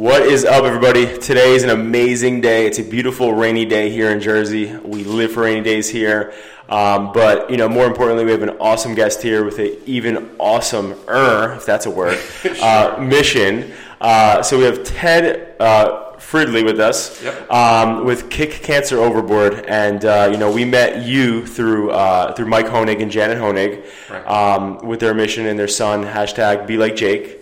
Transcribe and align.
What 0.00 0.22
is 0.22 0.46
up, 0.46 0.64
everybody? 0.64 1.18
Today 1.18 1.52
is 1.54 1.62
an 1.62 1.68
amazing 1.68 2.40
day. 2.40 2.64
It's 2.66 2.78
a 2.78 2.82
beautiful 2.82 3.34
rainy 3.34 3.66
day 3.66 3.90
here 3.90 4.08
in 4.10 4.18
Jersey. 4.22 4.74
We 4.78 5.04
live 5.04 5.32
for 5.32 5.42
rainy 5.42 5.60
days 5.60 5.90
here. 5.90 6.32
Um, 6.70 7.12
but, 7.12 7.50
you 7.50 7.58
know, 7.58 7.68
more 7.68 7.84
importantly, 7.84 8.24
we 8.24 8.30
have 8.30 8.40
an 8.40 8.56
awesome 8.60 8.94
guest 8.94 9.20
here 9.20 9.44
with 9.44 9.58
an 9.58 9.76
even 9.84 10.26
awesomer, 10.38 11.54
if 11.54 11.66
that's 11.66 11.84
a 11.84 11.90
word, 11.90 12.18
uh, 12.62 12.96
mission. 12.98 13.72
Uh, 14.00 14.42
so 14.42 14.56
we 14.56 14.64
have 14.64 14.84
Ted 14.84 15.54
uh, 15.60 16.12
Fridley 16.16 16.64
with 16.64 16.80
us 16.80 17.22
Yep. 17.22 17.50
um, 17.52 18.06
with 18.06 18.30
Kick 18.30 18.52
Cancer 18.52 18.96
Overboard. 19.00 19.66
And, 19.66 20.02
uh, 20.06 20.30
you 20.32 20.38
know, 20.38 20.50
we 20.50 20.64
met 20.64 21.04
you 21.04 21.44
through, 21.44 21.90
uh, 21.90 22.32
through 22.32 22.46
Mike 22.46 22.68
Honig 22.68 23.02
and 23.02 23.10
Janet 23.10 23.36
Honig 23.36 23.84
Right. 24.08 24.26
um, 24.26 24.78
with 24.78 25.00
their 25.00 25.12
mission 25.12 25.44
and 25.44 25.58
their 25.58 25.68
son, 25.68 26.04
hashtag 26.04 26.66
Be 26.66 26.78
Like 26.78 26.96
Jake 26.96 27.36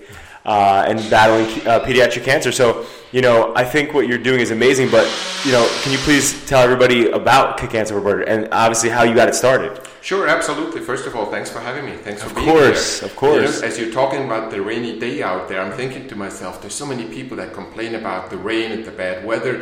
uh, 0.48 0.84
and 0.88 0.98
battling 1.10 1.44
uh, 1.66 1.78
pediatric 1.84 2.24
cancer. 2.24 2.50
So, 2.50 2.86
you 3.12 3.20
know, 3.20 3.52
I 3.54 3.64
think 3.64 3.92
what 3.92 4.08
you're 4.08 4.24
doing 4.30 4.40
is 4.40 4.50
amazing. 4.50 4.90
But, 4.90 5.06
you 5.44 5.52
know, 5.52 5.64
can 5.82 5.92
you 5.92 5.98
please 5.98 6.26
tell 6.46 6.60
everybody 6.62 7.10
about 7.10 7.58
Kick 7.58 7.70
Cancer 7.70 7.94
Overboard 7.94 8.26
and 8.32 8.48
obviously 8.52 8.88
how 8.88 9.02
you 9.02 9.14
got 9.14 9.28
it 9.28 9.34
started? 9.34 9.72
Sure, 10.00 10.26
absolutely. 10.26 10.80
First 10.80 11.06
of 11.06 11.14
all, 11.16 11.26
thanks 11.26 11.50
for 11.50 11.60
having 11.60 11.84
me. 11.84 11.96
Thanks 12.06 12.22
for 12.22 12.30
Of 12.30 12.36
being 12.36 12.48
course, 12.48 13.00
here. 13.00 13.08
of 13.10 13.16
course. 13.16 13.56
You 13.56 13.60
know, 13.62 13.68
as 13.68 13.78
you're 13.78 13.92
talking 13.92 14.24
about 14.24 14.50
the 14.50 14.62
rainy 14.62 14.98
day 14.98 15.22
out 15.22 15.48
there, 15.50 15.60
I'm 15.60 15.72
thinking 15.72 16.08
to 16.08 16.16
myself, 16.16 16.62
there's 16.62 16.74
so 16.74 16.86
many 16.86 17.04
people 17.18 17.36
that 17.36 17.52
complain 17.52 17.94
about 17.94 18.30
the 18.30 18.38
rain 18.38 18.72
and 18.72 18.84
the 18.86 18.90
bad 19.04 19.26
weather. 19.26 19.54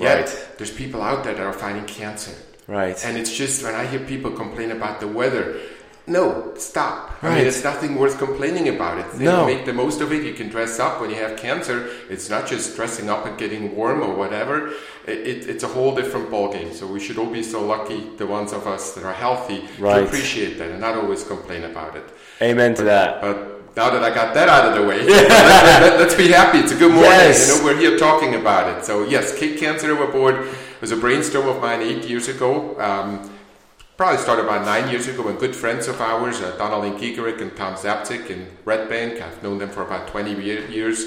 Yet 0.00 0.26
Right. 0.26 0.48
there's 0.58 0.72
people 0.72 1.02
out 1.02 1.22
there 1.24 1.34
that 1.34 1.42
are 1.50 1.52
fighting 1.52 1.84
cancer. 1.84 2.32
Right. 2.66 2.98
And 3.04 3.16
it's 3.16 3.32
just 3.42 3.62
when 3.62 3.74
I 3.76 3.84
hear 3.86 4.00
people 4.00 4.30
complain 4.32 4.70
about 4.72 4.98
the 4.98 5.06
weather, 5.20 5.56
no, 6.12 6.52
stop. 6.56 7.10
I 7.22 7.36
mean, 7.36 7.46
it's 7.46 7.62
nothing 7.64 7.96
worth 7.96 8.18
complaining 8.18 8.68
about. 8.68 8.98
It. 8.98 9.06
You 9.18 9.24
No. 9.26 9.46
make 9.46 9.64
the 9.64 9.72
most 9.72 10.00
of 10.00 10.12
it. 10.12 10.22
You 10.24 10.34
can 10.34 10.48
dress 10.48 10.78
up 10.78 11.00
when 11.00 11.10
you 11.10 11.16
have 11.16 11.36
cancer. 11.36 11.88
It's 12.10 12.28
not 12.28 12.46
just 12.46 12.76
dressing 12.76 13.08
up 13.08 13.26
and 13.26 13.38
getting 13.38 13.74
warm 13.76 14.02
or 14.02 14.14
whatever. 14.14 14.68
It, 15.06 15.18
it, 15.30 15.48
it's 15.48 15.64
a 15.64 15.68
whole 15.68 15.94
different 15.94 16.30
ballgame. 16.30 16.72
So 16.72 16.86
we 16.86 17.00
should 17.00 17.18
all 17.18 17.32
be 17.40 17.42
so 17.42 17.64
lucky, 17.64 18.10
the 18.18 18.26
ones 18.26 18.52
of 18.52 18.66
us 18.66 18.92
that 18.94 19.04
are 19.04 19.12
healthy, 19.12 19.64
Right. 19.78 20.00
to 20.00 20.04
appreciate 20.06 20.58
that 20.58 20.70
and 20.70 20.80
not 20.80 20.96
always 20.96 21.24
complain 21.24 21.64
about 21.64 21.96
it. 21.96 22.04
Amen 22.40 22.74
to 22.74 22.82
that. 22.84 23.20
But 23.20 23.36
now 23.76 23.88
that 23.90 24.02
I 24.04 24.10
got 24.14 24.34
that 24.34 24.48
out 24.48 24.68
of 24.68 24.74
the 24.80 24.86
way, 24.86 25.02
let, 25.06 26.00
us 26.00 26.14
be 26.14 26.28
happy. 26.28 26.58
It's 26.58 26.72
a 26.72 26.76
good 26.76 26.92
morning. 26.92 27.10
Yes. 27.10 27.48
You 27.48 27.58
know, 27.58 27.64
we're 27.64 27.78
here 27.78 27.96
talking 27.98 28.34
about 28.34 28.76
it. 28.76 28.84
So 28.84 29.04
yes, 29.04 29.38
Kick 29.38 29.58
Cancer 29.58 29.90
Overboard 29.92 30.48
was 30.80 30.90
a 30.92 30.96
brainstorm 30.96 31.48
of 31.48 31.60
mine 31.60 31.80
eight 31.80 32.04
years 32.04 32.28
ago. 32.28 32.78
Um, 32.80 33.30
probably 34.02 34.18
started 34.18 34.44
about 34.44 34.64
nine 34.64 34.90
years 34.90 35.06
ago 35.06 35.22
when 35.22 35.36
good 35.36 35.54
friends 35.54 35.86
of 35.86 36.00
ours, 36.00 36.40
uh, 36.40 36.50
Donald 36.58 37.00
Gigerick 37.00 37.40
and 37.40 37.54
Tom 37.56 37.74
Zapcic 37.74 38.30
in 38.30 38.48
Red 38.64 38.88
Bank, 38.88 39.22
I've 39.22 39.40
known 39.44 39.58
them 39.58 39.70
for 39.70 39.82
about 39.82 40.08
20 40.08 40.42
ye- 40.42 40.66
years. 40.74 41.04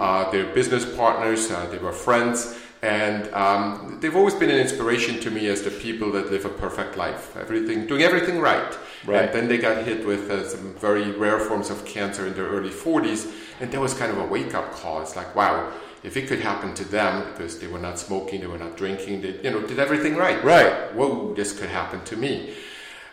Uh, 0.00 0.30
they're 0.30 0.46
business 0.54 0.86
partners, 0.96 1.50
uh, 1.50 1.66
they 1.66 1.76
were 1.76 1.92
friends. 1.92 2.56
And 2.80 3.30
um, 3.34 3.98
they've 4.00 4.16
always 4.16 4.32
been 4.32 4.48
an 4.48 4.56
inspiration 4.56 5.20
to 5.20 5.30
me 5.30 5.48
as 5.48 5.60
the 5.60 5.70
people 5.70 6.10
that 6.12 6.30
live 6.30 6.46
a 6.46 6.48
perfect 6.48 6.96
life, 6.96 7.36
everything, 7.36 7.86
doing 7.86 8.00
everything 8.00 8.40
right. 8.40 8.72
Right. 9.04 9.24
And 9.24 9.34
then 9.34 9.48
they 9.48 9.58
got 9.58 9.84
hit 9.84 10.06
with 10.06 10.30
uh, 10.30 10.48
some 10.48 10.72
very 10.76 11.10
rare 11.10 11.40
forms 11.40 11.68
of 11.68 11.84
cancer 11.84 12.26
in 12.26 12.32
their 12.32 12.46
early 12.46 12.70
40s, 12.70 13.30
and 13.60 13.70
that 13.70 13.80
was 13.80 13.92
kind 13.92 14.10
of 14.10 14.16
a 14.16 14.24
wake 14.24 14.54
up 14.54 14.72
call. 14.72 15.02
It's 15.02 15.14
like, 15.14 15.36
wow, 15.36 15.70
if 16.02 16.16
it 16.16 16.28
could 16.28 16.40
happen 16.40 16.74
to 16.74 16.84
them 16.84 17.30
because 17.32 17.58
they 17.58 17.66
were 17.66 17.78
not 17.78 17.98
smoking, 17.98 18.40
they 18.40 18.46
were 18.46 18.58
not 18.58 18.76
drinking, 18.76 19.20
they 19.22 19.40
you 19.42 19.50
know 19.50 19.62
did 19.66 19.78
everything 19.78 20.16
right. 20.16 20.42
Right. 20.42 20.94
Whoa, 20.94 21.34
this 21.34 21.58
could 21.58 21.68
happen 21.68 22.02
to 22.04 22.16
me. 22.16 22.54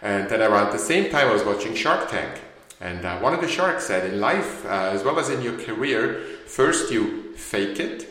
And 0.01 0.29
then 0.29 0.41
around 0.41 0.71
the 0.71 0.79
same 0.79 1.09
time, 1.09 1.27
I 1.27 1.33
was 1.33 1.43
watching 1.43 1.73
Shark 1.73 2.09
Tank, 2.09 2.39
and 2.79 3.03
uh, 3.03 3.19
one 3.19 3.33
of 3.33 3.41
the 3.41 3.47
sharks 3.47 3.85
said, 3.85 4.11
in 4.11 4.19
life 4.19 4.65
uh, 4.65 4.91
as 4.93 5.03
well 5.03 5.19
as 5.19 5.29
in 5.29 5.41
your 5.41 5.57
career, 5.57 6.21
first 6.45 6.91
you 6.91 7.33
fake 7.33 7.79
it, 7.79 8.07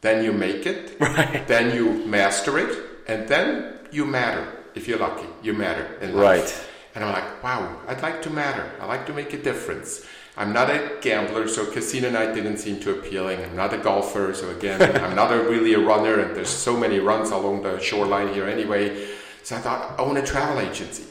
then 0.00 0.24
you 0.24 0.32
make 0.32 0.66
it, 0.66 0.98
then 1.46 1.74
you 1.74 2.04
master 2.06 2.58
it, 2.58 2.78
and 3.06 3.28
then 3.28 3.78
you 3.92 4.04
matter. 4.04 4.46
If 4.74 4.86
you're 4.86 4.98
lucky, 4.98 5.26
you 5.42 5.54
matter 5.54 5.86
in 6.00 6.14
life. 6.14 6.40
Right. 6.40 6.68
And 6.94 7.04
I'm 7.04 7.12
like, 7.12 7.42
wow, 7.42 7.80
I'd 7.86 8.02
like 8.02 8.22
to 8.22 8.30
matter. 8.30 8.70
I 8.80 8.86
like 8.86 9.06
to 9.06 9.12
make 9.12 9.32
a 9.32 9.40
difference. 9.40 10.04
I'm 10.38 10.52
not 10.52 10.70
a 10.70 10.98
gambler, 11.00 11.48
so 11.48 11.66
casino 11.66 12.10
night 12.10 12.32
didn't 12.32 12.58
seem 12.58 12.78
too 12.78 12.92
appealing. 12.92 13.44
I'm 13.44 13.56
not 13.56 13.74
a 13.74 13.78
golfer, 13.78 14.32
so 14.34 14.48
again, 14.50 14.80
I'm 15.04 15.16
not 15.16 15.32
a, 15.32 15.42
really 15.42 15.74
a 15.74 15.80
runner, 15.80 16.20
and 16.20 16.34
there's 16.36 16.48
so 16.48 16.76
many 16.76 17.00
runs 17.00 17.30
along 17.32 17.62
the 17.64 17.80
shoreline 17.80 18.32
here 18.32 18.46
anyway. 18.46 19.08
So 19.42 19.56
I 19.56 19.58
thought, 19.58 19.98
I 19.98 20.02
own 20.02 20.16
a 20.16 20.24
travel 20.24 20.60
agency. 20.60 21.04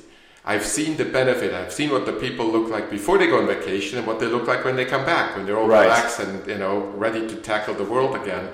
I've 0.45 0.65
seen 0.65 0.95
the 0.95 1.03
benefit. 1.03 1.53
I've 1.53 1.73
seen 1.73 1.89
what 1.91 2.05
the 2.05 2.13
people 2.13 2.45
look 2.47 2.69
like 2.69 2.89
before 2.89 3.17
they 3.17 3.27
go 3.27 3.39
on 3.39 3.47
vacation 3.47 3.97
and 3.97 4.07
what 4.07 4.21
they 4.21 4.27
look 4.27 4.47
like 4.47 4.63
when 4.63 4.77
they 4.77 4.85
come 4.85 5.05
back, 5.05 5.35
when 5.35 5.45
they're 5.45 5.59
all 5.59 5.67
Right. 5.67 5.83
relaxed 5.83 6.21
and 6.21 6.47
you 6.47 6.57
know 6.57 6.79
ready 6.95 7.27
to 7.27 7.35
tackle 7.35 7.73
the 7.73 7.83
world 7.83 8.15
again. 8.15 8.47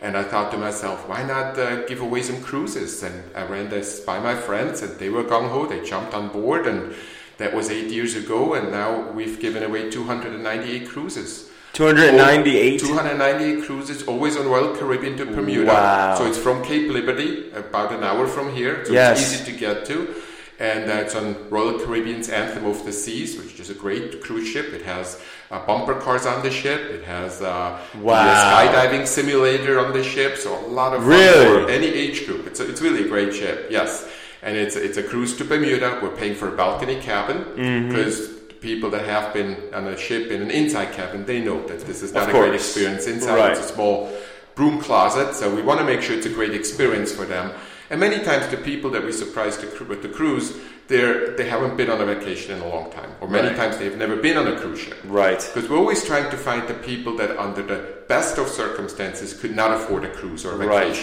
And 0.00 0.16
I 0.16 0.22
thought 0.22 0.50
to 0.52 0.58
myself, 0.58 1.06
why 1.08 1.22
not 1.24 1.58
uh, 1.58 1.84
give 1.86 2.00
away 2.00 2.22
some 2.22 2.40
cruises? 2.42 3.02
And 3.02 3.22
I 3.34 3.44
ran 3.46 3.68
this 3.68 4.00
by 4.00 4.18
my 4.18 4.34
friends, 4.34 4.80
and 4.80 4.98
they 4.98 5.10
were 5.10 5.24
gung 5.24 5.48
ho. 5.50 5.66
They 5.66 5.84
jumped 5.84 6.14
on 6.14 6.28
board, 6.28 6.66
and 6.66 6.94
that 7.38 7.52
was 7.54 7.70
eight 7.70 7.90
years 7.90 8.14
ago. 8.16 8.54
And 8.54 8.70
now 8.70 9.10
we've 9.12 9.38
given 9.40 9.62
away 9.62 9.90
298 9.90 10.88
cruises. 10.88 11.50
298. 11.72 12.80
298 12.80 13.64
cruises, 13.66 14.02
always 14.08 14.36
on 14.36 14.48
Royal 14.48 14.74
Caribbean 14.76 15.16
to 15.18 15.26
Bermuda. 15.26 15.66
Wow. 15.72 16.14
So 16.16 16.26
it's 16.26 16.38
from 16.38 16.64
Cape 16.64 16.90
Liberty, 16.90 17.50
about 17.52 17.92
an 17.92 18.02
hour 18.02 18.26
from 18.26 18.54
here. 18.54 18.84
So 18.86 18.92
Yes. 18.92 19.20
it's 19.20 19.42
easy 19.42 19.52
to 19.52 19.58
get 19.58 19.84
to. 19.86 20.14
And 20.58 20.90
uh, 20.90 20.94
it's 20.94 21.14
on 21.14 21.36
Royal 21.50 21.78
Caribbean's 21.78 22.30
Anthem 22.30 22.64
of 22.64 22.82
the 22.86 22.92
Seas, 22.92 23.36
which 23.36 23.60
is 23.60 23.68
a 23.68 23.74
great 23.74 24.22
cruise 24.22 24.48
ship. 24.48 24.72
It 24.72 24.80
has 24.86 25.20
uh, 25.50 25.66
bumper 25.66 25.96
cars 26.00 26.24
on 26.24 26.42
the 26.42 26.50
ship. 26.50 26.80
It 26.80 27.04
has 27.04 27.42
uh, 27.42 27.78
Wow. 28.00 28.24
the 28.24 28.32
skydiving 28.72 29.06
simulator 29.06 29.78
on 29.78 29.92
the 29.92 30.02
ship. 30.02 30.38
So 30.38 30.58
a 30.58 30.68
lot 30.68 30.94
of 30.94 31.00
fun 31.00 31.10
Really? 31.10 31.64
for 31.64 31.70
any 31.70 31.88
age 31.88 32.24
group. 32.24 32.46
It's, 32.46 32.60
a, 32.60 32.70
it's 32.70 32.80
really 32.80 33.04
a 33.04 33.08
great 33.08 33.34
ship, 33.34 33.66
yes. 33.70 34.08
And 34.46 34.56
it's, 34.56 34.76
it's 34.76 34.96
a 34.96 35.02
cruise 35.02 35.36
to 35.38 35.44
Bermuda. 35.44 35.98
We're 36.02 36.16
paying 36.16 36.36
for 36.36 36.48
a 36.48 36.56
balcony 36.56 37.00
cabin 37.00 37.38
Mm-hmm. 37.44 37.88
because 37.88 38.30
people 38.60 38.88
that 38.90 39.04
have 39.04 39.34
been 39.34 39.56
on 39.74 39.86
a 39.88 39.96
ship 39.98 40.30
in 40.30 40.40
an 40.40 40.50
inside 40.50 40.92
cabin, 40.92 41.26
they 41.26 41.40
know 41.40 41.66
that 41.66 41.80
this 41.80 42.02
is 42.02 42.12
not 42.14 42.24
Of 42.30 42.34
a 42.34 42.38
great 42.38 42.54
experience 42.54 43.06
inside. 43.06 43.36
Right. 43.36 43.50
It's 43.52 43.70
a 43.70 43.74
small 43.74 44.10
broom 44.54 44.80
closet, 44.80 45.34
so 45.34 45.54
we 45.54 45.62
want 45.62 45.80
to 45.80 45.84
make 45.84 46.00
sure 46.00 46.16
it's 46.16 46.26
a 46.26 46.30
great 46.40 46.54
experience 46.54 47.12
for 47.12 47.24
them. 47.26 47.52
And 47.90 48.00
many 48.00 48.18
times, 48.24 48.48
the 48.48 48.56
people 48.56 48.90
that 48.90 49.04
we 49.04 49.12
surprise 49.12 49.56
cru- 49.58 49.86
with 49.86 50.02
the 50.02 50.08
cruise, 50.08 50.56
they're, 50.88 51.36
they 51.36 51.48
haven't 51.48 51.76
been 51.76 51.90
on 51.90 52.00
a 52.00 52.06
vacation 52.06 52.56
in 52.56 52.62
a 52.62 52.68
long 52.68 52.90
time, 52.90 53.10
or 53.20 53.28
many 53.28 53.48
Right. 53.48 53.56
times 53.56 53.76
they've 53.78 53.96
never 53.96 54.16
been 54.16 54.36
on 54.36 54.46
a 54.48 54.58
cruise 54.58 54.80
ship. 54.80 54.96
Right. 55.04 55.38
Because 55.54 55.68
we're 55.70 55.76
always 55.78 56.04
trying 56.04 56.28
to 56.30 56.36
find 56.36 56.66
the 56.66 56.74
people 56.74 57.16
that, 57.18 57.38
under 57.38 57.62
the 57.62 57.78
best 58.08 58.38
of 58.38 58.48
circumstances, 58.48 59.38
could 59.38 59.54
not 59.54 59.70
afford 59.72 60.04
a 60.04 60.10
cruise 60.12 60.44
or 60.46 60.54
a 60.54 60.66
Right. 60.66 60.94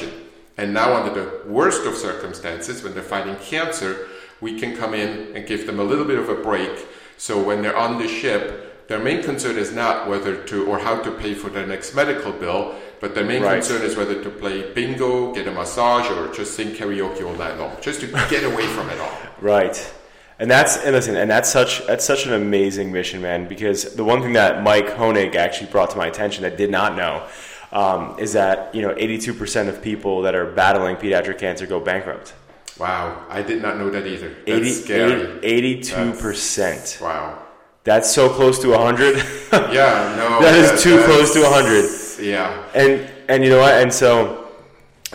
And 0.57 0.73
now, 0.73 0.95
under 0.95 1.13
the 1.13 1.49
worst 1.51 1.85
of 1.85 1.95
circumstances, 1.95 2.83
when 2.83 2.93
they're 2.93 3.01
fighting 3.03 3.35
cancer, 3.37 4.07
we 4.39 4.59
can 4.59 4.75
come 4.75 4.93
in 4.93 5.35
and 5.35 5.47
give 5.47 5.65
them 5.65 5.79
a 5.79 5.83
little 5.83 6.05
bit 6.05 6.19
of 6.19 6.29
a 6.29 6.35
break. 6.35 6.85
So 7.17 7.41
when 7.41 7.61
they're 7.61 7.77
on 7.77 7.97
the 7.97 8.07
ship, 8.07 8.87
their 8.87 8.99
main 8.99 9.23
concern 9.23 9.57
is 9.57 9.71
not 9.71 10.07
whether 10.07 10.43
to 10.43 10.65
or 10.65 10.77
how 10.77 11.01
to 11.01 11.11
pay 11.11 11.33
for 11.33 11.49
their 11.49 11.65
next 11.65 11.95
medical 11.95 12.31
bill, 12.31 12.75
but 12.99 13.15
their 13.15 13.23
main 13.23 13.41
Right. 13.41 13.53
concern 13.55 13.81
is 13.81 13.95
whether 13.95 14.21
to 14.21 14.29
play 14.29 14.71
bingo, 14.73 15.33
get 15.33 15.47
a 15.47 15.51
massage, 15.51 16.09
or 16.11 16.31
just 16.33 16.55
sing 16.55 16.71
karaoke 16.71 17.25
all 17.25 17.33
night 17.35 17.57
long, 17.57 17.75
just 17.81 18.01
to 18.01 18.07
get 18.29 18.43
away 18.51 18.67
from 18.67 18.89
it 18.89 18.99
all. 18.99 19.11
Right. 19.41 19.93
And 20.39 20.51
that's 20.51 20.77
and 20.77 20.93
listen, 20.93 21.15
and 21.15 21.29
that's 21.31 21.49
such 21.49 21.85
that's 21.87 22.03
such 22.03 22.25
an 22.25 22.33
amazing 22.33 22.91
mission, 22.91 23.21
man. 23.21 23.47
Because 23.47 23.95
the 23.95 24.03
one 24.03 24.21
thing 24.21 24.33
that 24.33 24.61
Mike 24.63 24.87
Honig 24.89 25.35
actually 25.35 25.69
brought 25.71 25.91
to 25.91 25.97
my 25.97 26.07
attention 26.07 26.43
that 26.43 26.53
I 26.53 26.55
did 26.55 26.69
not 26.71 26.95
know 26.95 27.23
um, 27.73 28.17
is 28.19 28.33
that 28.33 28.73
you 28.73 28.81
know 28.81 28.93
82 28.95 29.33
percent 29.33 29.67
of 29.69 29.81
people 29.81 30.21
that 30.21 30.35
are 30.35 30.45
battling 30.45 30.95
pediatric 30.95 31.39
cancer 31.39 31.65
go 31.67 31.79
bankrupt. 31.79 32.33
Wow, 32.79 33.25
I 33.29 33.41
did 33.41 33.61
not 33.61 33.77
know 33.77 33.89
that 33.89 34.07
either. 34.07 34.29
That's 34.29 34.49
80, 34.49 34.69
scary. 34.71 35.39
82 35.43 36.13
percent. 36.13 36.97
Wow. 37.01 37.39
That's 37.83 38.09
so 38.09 38.29
close 38.29 38.59
to 38.59 38.69
100. 38.69 39.17
Yeah, 39.73 40.15
no. 40.17 40.39
That 40.45 40.55
is 40.55 40.81
too 40.81 41.03
close 41.03 41.33
to 41.33 41.41
100. 41.41 42.23
Yeah. 42.25 42.63
and 42.73 43.11
and 43.27 43.43
you 43.43 43.49
know 43.49 43.59
what? 43.59 43.73
And 43.73 43.93
so 43.93 44.47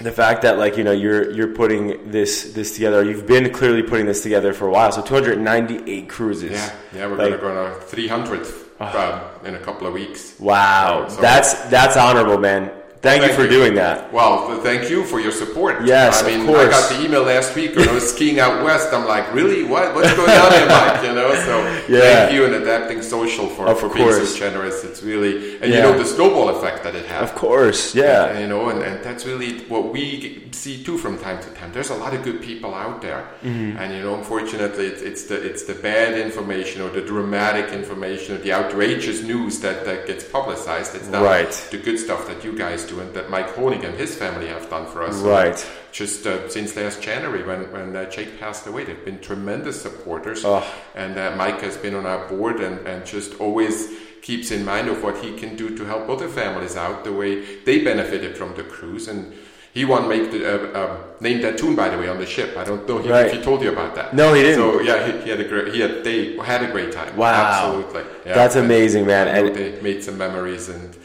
the 0.01 0.13
fact 0.13 0.43
that 0.43 0.59
like 0.59 0.77
you 0.77 0.85
know 0.85 0.93
you're 0.93 1.31
you're 1.33 1.55
putting 1.55 2.11
this 2.13 2.53
this 2.53 2.75
together, 2.75 3.03
you've 3.03 3.27
been 3.27 3.51
clearly 3.53 3.83
putting 3.83 4.07
this 4.07 4.23
together 4.23 4.53
for 4.53 4.67
a 4.69 4.71
while. 4.71 4.93
So 4.93 5.03
298 5.03 6.09
cruises. 6.09 6.53
Yeah, 6.53 6.73
yeah, 6.95 7.07
we're 7.07 7.17
Like- 7.17 7.31
gonna 7.31 7.39
go 7.43 7.51
on 7.51 7.57
our 7.57 7.75
300th 7.81 8.68
um, 8.81 9.21
in 9.45 9.55
a 9.55 9.59
couple 9.59 9.87
of 9.87 9.93
weeks. 9.93 10.35
Wow, 10.39 11.09
So- 11.09 11.21
that's 11.21 11.55
that's 11.69 11.97
honorable, 11.97 12.39
man. 12.39 12.71
Thank, 13.01 13.23
Thank 13.23 13.31
you 13.31 13.37
for 13.37 13.45
you. 13.45 13.49
doing 13.59 13.75
that. 13.77 14.13
Well, 14.13 14.61
thank 14.61 14.91
you 14.91 15.05
for 15.05 15.21
your 15.21 15.31
support. 15.31 15.87
Yes, 15.87 16.23
I 16.23 16.27
mean, 16.27 16.41
of 16.41 16.47
course. 16.47 16.67
I 16.67 16.71
got 16.71 16.91
the 16.91 17.05
email 17.05 17.23
last 17.23 17.55
week 17.55 17.77
when 17.77 17.89
I 17.89 17.93
was 17.93 18.11
skiing 18.13 18.41
out 18.41 18.65
west. 18.65 18.93
I'm 18.93 19.07
like, 19.07 19.33
really? 19.33 19.63
What? 19.63 19.95
What's 19.95 20.13
going 20.17 20.31
on 20.31 20.53
here, 20.53 20.67
Mike? 20.67 21.03
You 21.05 21.15
know, 21.15 21.33
so 21.47 21.59
Yeah. 21.89 22.01
thank 22.01 22.33
you 22.33 22.45
and 22.47 22.55
adapting 22.57 23.01
social 23.03 23.47
for, 23.49 23.69
Of 23.69 23.79
for 23.79 23.89
being 23.89 24.11
so 24.11 24.37
generous. 24.37 24.83
It's 24.83 25.03
really, 25.05 25.57
and 25.63 25.73
you 25.73 25.79
know, 25.81 25.97
the 25.97 26.05
snowball 26.05 26.49
effect 26.57 26.83
that 26.83 26.97
it 26.97 27.07
has. 27.07 27.31
Of 27.31 27.37
course, 27.37 27.95
And, 27.95 28.03
yeah. 28.03 28.39
you 28.41 28.49
know, 28.49 28.69
and, 28.71 28.83
and 28.83 29.03
that's 29.05 29.25
really 29.25 29.61
what 29.67 29.93
we 29.93 30.49
see 30.51 30.83
too 30.83 30.99
from 30.99 31.19
time 31.19 31.41
to 31.43 31.51
time. 31.51 31.73
There's 31.73 31.91
a 31.91 31.95
lot 31.95 32.15
of 32.15 32.25
good 32.25 32.43
people 32.43 32.75
out 32.75 33.01
there, 33.01 33.29
Mm-hmm. 33.45 33.77
and 33.79 33.95
you 33.95 34.03
know, 34.03 34.17
unfortunately, 34.17 34.87
it's, 34.87 35.03
it's 35.03 35.25
the 35.25 35.37
it's 35.41 35.63
the 35.65 35.75
bad 35.75 36.19
information 36.19 36.83
or 36.83 36.91
the 36.91 37.01
dramatic 37.03 37.73
information 37.73 38.35
or 38.35 38.39
the 38.39 38.53
outrageous 38.53 39.23
news 39.23 39.61
that, 39.61 39.85
that 39.85 40.09
gets 40.09 40.25
publicized. 40.25 40.97
It's 40.97 41.07
not 41.09 41.23
Right. 41.23 41.53
the 41.71 41.79
good 41.79 41.99
stuff 42.01 42.27
that 42.27 42.43
you 42.45 42.59
guys 42.59 42.88
do 42.89 43.01
and 43.01 43.13
that 43.15 43.31
Mike 43.31 43.51
Honig 43.57 43.85
and 43.85 43.95
his 43.97 44.15
family 44.17 44.49
have 44.49 44.69
done 44.71 44.87
for 44.87 45.03
us. 45.09 45.17
Right. 45.21 45.59
Just 45.93 46.27
uh, 46.27 46.49
since 46.49 46.75
last 46.77 47.03
January, 47.03 47.43
when 47.45 47.61
when 47.73 47.89
uh, 47.97 48.05
Jake 48.15 48.39
passed 48.41 48.67
away, 48.67 48.85
they've 48.85 49.05
been 49.05 49.21
tremendous 49.21 49.77
supporters, 49.87 50.45
Oh. 50.45 50.65
and 50.95 51.13
uh, 51.19 51.35
Mike 51.37 51.61
has 51.69 51.77
been 51.77 51.95
on 51.95 52.07
our 52.07 52.23
board 52.29 52.57
and, 52.61 52.77
and 52.87 53.07
just 53.07 53.31
always 53.41 53.89
keeps 54.23 54.51
in 54.51 54.65
mind 54.65 54.89
of 54.89 55.03
what 55.05 55.17
he 55.25 55.31
can 55.43 55.57
do 55.57 55.77
to 55.79 55.85
help 55.85 56.09
other 56.09 56.29
families 56.29 56.77
out 56.77 57.05
the 57.05 57.13
way 57.13 57.33
they 57.67 57.77
benefited 57.85 58.37
from 58.37 58.55
the 58.57 58.63
cruise 58.65 59.09
and. 59.09 59.33
He 59.75 59.85
won 59.85 60.09
make 60.09 60.33
the 60.33 60.41
uh, 60.43 60.81
uh, 60.81 60.97
named 61.21 61.45
that 61.45 61.57
tune 61.59 61.77
by 61.77 61.89
the 61.91 61.99
way 61.99 62.09
on 62.09 62.19
the 62.19 62.27
ship. 62.27 62.57
I 62.57 62.65
don't 62.65 62.89
know 62.89 62.99
if 62.99 63.07
Right. 63.07 63.31
he 63.31 63.41
told 63.41 63.63
you 63.63 63.71
about 63.71 63.95
that. 63.95 64.13
No, 64.13 64.33
he 64.35 64.43
didn't. 64.43 64.57
So 64.59 64.81
yeah, 64.81 65.07
he, 65.07 65.13
he 65.25 65.29
had 65.31 65.41
a 65.41 65.45
great 65.53 65.73
he 65.75 65.79
had 65.85 66.03
they 66.03 66.19
had 66.53 66.63
a 66.69 66.71
great 66.73 66.91
time. 66.91 67.15
Wow. 67.17 67.31
absolutely. 67.45 68.03
Yeah. 68.27 68.35
That's 68.35 68.57
And 68.57 68.65
amazing, 68.65 69.07
man. 69.07 69.29
I 69.29 69.33
know 69.43 69.47
And- 69.49 69.55
they 69.57 69.81
made 69.89 70.03
some 70.03 70.17
memories 70.19 70.69
and 70.75 70.97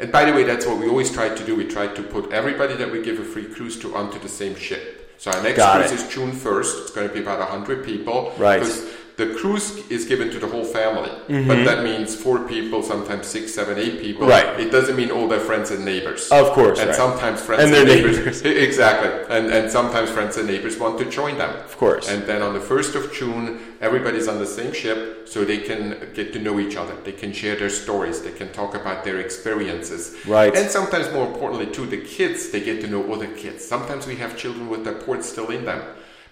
and 0.00 0.10
by 0.10 0.24
the 0.24 0.32
way, 0.32 0.44
that's 0.44 0.66
what 0.66 0.78
we 0.78 0.88
always 0.88 1.12
try 1.12 1.28
to 1.28 1.44
do. 1.44 1.54
We 1.54 1.66
try 1.66 1.86
to 1.86 2.02
put 2.02 2.32
everybody 2.32 2.74
that 2.74 2.90
we 2.90 3.02
give 3.02 3.18
a 3.18 3.24
free 3.24 3.44
cruise 3.44 3.78
to 3.80 3.94
onto 3.94 4.18
the 4.18 4.28
same 4.28 4.56
ship. 4.56 5.14
So 5.18 5.30
our 5.30 5.42
next 5.42 5.58
Got 5.58 5.86
cruise 5.86 5.92
it. 5.92 6.06
is 6.06 6.14
June 6.14 6.32
first. 6.32 6.78
It's 6.80 6.90
going 6.90 7.06
to 7.06 7.12
be 7.12 7.20
about 7.20 7.46
hundred 7.46 7.84
people. 7.84 8.32
Right. 8.38 8.58
Because 8.58 8.88
the 9.20 9.34
cruise 9.34 9.66
is 9.90 10.06
given 10.06 10.30
to 10.30 10.38
the 10.38 10.46
whole 10.46 10.64
family, 10.64 11.12
but 11.50 11.58
that 11.68 11.84
means 11.84 12.16
four 12.16 12.38
people, 12.54 12.82
sometimes 12.82 13.26
six, 13.26 13.52
seven, 13.52 13.78
eight 13.78 14.00
people. 14.00 14.26
Mm-hmm. 14.26 14.48
Right. 14.48 14.60
It 14.66 14.70
doesn't 14.76 14.96
mean 14.96 15.10
all 15.10 15.28
their 15.28 15.44
friends 15.50 15.70
and 15.70 15.84
neighbors. 15.84 16.22
Of 16.30 16.46
course, 16.58 16.78
And 16.80 16.88
right. 16.88 16.96
sometimes 17.04 17.38
friends 17.42 17.62
And 17.64 17.74
and, 17.74 17.88
their 17.88 17.96
neighbors. 17.96 18.40
exactly. 18.68 19.10
And 19.36 19.44
and 19.56 19.70
sometimes 19.70 20.08
friends 20.16 20.34
and 20.38 20.46
neighbors 20.52 20.74
want 20.84 20.94
to 21.02 21.06
join 21.20 21.34
them. 21.42 21.52
Of 21.70 21.76
course. 21.76 22.08
And 22.12 22.20
then 22.30 22.40
on 22.46 22.52
the 22.58 22.64
first 22.72 22.92
of 22.94 23.12
June, 23.18 23.44
everybody's 23.88 24.28
on 24.32 24.38
the 24.38 24.50
same 24.58 24.72
ship, 24.82 24.98
so 25.32 25.44
they 25.44 25.60
can 25.70 25.82
get 26.18 26.32
to 26.34 26.38
know 26.46 26.58
each 26.64 26.76
other. 26.82 26.94
They 27.08 27.16
can 27.22 27.32
share 27.40 27.56
their 27.62 27.74
stories. 27.84 28.16
They 28.26 28.34
can 28.40 28.50
talk 28.60 28.72
about 28.74 28.98
their 29.06 29.18
experiences. 29.26 30.02
Right. 30.26 30.52
And 30.58 30.66
sometimes, 30.78 31.06
more 31.16 31.26
importantly, 31.32 31.68
too, 31.76 31.86
the 31.96 32.02
kids 32.16 32.38
they 32.52 32.62
get 32.70 32.80
to 32.84 32.88
know 32.94 33.02
other 33.14 33.30
kids. 33.42 33.60
Sometimes 33.74 34.02
we 34.06 34.16
have 34.22 34.32
children 34.42 34.64
with 34.72 34.82
their 34.86 34.98
ports 35.06 35.26
still 35.34 35.50
in 35.50 35.62
them, 35.70 35.80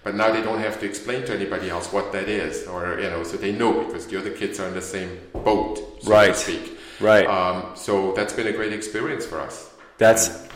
but 0.03 0.15
now 0.15 0.31
they 0.31 0.41
don't 0.41 0.59
have 0.59 0.79
to 0.79 0.85
explain 0.85 1.25
to 1.25 1.33
anybody 1.35 1.69
else 1.69 1.91
what 1.91 2.11
that 2.13 2.27
is, 2.29 2.67
or 2.67 2.99
you 2.99 3.09
know, 3.09 3.23
so 3.23 3.37
they 3.37 3.51
know 3.51 3.83
because 3.85 4.07
the 4.07 4.17
other 4.17 4.31
kids 4.31 4.59
are 4.59 4.67
in 4.67 4.73
the 4.73 4.81
same 4.81 5.19
boat, 5.33 5.77
so 6.01 6.11
Right. 6.11 6.33
to 6.33 6.39
speak. 6.39 6.77
Right. 6.99 7.25
Um, 7.27 7.75
so 7.75 8.13
that's 8.13 8.33
been 8.33 8.47
a 8.47 8.51
great 8.51 8.73
experience 8.73 9.25
for 9.25 9.39
us. 9.39 9.69
That's 9.97 10.47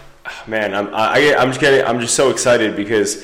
man. 0.48 0.74
I'm 0.74 0.94
I, 0.94 1.36
I'm 1.38 1.50
just 1.50 1.60
getting. 1.62 1.86
I'm 1.86 2.00
just 2.00 2.16
so 2.16 2.30
excited 2.30 2.76
because 2.76 3.24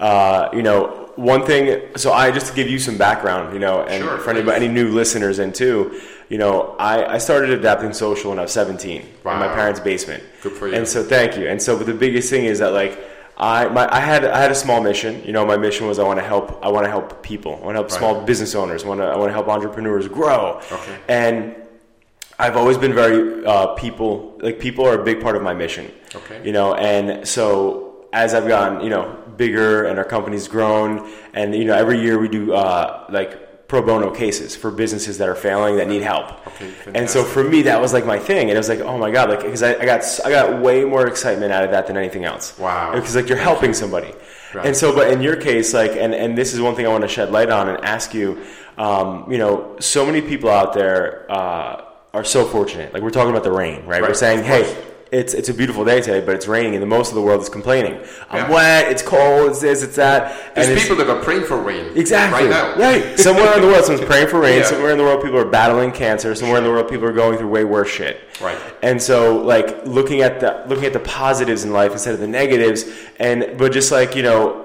uh, 0.00 0.48
you 0.52 0.62
know 0.62 1.10
one 1.16 1.44
thing. 1.44 1.80
So 1.96 2.12
I 2.12 2.30
just 2.30 2.46
to 2.48 2.54
give 2.54 2.68
you 2.68 2.78
some 2.78 2.96
background, 2.96 3.52
you 3.52 3.58
know, 3.58 3.82
and 3.82 4.04
Sure, 4.04 4.18
for 4.18 4.30
anybody, 4.30 4.64
any 4.64 4.68
new 4.68 4.88
listeners 4.92 5.38
in 5.40 5.52
too, 5.52 6.00
you 6.28 6.38
know, 6.38 6.76
I, 6.78 7.14
I 7.14 7.18
started 7.18 7.50
adapting 7.50 7.92
social 7.92 8.30
when 8.30 8.38
I 8.38 8.42
was 8.42 8.52
17 8.52 9.00
in 9.02 9.08
my 9.24 9.48
parents' 9.48 9.80
basement. 9.80 10.22
Good 10.42 10.52
for 10.52 10.68
you. 10.68 10.74
And 10.74 10.86
so 10.86 11.02
thank 11.02 11.36
you. 11.36 11.48
And 11.48 11.60
so 11.60 11.76
the 11.76 11.92
biggest 11.94 12.30
thing 12.30 12.44
is 12.44 12.58
that 12.60 12.72
like. 12.72 12.98
I, 13.40 13.68
my, 13.68 13.88
I 13.94 14.00
had 14.00 14.24
I 14.24 14.38
had 14.40 14.50
a 14.50 14.54
small 14.54 14.82
mission. 14.82 15.22
You 15.24 15.32
know, 15.32 15.46
my 15.46 15.56
mission 15.56 15.86
was 15.86 15.98
I 16.00 16.02
want 16.02 16.18
to 16.18 16.24
help. 16.24 16.58
I 16.62 16.68
want 16.70 16.84
to 16.84 16.90
help 16.90 17.22
people. 17.22 17.52
I 17.62 17.64
want 17.66 17.74
to 17.76 17.78
help 17.80 17.90
Right. 17.90 17.98
small 17.98 18.20
business 18.22 18.54
owners. 18.56 18.84
I 18.84 18.88
want 18.88 19.00
to 19.00 19.06
I 19.06 19.16
want 19.16 19.28
to 19.28 19.32
help 19.32 19.48
entrepreneurs 19.48 20.08
grow. 20.08 20.60
Okay. 20.72 20.98
And 21.08 21.54
I've 22.38 22.56
always 22.56 22.76
been 22.78 22.94
very 22.94 23.44
uh, 23.46 23.68
people 23.74 24.36
like 24.40 24.58
people 24.58 24.84
are 24.86 25.00
a 25.00 25.04
big 25.04 25.20
part 25.20 25.36
of 25.36 25.42
my 25.42 25.54
mission. 25.54 25.90
Okay. 26.14 26.40
You 26.44 26.52
know, 26.52 26.74
and 26.74 27.26
so 27.28 28.06
as 28.12 28.34
I've 28.34 28.48
gotten 28.48 28.80
you 28.80 28.90
know 28.90 29.16
bigger 29.36 29.84
and 29.84 29.98
our 29.98 30.04
company's 30.04 30.48
grown, 30.48 31.08
and 31.32 31.54
you 31.54 31.64
know 31.64 31.74
every 31.74 32.00
year 32.00 32.18
we 32.18 32.28
do 32.28 32.52
uh, 32.54 33.06
like 33.08 33.47
pro 33.68 33.82
bono 33.82 34.10
cases 34.10 34.56
for 34.56 34.70
businesses 34.70 35.18
that 35.18 35.28
are 35.28 35.34
failing 35.34 35.76
that 35.76 35.86
need 35.86 36.02
help. 36.02 36.46
Okay, 36.48 36.72
and 36.94 37.08
so 37.08 37.22
for 37.22 37.44
me 37.44 37.62
that 37.62 37.80
was 37.80 37.92
like 37.92 38.04
my 38.06 38.18
thing, 38.18 38.48
and 38.48 38.52
it 38.52 38.56
was 38.56 38.68
like 38.68 38.80
oh 38.80 38.98
my 38.98 39.10
god, 39.10 39.28
like 39.30 39.42
because 39.42 39.62
I, 39.62 39.74
I 39.74 39.84
got 39.84 40.02
I 40.24 40.30
got 40.30 40.60
way 40.60 40.84
more 40.84 41.06
excitement 41.06 41.52
out 41.52 41.64
of 41.64 41.70
that 41.70 41.86
than 41.86 41.96
anything 41.96 42.24
else. 42.24 42.58
Wow. 42.58 42.94
Because 42.94 43.14
like 43.14 43.28
you're 43.28 43.38
helping 43.38 43.74
somebody. 43.74 44.12
Right. 44.54 44.66
And 44.66 44.76
so, 44.76 44.94
but 44.94 45.10
in 45.12 45.20
your 45.20 45.36
case, 45.36 45.74
like, 45.74 45.92
and, 45.92 46.14
and 46.14 46.36
this 46.36 46.54
is 46.54 46.60
one 46.60 46.74
thing 46.74 46.86
I 46.86 46.88
want 46.88 47.02
to 47.02 47.08
shed 47.08 47.30
light 47.30 47.50
on 47.50 47.68
and 47.68 47.84
ask 47.84 48.14
you, 48.14 48.42
um, 48.78 49.30
you 49.30 49.36
know, 49.36 49.76
so 49.78 50.06
many 50.06 50.22
people 50.22 50.48
out 50.48 50.72
there 50.72 51.30
uh, 51.30 51.84
are 52.14 52.24
so 52.24 52.46
fortunate. 52.46 52.94
Like 52.94 53.02
we're 53.02 53.10
talking 53.10 53.30
about 53.30 53.44
the 53.44 53.52
rain, 53.52 53.84
right? 53.84 54.00
We're 54.00 54.14
saying, 54.14 54.44
hey. 54.44 54.84
It's 55.10 55.34
it's 55.34 55.48
a 55.48 55.54
beautiful 55.54 55.84
day 55.84 56.00
today, 56.00 56.24
but 56.24 56.34
it's 56.34 56.46
raining, 56.46 56.74
and 56.74 56.82
the 56.82 56.86
most 56.86 57.08
of 57.08 57.14
the 57.14 57.22
world 57.22 57.40
is 57.40 57.48
complaining. 57.48 57.98
I'm 58.30 58.50
Yeah. 58.50 58.54
wet. 58.54 58.92
It's 58.92 59.02
cold. 59.02 59.50
It's 59.50 59.60
this. 59.60 59.82
It's 59.82 59.96
that. 59.96 60.54
There's 60.54 60.68
and 60.68 60.78
people 60.78 60.96
that 60.96 61.08
are 61.08 61.20
praying 61.22 61.44
for 61.44 61.56
rain 61.56 61.86
Exactly. 61.96 62.42
right 62.46 62.50
now. 62.50 62.74
Right. 62.76 63.18
Somewhere 63.18 63.54
in 63.54 63.62
the 63.62 63.68
world, 63.68 63.84
someone's 63.84 64.06
praying 64.06 64.28
for 64.28 64.38
rain. 64.40 64.58
Yeah. 64.58 64.64
Somewhere 64.66 64.90
in 64.90 64.98
the 64.98 65.04
world, 65.04 65.22
people 65.22 65.38
are 65.38 65.44
battling 65.44 65.92
cancer. 65.92 66.34
Somewhere 66.34 66.58
in 66.58 66.64
the 66.64 66.70
world, 66.70 66.88
people 66.88 67.06
are 67.06 67.12
going 67.12 67.38
through 67.38 67.48
way 67.48 67.64
worse 67.64 67.88
shit. 67.88 68.20
Right. 68.40 68.58
And 68.82 69.00
so, 69.02 69.36
like 69.38 69.86
looking 69.86 70.20
at 70.22 70.40
the 70.40 70.62
looking 70.68 70.84
at 70.84 70.92
the 70.92 71.00
positives 71.00 71.64
in 71.64 71.72
life 71.72 71.92
instead 71.92 72.14
of 72.14 72.20
the 72.20 72.28
negatives, 72.28 72.84
and 73.18 73.54
but 73.56 73.72
just 73.72 73.90
like 73.90 74.14
you 74.14 74.22
know, 74.22 74.64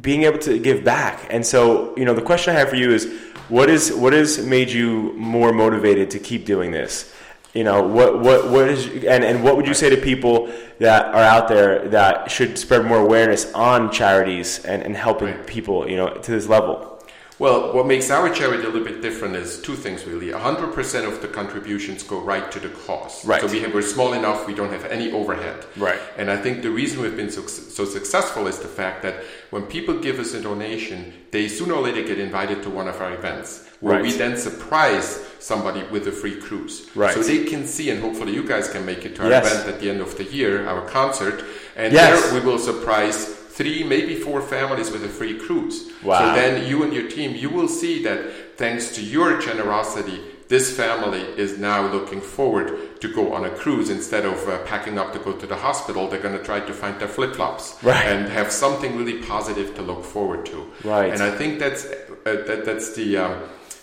being 0.00 0.24
able 0.24 0.38
to 0.40 0.58
give 0.58 0.82
back. 0.82 1.26
And 1.30 1.46
so, 1.46 1.94
you 1.96 2.04
know, 2.04 2.14
the 2.14 2.22
question 2.22 2.54
I 2.56 2.58
have 2.58 2.68
for 2.68 2.76
you 2.76 2.90
is, 2.90 3.08
what 3.48 3.70
is 3.70 3.92
what 3.92 4.12
has 4.12 4.44
made 4.44 4.70
you 4.70 5.12
more 5.16 5.52
motivated 5.52 6.10
to 6.10 6.18
keep 6.18 6.44
doing 6.46 6.72
this? 6.72 7.12
You 7.54 7.62
know, 7.62 7.82
what 7.82 8.20
what 8.20 8.50
what 8.50 8.68
is 8.68 8.86
and 8.86 9.22
and 9.24 9.44
what 9.44 9.56
would 9.56 9.66
you 9.66 9.74
say 9.74 9.88
to 9.88 9.96
people 9.96 10.52
that 10.80 11.06
are 11.14 11.22
out 11.22 11.46
there 11.46 11.88
that 11.90 12.28
should 12.28 12.58
spread 12.58 12.84
more 12.84 12.98
awareness 12.98 13.52
on 13.52 13.92
charities 13.92 14.64
and, 14.64 14.82
and 14.82 14.96
helping 14.96 15.28
Right. 15.28 15.46
people, 15.46 15.88
you 15.88 15.96
know, 15.96 16.08
to 16.14 16.30
this 16.32 16.48
level? 16.48 16.90
Well, 17.38 17.72
what 17.74 17.86
makes 17.86 18.10
our 18.10 18.32
charity 18.32 18.62
a 18.62 18.68
little 18.68 18.84
bit 18.84 19.02
different 19.02 19.34
is 19.34 19.60
two 19.60 19.74
things 19.74 20.04
really. 20.04 20.28
100% 20.28 21.06
of 21.06 21.20
the 21.20 21.26
contributions 21.26 22.04
go 22.04 22.20
right 22.20 22.50
to 22.52 22.60
the 22.60 22.68
cause. 22.68 23.24
Right. 23.24 23.40
So 23.40 23.48
we 23.48 23.60
have, 23.60 23.74
we're 23.74 23.82
small 23.82 24.12
enough, 24.12 24.46
we 24.46 24.54
don't 24.54 24.70
have 24.70 24.84
any 24.84 25.10
overhead. 25.10 25.64
Right. 25.76 25.98
And 26.16 26.30
I 26.30 26.36
think 26.36 26.62
the 26.62 26.70
reason 26.70 27.02
we've 27.02 27.16
been 27.16 27.32
so, 27.32 27.44
so 27.46 27.84
successful 27.84 28.46
is 28.46 28.60
the 28.60 28.68
fact 28.68 29.02
that 29.02 29.16
when 29.50 29.62
people 29.64 29.98
give 29.98 30.20
us 30.20 30.32
a 30.34 30.40
donation, 30.40 31.12
they 31.32 31.48
sooner 31.48 31.74
or 31.74 31.82
later 31.82 32.02
get 32.02 32.20
invited 32.20 32.62
to 32.62 32.70
one 32.70 32.86
of 32.86 33.00
our 33.00 33.12
events 33.12 33.68
where 33.80 34.00
we 34.00 34.12
then 34.12 34.36
surprise 34.36 35.20
somebody 35.44 35.82
with 35.94 36.08
a 36.08 36.12
free 36.12 36.36
cruise. 36.46 36.76
Right. 36.94 37.14
So 37.14 37.20
they 37.22 37.44
can 37.44 37.66
see, 37.66 37.90
and 37.90 38.00
hopefully 38.00 38.32
you 38.38 38.44
guys 38.52 38.66
can 38.74 38.82
make 38.86 39.04
it 39.04 39.12
to 39.16 39.22
our 39.24 39.30
Yes. 39.30 39.44
event 39.52 39.68
at 39.72 39.80
the 39.80 39.88
end 39.92 40.00
of 40.00 40.16
the 40.16 40.24
year, 40.38 40.66
our 40.72 40.82
concert. 40.98 41.44
And 41.76 41.92
Yes. 41.92 42.06
there 42.22 42.34
we 42.34 42.40
will 42.48 42.58
surprise 42.58 43.16
three, 43.58 43.84
maybe 43.94 44.14
four 44.26 44.40
families 44.40 44.88
with 44.90 45.04
a 45.04 45.12
free 45.18 45.34
cruise. 45.44 45.76
Wow. 46.02 46.18
So 46.20 46.24
then 46.40 46.52
you 46.70 46.82
and 46.84 46.92
your 46.98 47.08
team, 47.16 47.30
you 47.42 47.50
will 47.50 47.68
see 47.80 47.94
that 48.08 48.18
thanks 48.56 48.84
to 48.96 49.00
your 49.02 49.28
generosity, 49.48 50.18
this 50.48 50.66
family 50.82 51.24
is 51.44 51.50
now 51.58 51.80
looking 51.96 52.20
forward 52.36 52.68
to 53.02 53.08
go 53.18 53.24
on 53.36 53.42
a 53.44 53.50
cruise 53.62 53.88
instead 53.98 54.24
of 54.32 54.38
uh, 54.48 54.58
packing 54.72 54.96
up 54.98 55.08
to 55.14 55.18
go 55.18 55.32
to 55.42 55.46
the 55.52 55.56
hospital. 55.68 56.02
They're 56.08 56.26
going 56.28 56.38
to 56.38 56.44
try 56.52 56.60
to 56.60 56.72
find 56.82 56.94
their 57.00 57.08
flip 57.16 57.32
flops 57.38 57.64
Right. 57.82 58.06
and 58.12 58.28
have 58.38 58.50
something 58.64 58.96
really 59.00 59.18
positive 59.34 59.68
to 59.76 59.82
look 59.90 60.04
forward 60.04 60.42
to. 60.52 60.58
Right. 60.84 61.12
And 61.12 61.20
I 61.22 61.30
think 61.38 61.58
that's 61.64 61.82
uh, 61.84 62.42
that, 62.48 62.60
that's 62.68 62.88
the 62.98 63.08
um, 63.24 63.34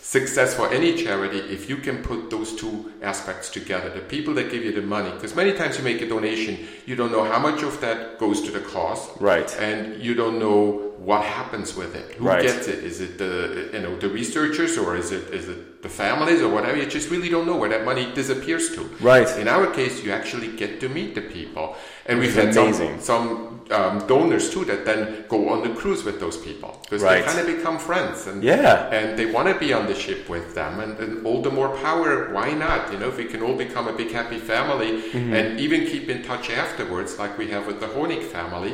success 0.01 0.55
for 0.55 0.67
any 0.74 0.96
charity 0.96 1.39
if 1.39 1.70
you 1.70 1.77
can 1.77 2.03
put 2.03 2.29
those 2.29 2.55
two 2.55 2.91
aspects 3.01 3.50
together. 3.50 3.89
The 3.89 4.01
people 4.01 4.34
that 4.34 4.51
give 4.51 4.63
you 4.63 4.74
the 4.74 4.81
money, 4.81 5.12
because 5.12 5.36
many 5.36 5.53
times 5.53 5.77
you 5.77 5.84
make 5.84 6.01
a 6.01 6.10
donation, 6.10 6.67
you 6.86 6.96
don't 6.96 7.12
know 7.12 7.24
how 7.24 7.39
much 7.39 7.62
of 7.62 7.79
that 7.81 8.20
goes 8.20 8.41
to 8.41 8.51
the 8.51 8.60
cause, 8.60 9.10
Right. 9.20 9.55
And 9.60 10.01
you 10.01 10.15
don't 10.15 10.39
know 10.39 10.90
what 11.10 11.24
happens 11.38 11.70
with 11.75 11.96
it. 12.01 12.08
Who 12.17 12.25
Right. 12.27 12.43
gets 12.48 12.67
it? 12.74 12.79
Is 12.91 12.98
it 13.05 13.13
the 13.24 13.34
you 13.74 13.79
know 13.86 13.93
the 14.03 14.10
researchers 14.22 14.77
or 14.84 14.89
is 15.01 15.10
it 15.17 15.24
is 15.39 15.46
it 15.53 15.81
the 15.86 15.89
families 16.03 16.41
or 16.46 16.50
whatever? 16.55 16.77
You 16.77 16.86
just 17.00 17.10
really 17.10 17.29
don't 17.36 17.48
know 17.50 17.58
where 17.62 17.70
that 17.75 17.84
money 17.91 18.05
disappears 18.22 18.65
to. 18.75 18.81
Right. 19.12 19.27
In 19.43 19.48
our 19.55 19.67
case, 19.79 19.96
you 20.03 20.10
actually 20.20 20.50
get 20.62 20.72
to 20.84 20.88
meet 20.98 21.12
the 21.20 21.25
people, 21.38 21.65
and 22.08 22.13
we've 22.22 22.36
had 22.41 22.50
amazing. 22.55 23.00
some 23.00 23.10
some 23.12 23.27
um, 23.79 23.96
donors 24.13 24.46
too 24.53 24.63
that 24.72 24.81
then 24.89 25.00
go 25.36 25.39
on 25.53 25.60
the 25.67 25.74
cruise 25.79 26.03
with 26.08 26.17
those 26.24 26.38
people 26.48 26.72
because 26.84 27.01
Right. 27.01 27.24
they 27.25 27.31
kind 27.31 27.39
of 27.46 27.48
become 27.58 27.77
friends 27.89 28.17
and 28.29 28.38
Yeah. 28.43 28.98
and 28.98 29.05
they 29.17 29.27
want 29.36 29.48
to 29.53 29.55
be 29.65 29.70
on 29.79 29.84
the 29.91 29.96
ship 30.05 30.22
with 30.36 30.48
them 30.60 30.74
and, 30.84 30.93
and 31.03 31.12
all 31.27 31.39
the 31.48 31.53
more 31.60 31.70
power 31.88 32.12
why 32.36 32.48
not 32.65 32.79
you 32.91 32.98
know 33.00 33.08
if 33.13 33.17
we 33.24 33.27
can 33.34 33.41
all 33.46 33.58
become 33.67 33.86
a 33.93 33.96
big 34.01 34.12
happy 34.20 34.39
family 34.53 34.91
Mm-hmm. 35.01 35.34
and 35.38 35.46
even 35.65 35.79
keep 35.91 36.05
in 36.13 36.20
touch 36.31 36.46
afterwards 36.65 37.12
like 37.24 37.34
we 37.41 37.48
have 37.55 37.63
with 37.70 37.79
the 37.84 37.89
Honig 37.98 38.24
family 38.38 38.74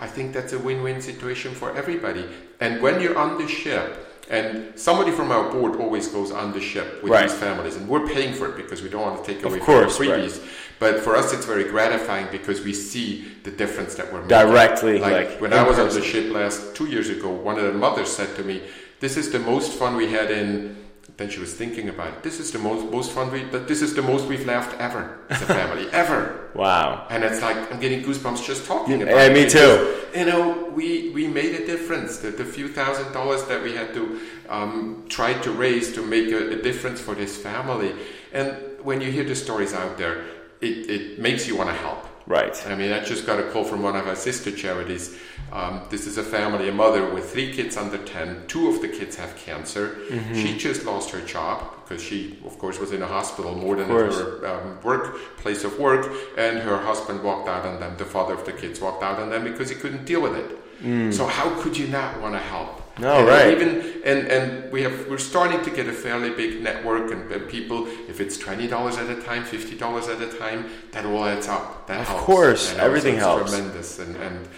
I 0.00 0.06
think 0.06 0.32
that's 0.32 0.52
a 0.52 0.58
win-win 0.58 1.00
situation 1.00 1.52
for 1.54 1.76
everybody 1.76 2.24
and 2.60 2.82
when 2.82 3.00
you're 3.00 3.18
on 3.18 3.38
the 3.38 3.48
ship 3.48 4.02
and 4.28 4.72
somebody 4.78 5.12
from 5.12 5.30
our 5.30 5.50
board 5.52 5.78
always 5.80 6.08
goes 6.08 6.30
on 6.32 6.52
the 6.52 6.60
ship 6.60 7.02
with 7.02 7.12
Right. 7.12 7.28
these 7.28 7.38
families 7.38 7.76
and 7.76 7.88
we're 7.88 8.06
paying 8.06 8.34
for 8.34 8.46
it 8.50 8.56
because 8.56 8.82
we 8.82 8.88
don't 8.88 9.02
want 9.02 9.24
to 9.24 9.32
take 9.32 9.44
Of 9.44 9.52
away 9.52 9.60
course, 9.60 9.96
from 9.96 10.06
the 10.06 10.12
freebies 10.12 10.40
But 10.78 11.00
for 11.00 11.16
us, 11.16 11.32
it's 11.32 11.46
very 11.46 11.64
gratifying 11.64 12.26
because 12.30 12.60
we 12.60 12.74
see 12.74 13.24
the 13.44 13.50
difference 13.50 13.94
that 13.94 14.12
we're 14.12 14.20
making. 14.20 14.36
Directly, 14.46 14.98
like, 14.98 15.12
like 15.30 15.40
when 15.40 15.52
I 15.54 15.62
was 15.62 15.76
person. 15.76 15.88
on 15.88 15.94
the 16.00 16.04
ship 16.04 16.30
last 16.30 16.74
two 16.76 16.84
years 16.94 17.08
ago, 17.08 17.30
one 17.30 17.56
of 17.58 17.64
the 17.64 17.72
mothers 17.72 18.10
said 18.14 18.36
to 18.36 18.42
me, 18.44 18.60
"This 19.00 19.16
is 19.16 19.30
the 19.30 19.38
most 19.38 19.72
fun 19.80 19.96
we 19.96 20.08
had 20.12 20.30
in." 20.30 20.76
Then 21.16 21.30
she 21.30 21.40
was 21.40 21.54
thinking 21.54 21.88
about 21.88 22.08
it. 22.08 22.22
This 22.22 22.38
is 22.40 22.52
the 22.52 22.58
most 22.58 22.90
most 22.92 23.12
fun 23.12 23.32
we, 23.32 23.44
but 23.44 23.66
this 23.66 23.80
is 23.80 23.94
the 23.94 24.02
most 24.02 24.26
we've 24.26 24.44
laughed 24.44 24.78
ever 24.78 25.18
as 25.30 25.40
a 25.40 25.46
family 25.46 25.88
ever. 25.92 26.50
Wow! 26.54 27.06
And 27.08 27.24
it's 27.24 27.40
like 27.40 27.72
I'm 27.72 27.80
getting 27.80 28.02
goosebumps 28.02 28.44
just 28.44 28.66
talking 28.66 29.00
about. 29.00 29.14
Yeah, 29.14 29.26
it. 29.26 29.32
me 29.32 29.48
too. 29.48 30.02
You 30.14 30.26
know, 30.26 30.70
we 30.74 31.10
we 31.10 31.26
made 31.26 31.54
a 31.54 31.64
difference. 31.64 32.18
The, 32.18 32.30
the 32.32 32.44
few 32.44 32.68
thousand 32.68 33.12
dollars 33.12 33.44
that 33.44 33.62
we 33.62 33.74
had 33.74 33.94
to 33.94 34.20
um, 34.50 35.06
try 35.08 35.32
to 35.40 35.50
raise 35.52 35.94
to 35.94 36.02
make 36.02 36.30
a, 36.32 36.58
a 36.58 36.62
difference 36.62 37.00
for 37.00 37.14
this 37.14 37.34
family, 37.34 37.94
and 38.34 38.54
when 38.82 39.00
you 39.00 39.10
hear 39.10 39.24
the 39.24 39.34
stories 39.34 39.72
out 39.72 39.96
there, 39.96 40.24
it, 40.60 40.90
it 40.90 41.18
makes 41.18 41.48
you 41.48 41.56
want 41.56 41.70
to 41.70 41.76
help. 41.76 42.06
Right. 42.26 42.66
I 42.66 42.74
mean, 42.74 42.92
I 42.92 43.04
just 43.04 43.24
got 43.24 43.38
a 43.38 43.44
call 43.50 43.62
from 43.62 43.82
one 43.82 43.94
of 43.94 44.08
our 44.08 44.16
sister 44.16 44.50
charities. 44.50 45.16
Um, 45.52 45.82
this 45.90 46.08
is 46.08 46.18
a 46.18 46.24
family, 46.24 46.68
a 46.68 46.72
mother 46.72 47.08
with 47.14 47.30
three 47.30 47.54
kids 47.54 47.76
under 47.76 47.98
10. 47.98 48.48
Two 48.48 48.68
of 48.68 48.82
the 48.82 48.88
kids 48.88 49.14
have 49.16 49.36
cancer. 49.36 49.96
Mm-hmm. 50.10 50.34
She 50.34 50.58
just 50.58 50.84
lost 50.84 51.10
her 51.10 51.20
job 51.20 51.72
because 51.82 52.02
she, 52.02 52.38
of 52.44 52.58
course, 52.58 52.80
was 52.80 52.92
in 52.92 53.02
a 53.02 53.06
hospital 53.06 53.54
more 53.54 53.76
than 53.76 53.88
her 53.88 54.44
um, 54.44 54.82
work, 54.82 55.16
place 55.36 55.62
of 55.62 55.78
work. 55.78 56.12
And 56.36 56.58
her 56.58 56.78
husband 56.78 57.22
walked 57.22 57.48
out 57.48 57.64
on 57.64 57.78
them. 57.78 57.96
The 57.96 58.04
father 58.04 58.34
of 58.34 58.44
the 58.44 58.52
kids 58.52 58.80
walked 58.80 59.04
out 59.04 59.20
on 59.20 59.30
them 59.30 59.44
because 59.44 59.70
he 59.70 59.76
couldn't 59.76 60.04
deal 60.04 60.20
with 60.20 60.34
it. 60.34 60.82
Mm. 60.82 61.12
So, 61.12 61.26
how 61.26 61.60
could 61.62 61.78
you 61.78 61.86
not 61.86 62.20
want 62.20 62.34
to 62.34 62.40
help? 62.40 62.82
No, 62.98 63.18
and 63.18 63.28
right. 63.28 63.50
Even 63.50 64.02
and 64.04 64.26
and 64.28 64.72
we 64.72 64.82
have 64.82 65.08
we're 65.08 65.18
starting 65.18 65.62
to 65.64 65.70
get 65.70 65.86
a 65.86 65.92
fairly 65.92 66.30
big 66.30 66.62
network 66.62 67.10
and, 67.10 67.30
and 67.30 67.48
people. 67.48 67.86
If 68.08 68.20
it's 68.20 68.38
twenty 68.38 68.66
dollars 68.66 68.96
at 68.96 69.10
a 69.10 69.20
time, 69.20 69.44
fifty 69.44 69.76
dollars 69.76 70.08
at 70.08 70.20
a 70.20 70.28
time, 70.38 70.70
that 70.92 71.04
all 71.04 71.24
adds 71.24 71.48
up. 71.48 71.86
That 71.88 72.00
of 72.00 72.06
helps. 72.06 72.22
course, 72.22 72.74
everything 72.76 73.16
helps. 73.16 73.52
Tremendous, 73.52 73.98
and 73.98 74.16
and 74.16 74.48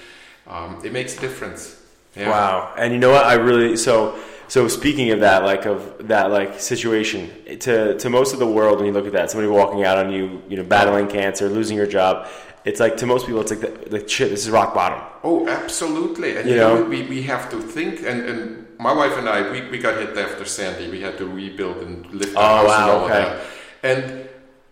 um, 0.47 0.81
it 0.85 0.93
makes 0.93 1.17
a 1.17 1.21
difference. 1.21 1.83
Yeah. 2.15 2.31
Wow, 2.31 2.75
and 2.77 2.93
you 2.93 2.99
know 2.99 3.11
what? 3.11 3.25
I 3.25 3.35
really 3.35 3.77
so. 3.77 4.19
So 4.49 4.67
speaking 4.67 5.11
of 5.11 5.21
that, 5.21 5.43
like 5.43 5.67
of 5.67 6.09
that 6.09 6.31
like 6.31 6.59
situation, 6.59 7.31
to 7.61 7.99
to 7.99 8.09
most 8.09 8.33
of 8.33 8.39
the 8.39 8.47
world, 8.47 8.79
when 8.79 8.87
you 8.87 8.93
look 8.93 9.07
at 9.07 9.13
that, 9.13 9.31
somebody 9.31 9.49
walking 9.49 9.85
out 9.85 9.99
on 9.99 10.11
you, 10.11 10.43
you 10.49 10.57
know, 10.57 10.65
battling 10.65 11.09
cancer, 11.09 11.51
losing 11.51 11.77
your 11.77 11.87
job, 11.87 12.29
it's 12.65 12.81
like 12.81 12.97
to 12.99 13.07
most 13.07 13.27
people, 13.27 13.41
it's 13.41 13.51
like 13.51 13.91
the, 13.91 14.09
shit. 14.09 14.31
This 14.31 14.45
is 14.47 14.51
rock 14.51 14.75
bottom. 14.75 15.01
Oh, 15.23 15.49
absolutely. 15.49 16.37
And 16.37 16.49
you, 16.49 16.55
you 16.55 16.61
know, 16.61 16.83
know, 16.83 16.85
we, 16.85 17.03
we 17.03 17.23
have 17.23 17.51
to 17.51 17.61
think. 17.61 18.01
And, 18.01 18.23
and 18.23 18.67
my 18.79 18.93
wife 18.93 19.17
and 19.17 19.29
I, 19.29 19.51
we, 19.51 19.69
we 19.69 19.79
got 19.79 19.99
hit 19.99 20.17
after 20.17 20.45
Sandy. 20.45 20.91
We 20.91 21.01
had 21.01 21.19
to 21.19 21.27
rebuild 21.27 21.79
and 21.79 22.07
lift 22.13 22.35
the 22.35 22.39
oh, 22.39 22.43
house 22.43 22.67
wow, 22.67 22.83
and 22.83 22.91
all 22.91 23.05
okay. 23.05 23.15
that. 23.15 23.47
And 23.83 24.28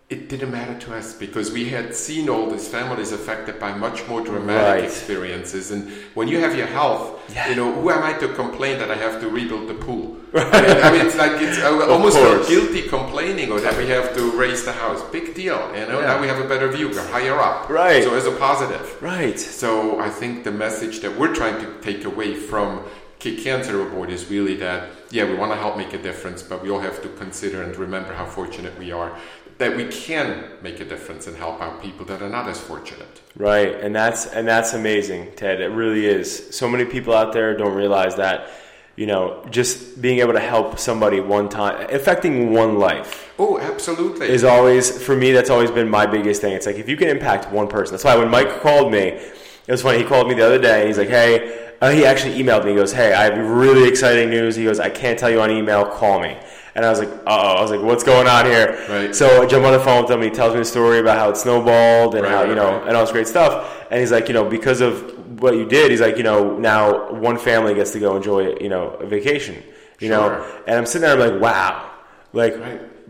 it 0.09 0.29
didn't 0.29 0.51
matter 0.51 0.79
to 0.79 0.95
us 0.95 1.13
because 1.13 1.51
we 1.51 1.67
had 1.67 1.93
seen 1.93 2.29
all 2.29 2.49
these 2.49 2.65
families 2.65 3.11
affected 3.11 3.59
by 3.59 3.73
much 3.73 4.07
more 4.07 4.21
dramatic 4.21 4.81
right. 4.81 4.83
experiences. 4.85 5.71
And 5.71 5.91
when 6.13 6.29
you 6.29 6.39
have 6.39 6.55
your 6.55 6.67
health, 6.67 7.21
yeah. 7.33 7.49
you 7.49 7.55
know, 7.57 7.73
who 7.73 7.89
am 7.89 8.03
I 8.03 8.13
to 8.19 8.33
complain 8.33 8.79
that 8.79 8.89
I 8.89 8.95
have 8.95 9.19
to 9.19 9.27
rebuild 9.29 9.67
the 9.67 9.73
pool? 9.73 10.15
Right. 10.31 10.53
I, 10.53 10.61
mean, 10.61 10.83
I, 10.83 10.91
mean, 10.91 11.05
it's 11.07 11.17
like 11.17 11.41
it's 11.41 11.57
uh, 11.57 11.89
almost 11.89 12.17
like 12.17 12.47
guilty 12.47 12.83
complaining 12.83 13.51
or 13.51 13.59
that 13.59 13.77
we 13.77 13.87
have 13.87 14.15
to 14.15 14.31
raise 14.31 14.63
the 14.63 14.71
house. 14.71 15.01
Big 15.09 15.33
deal, 15.35 15.57
you 15.73 15.85
know. 15.87 15.99
Yeah. 15.99 16.07
Now 16.07 16.21
we 16.21 16.27
have 16.27 16.39
a 16.39 16.47
better 16.47 16.69
view. 16.69 16.89
We're 16.89 17.07
higher 17.07 17.37
up, 17.39 17.69
right? 17.69 18.03
So 18.03 18.13
as 18.13 18.27
a 18.27 18.31
positive, 18.31 19.01
right? 19.01 19.37
So 19.37 19.99
I 19.99 20.09
think 20.09 20.45
the 20.45 20.51
message 20.51 20.99
that 21.01 21.17
we're 21.17 21.33
trying 21.33 21.59
to 21.61 21.81
take 21.81 22.05
away 22.05 22.35
from 22.35 22.83
Kick 23.19 23.39
Cancer 23.39 23.81
Aboard 23.81 24.09
is 24.09 24.29
really 24.29 24.55
that 24.57 24.89
yeah, 25.09 25.23
we 25.23 25.35
want 25.35 25.51
to 25.51 25.57
help 25.57 25.77
make 25.77 25.93
a 25.93 25.97
difference, 26.01 26.43
but 26.43 26.61
we 26.61 26.69
all 26.69 26.79
have 26.79 27.01
to 27.01 27.09
consider 27.09 27.63
and 27.63 27.75
remember 27.77 28.13
how 28.13 28.25
fortunate 28.25 28.77
we 28.77 28.91
are 28.91 29.17
that 29.57 29.75
we 29.75 29.85
can 29.87 30.43
make 30.61 30.79
a 30.79 30.85
difference 30.85 31.27
and 31.27 31.35
help 31.35 31.61
out 31.61 31.81
people 31.81 32.05
that 32.05 32.21
are 32.21 32.29
not 32.29 32.47
as 32.47 32.59
fortunate. 32.59 33.21
Right, 33.35 33.73
and 33.75 33.95
that's 33.95 34.25
and 34.27 34.47
that's 34.47 34.73
amazing, 34.73 35.31
Ted. 35.35 35.61
It 35.61 35.67
really 35.67 36.05
is. 36.05 36.55
So 36.55 36.67
many 36.67 36.85
people 36.85 37.13
out 37.13 37.33
there 37.33 37.55
don't 37.57 37.73
realize 37.73 38.15
that. 38.15 38.49
You 38.95 39.05
know, 39.05 39.45
just 39.51 40.01
being 40.01 40.19
able 40.21 40.33
to 40.33 40.39
help 40.39 40.79
somebody 40.79 41.19
one 41.19 41.49
time, 41.49 41.87
affecting 41.91 42.51
one 42.51 42.79
life. 42.79 43.31
Oh, 43.37 43.59
absolutely. 43.59 44.27
Is 44.27 44.43
always 44.43 44.89
for 45.05 45.15
me. 45.15 45.31
That's 45.33 45.51
always 45.51 45.69
been 45.69 45.87
my 45.87 46.07
biggest 46.07 46.41
thing. 46.41 46.53
It's 46.53 46.65
like 46.65 46.77
if 46.77 46.89
you 46.89 46.97
can 46.97 47.07
impact 47.07 47.51
one 47.51 47.67
person. 47.67 47.93
That's 47.93 48.03
why 48.03 48.15
when 48.15 48.29
Mike 48.31 48.61
called 48.61 48.91
me, 48.91 49.09
it 49.09 49.33
was 49.67 49.83
funny. 49.83 49.99
He 49.99 50.03
called 50.03 50.27
me 50.27 50.33
the 50.33 50.43
other 50.43 50.57
day. 50.57 50.79
And 50.79 50.87
he's 50.87 50.97
like, 50.97 51.09
"Hey." 51.09 51.65
Uh, 51.79 51.91
he 51.91 52.07
actually 52.07 52.33
emailed 52.41 52.65
me. 52.65 52.71
He 52.71 52.75
goes, 52.75 52.91
"Hey, 52.91 53.13
I 53.13 53.25
have 53.25 53.37
really 53.37 53.87
exciting 53.87 54.31
news." 54.31 54.55
He 54.55 54.63
goes, 54.63 54.79
"I 54.79 54.89
can't 54.89 55.19
tell 55.19 55.29
you 55.29 55.41
on 55.41 55.51
email. 55.51 55.85
Call 55.85 56.19
me." 56.19 56.35
And 56.77 56.85
I 56.85 56.91
was 56.91 56.99
like, 56.99 57.09
oh, 57.25 57.55
I 57.57 57.59
was 57.59 57.71
like, 57.71 57.81
what's 57.81 58.03
going 58.03 58.27
on 58.27 58.45
here? 58.45 58.85
Right. 58.87 59.15
So 59.15 59.41
I 59.41 59.47
jump 59.47 59.65
on 59.65 59.73
the 59.73 59.79
phone 59.79 60.03
with 60.03 60.11
him. 60.11 60.21
He 60.21 60.29
tells 60.29 60.53
me 60.53 60.59
the 60.59 60.65
story 60.65 60.99
about 60.99 61.17
how 61.17 61.31
it 61.31 61.35
snowballed 61.35 62.13
and 62.13 62.23
right, 62.23 62.31
how, 62.31 62.43
you 62.43 62.53
know, 62.53 62.77
right. 62.77 62.87
and 62.87 62.95
all 62.95 63.03
this 63.03 63.11
great 63.11 63.27
stuff. 63.27 63.87
And 63.89 63.99
he's 63.99 64.11
like, 64.11 64.27
you 64.27 64.35
know, 64.35 64.47
because 64.47 64.79
of 64.79 65.41
what 65.41 65.55
you 65.55 65.65
did, 65.65 65.89
he's 65.89 66.01
like, 66.01 66.17
you 66.17 66.23
know, 66.23 66.55
now 66.55 67.11
one 67.11 67.39
family 67.39 67.73
gets 67.73 67.93
to 67.93 67.99
go 67.99 68.15
enjoy, 68.15 68.57
you 68.61 68.69
know, 68.69 68.89
a 68.91 69.07
vacation, 69.07 69.55
you 69.99 70.09
sure. 70.09 70.09
know? 70.09 70.61
And 70.67 70.77
I'm 70.77 70.85
sitting 70.85 71.01
there, 71.01 71.19
I'm 71.19 71.31
like, 71.31 71.41
wow. 71.41 71.91
Like, 72.31 72.53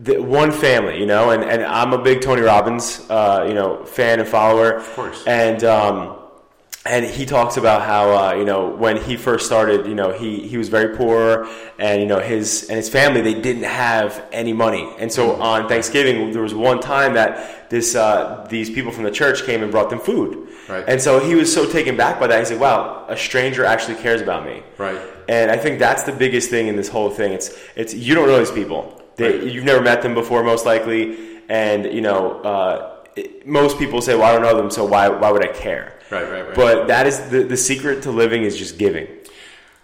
the, 0.01 0.21
one 0.21 0.53
family, 0.53 0.97
you 0.97 1.05
know? 1.05 1.31
And, 1.31 1.43
and 1.43 1.61
I'm 1.61 1.91
a 1.91 2.01
big 2.01 2.21
Tony 2.21 2.43
Robbins, 2.43 3.05
uh, 3.09 3.43
you 3.49 3.53
know, 3.53 3.83
fan 3.83 4.21
and 4.21 4.29
follower. 4.29 4.75
Of 4.75 4.93
course. 4.93 5.27
And, 5.27 5.61
um, 5.65 6.17
and 6.85 7.05
he 7.05 7.25
talks 7.25 7.57
about 7.57 7.81
how 7.81 8.11
uh, 8.11 8.33
you 8.33 8.45
know 8.45 8.69
when 8.69 9.01
he 9.01 9.17
first 9.17 9.45
started, 9.45 9.85
you 9.85 9.95
know 9.95 10.11
he, 10.11 10.47
he 10.47 10.57
was 10.57 10.69
very 10.69 10.95
poor, 10.95 11.47
and 11.77 12.01
you 12.01 12.07
know 12.07 12.19
his 12.19 12.67
and 12.69 12.77
his 12.77 12.89
family 12.89 13.21
they 13.21 13.39
didn't 13.39 13.63
have 13.63 14.23
any 14.31 14.53
money, 14.53 14.93
and 14.97 15.11
so 15.11 15.29
mm-hmm. 15.29 15.41
on 15.41 15.67
Thanksgiving 15.67 16.31
there 16.31 16.41
was 16.41 16.53
one 16.53 16.79
time 16.79 17.13
that 17.13 17.69
this 17.69 17.95
uh, 17.95 18.45
these 18.49 18.69
people 18.69 18.91
from 18.91 19.03
the 19.03 19.11
church 19.11 19.43
came 19.43 19.63
and 19.63 19.71
brought 19.71 19.89
them 19.89 19.99
food, 19.99 20.47
right. 20.69 20.85
and 20.87 21.01
so 21.01 21.19
he 21.19 21.35
was 21.35 21.53
so 21.53 21.69
taken 21.69 21.97
back 21.97 22.19
by 22.19 22.27
that. 22.27 22.39
He 22.39 22.45
said, 22.45 22.59
"Wow, 22.59 23.05
a 23.09 23.17
stranger 23.17 23.65
actually 23.65 23.95
cares 23.95 24.21
about 24.21 24.45
me." 24.45 24.63
Right. 24.77 24.99
And 25.29 25.51
I 25.51 25.57
think 25.57 25.79
that's 25.79 26.03
the 26.03 26.13
biggest 26.13 26.49
thing 26.49 26.67
in 26.67 26.77
this 26.77 26.87
whole 26.87 27.09
thing. 27.09 27.33
It's 27.33 27.57
it's 27.75 27.93
you 27.93 28.15
don't 28.15 28.27
know 28.27 28.39
these 28.39 28.51
people. 28.51 29.01
They, 29.17 29.39
right. 29.39 29.51
You've 29.51 29.65
never 29.65 29.81
met 29.81 30.03
them 30.03 30.13
before, 30.13 30.43
most 30.43 30.65
likely, 30.65 31.41
and 31.49 31.85
you 31.85 32.01
know. 32.01 32.41
Uh, 32.41 32.93
most 33.45 33.77
people 33.77 34.01
say, 34.01 34.15
"Well, 34.15 34.25
I 34.25 34.33
don't 34.33 34.41
know 34.41 34.55
them, 34.55 34.71
so 34.71 34.85
why 34.85 35.07
why 35.07 35.31
would 35.31 35.43
I 35.43 35.51
care?" 35.51 35.93
Right, 36.09 36.29
right, 36.31 36.45
right. 36.47 36.55
But 36.55 36.87
that 36.87 37.07
is 37.07 37.29
the 37.29 37.43
the 37.43 37.57
secret 37.57 38.01
to 38.03 38.11
living 38.11 38.43
is 38.43 38.57
just 38.57 38.77
giving. 38.77 39.07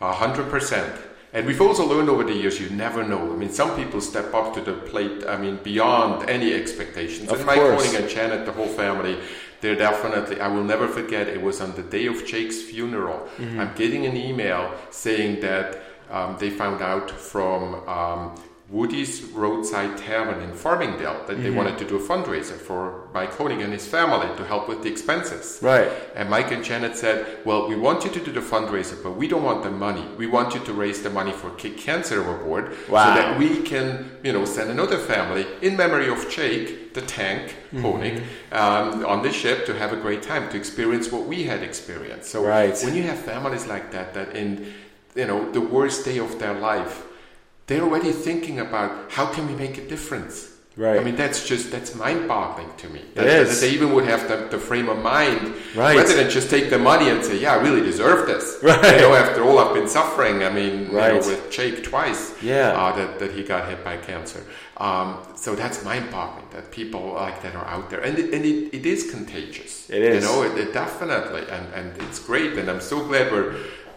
A 0.02 0.14
hundred 0.14 0.50
percent. 0.50 0.94
And 1.34 1.48
we've 1.48 1.62
also 1.62 1.84
learned 1.84 2.10
over 2.10 2.24
the 2.24 2.34
years, 2.34 2.60
you 2.60 2.70
never 2.70 3.04
know. 3.04 3.34
I 3.34 3.36
mean, 3.36 3.50
some 3.50 3.76
people 3.76 4.02
step 4.02 4.36
up 4.36 4.54
to 4.54 4.62
the 4.62 4.74
plate. 4.74 5.26
I 5.28 5.36
mean, 5.36 5.58
beyond 5.64 6.30
any 6.30 6.54
expectations. 6.54 7.32
Of 7.32 7.38
and 7.38 7.48
Mike 7.48 7.58
Honig 7.58 8.00
and 8.00 8.08
Janet, 8.08 8.46
the 8.46 8.52
whole 8.52 8.68
family, 8.68 9.18
they're 9.60 9.76
definitely. 9.76 10.40
I 10.40 10.48
will 10.48 10.64
never 10.64 10.88
forget. 10.88 11.28
It 11.28 11.42
was 11.42 11.60
on 11.60 11.74
the 11.74 11.82
day 11.82 12.06
of 12.06 12.24
Jake's 12.28 12.62
funeral. 12.62 13.28
Mm-hmm. 13.38 13.60
I'm 13.60 13.74
getting 13.74 14.06
an 14.06 14.16
email 14.16 14.72
saying 14.92 15.42
that 15.42 15.82
um, 16.12 16.38
they 16.40 16.52
found 16.52 16.82
out 16.82 17.10
from. 17.10 17.88
Um, 17.88 18.36
Woody's 18.74 19.22
Roadside 19.26 20.00
Tavern 20.00 20.42
in 20.42 20.52
Farmingdale 20.52 21.28
that 21.28 21.34
mm-hmm. 21.34 21.44
they 21.44 21.52
wanted 21.52 21.78
to 21.78 21.86
do 21.86 21.96
a 21.98 22.00
fundraiser 22.00 22.58
for 22.58 23.08
Mike 23.14 23.32
Honig 23.34 23.64
and 23.64 23.72
his 23.72 23.86
family 23.88 24.36
to 24.36 24.44
help 24.44 24.68
with 24.68 24.82
the 24.82 24.90
expenses. 24.90 25.60
Right. 25.62 25.92
And 26.16 26.28
Mike 26.28 26.52
and 26.52 26.64
Janet 26.64 26.98
said, 26.98 27.46
Well, 27.46 27.70
we 27.70 27.76
want 27.76 28.04
you 28.04 28.10
to 28.10 28.20
do 28.20 28.32
the 28.32 28.40
fundraiser, 28.40 29.02
but 29.04 29.12
we 29.12 29.28
don't 29.28 29.44
want 29.44 29.62
the 29.62 29.70
money. 29.70 30.04
We 30.18 30.26
want 30.26 30.56
you 30.56 30.60
to 30.62 30.74
raise 30.74 31.04
the 31.04 31.12
money 31.12 31.32
for 31.32 31.52
Kick 31.52 31.78
Cancer 31.78 32.20
Aboard 32.22 32.76
wow. 32.90 33.06
so 33.06 33.22
that 33.22 33.38
we 33.38 33.62
can, 33.62 34.10
you 34.24 34.34
know, 34.34 34.44
send 34.44 34.72
another 34.72 34.98
family 34.98 35.46
in 35.62 35.78
memory 35.78 36.10
of 36.10 36.28
Jake, 36.32 36.96
the 36.96 37.04
tank, 37.04 37.56
mm-hmm. 37.72 37.86
Honig, 37.86 38.24
um, 38.52 39.06
on 39.06 39.22
the 39.22 39.32
ship 39.32 39.68
to 39.68 39.78
have 39.78 39.94
a 39.94 39.98
great 39.98 40.24
time, 40.24 40.50
to 40.50 40.58
experience 40.58 41.12
what 41.12 41.28
we 41.28 41.44
had 41.44 41.62
experienced. 41.62 42.32
So 42.32 42.44
right. 42.44 42.76
when 42.84 42.96
you 42.96 43.04
have 43.04 43.20
families 43.20 43.68
like 43.68 43.92
that, 43.92 44.16
that 44.16 44.36
in, 44.36 44.74
you 45.14 45.28
know, 45.28 45.52
the 45.52 45.62
worst 45.62 46.06
day 46.06 46.18
of 46.18 46.40
their 46.40 46.56
life, 46.56 47.04
they're 47.68 47.82
already 47.82 48.12
thinking 48.12 48.60
about 48.60 49.12
how 49.12 49.26
can 49.28 49.48
we 49.48 49.56
make 49.56 49.78
a 49.78 49.88
difference. 49.88 50.50
Right. 50.76 51.00
I 51.00 51.04
mean, 51.04 51.16
that's 51.16 51.48
just 51.48 51.70
that's 51.70 51.94
mind-boggling 51.94 52.78
to 52.78 52.90
me. 52.90 53.02
That, 53.14 53.28
is. 53.28 53.62
That 53.62 53.68
they 53.68 53.74
even 53.74 53.94
would 53.94 54.06
have 54.06 54.28
the, 54.28 54.48
the 54.50 54.58
frame 54.58 54.90
of 54.90 54.98
mind 55.04 55.54
right. 55.76 55.96
rather 55.96 56.16
than 56.16 56.32
just 56.32 56.50
take 56.50 56.72
the 56.72 56.80
money 56.80 57.10
and 57.10 57.24
say, 57.24 57.40
"Yeah, 57.40 57.54
I 57.54 57.62
really 57.62 57.82
deserve 57.82 58.26
this." 58.26 58.60
Right. 58.64 58.96
You 58.96 59.02
know, 59.02 59.14
after 59.14 59.44
all, 59.44 59.60
I've 59.60 59.76
been 59.76 59.88
suffering. 59.88 60.44
I 60.44 60.50
mean, 60.50 60.90
right. 60.90 61.14
you 61.14 61.20
know, 61.20 61.28
with 61.28 61.52
Jake 61.52 61.84
twice. 61.84 62.34
Yeah. 62.42 62.70
Uh, 62.70 62.96
that 62.96 63.20
that 63.20 63.34
he 63.34 63.44
got 63.44 63.70
hit 63.70 63.84
by 63.84 63.98
cancer. 63.98 64.44
Um, 64.78 65.20
so 65.36 65.54
that's 65.54 65.84
mind-boggling 65.84 66.48
that 66.52 66.72
people 66.72 67.14
like 67.14 67.44
that 67.44 67.56
are 67.56 67.66
out 67.66 67.92
there, 67.92 68.00
and 68.00 68.18
it, 68.18 68.34
and 68.34 68.44
it, 68.44 68.74
it 68.74 68.86
is 68.88 69.12
contagious. 69.12 69.92
It 69.92 70.02
is. 70.02 70.24
You 70.24 70.30
know, 70.30 70.42
it, 70.42 70.58
it 70.58 70.74
definitely, 70.74 71.42
and 71.52 71.72
and 71.76 72.02
it's 72.02 72.18
great, 72.18 72.54
and 72.54 72.68
I'm 72.68 72.82
so 72.82 73.06
glad 73.06 73.32
we're 73.32 73.56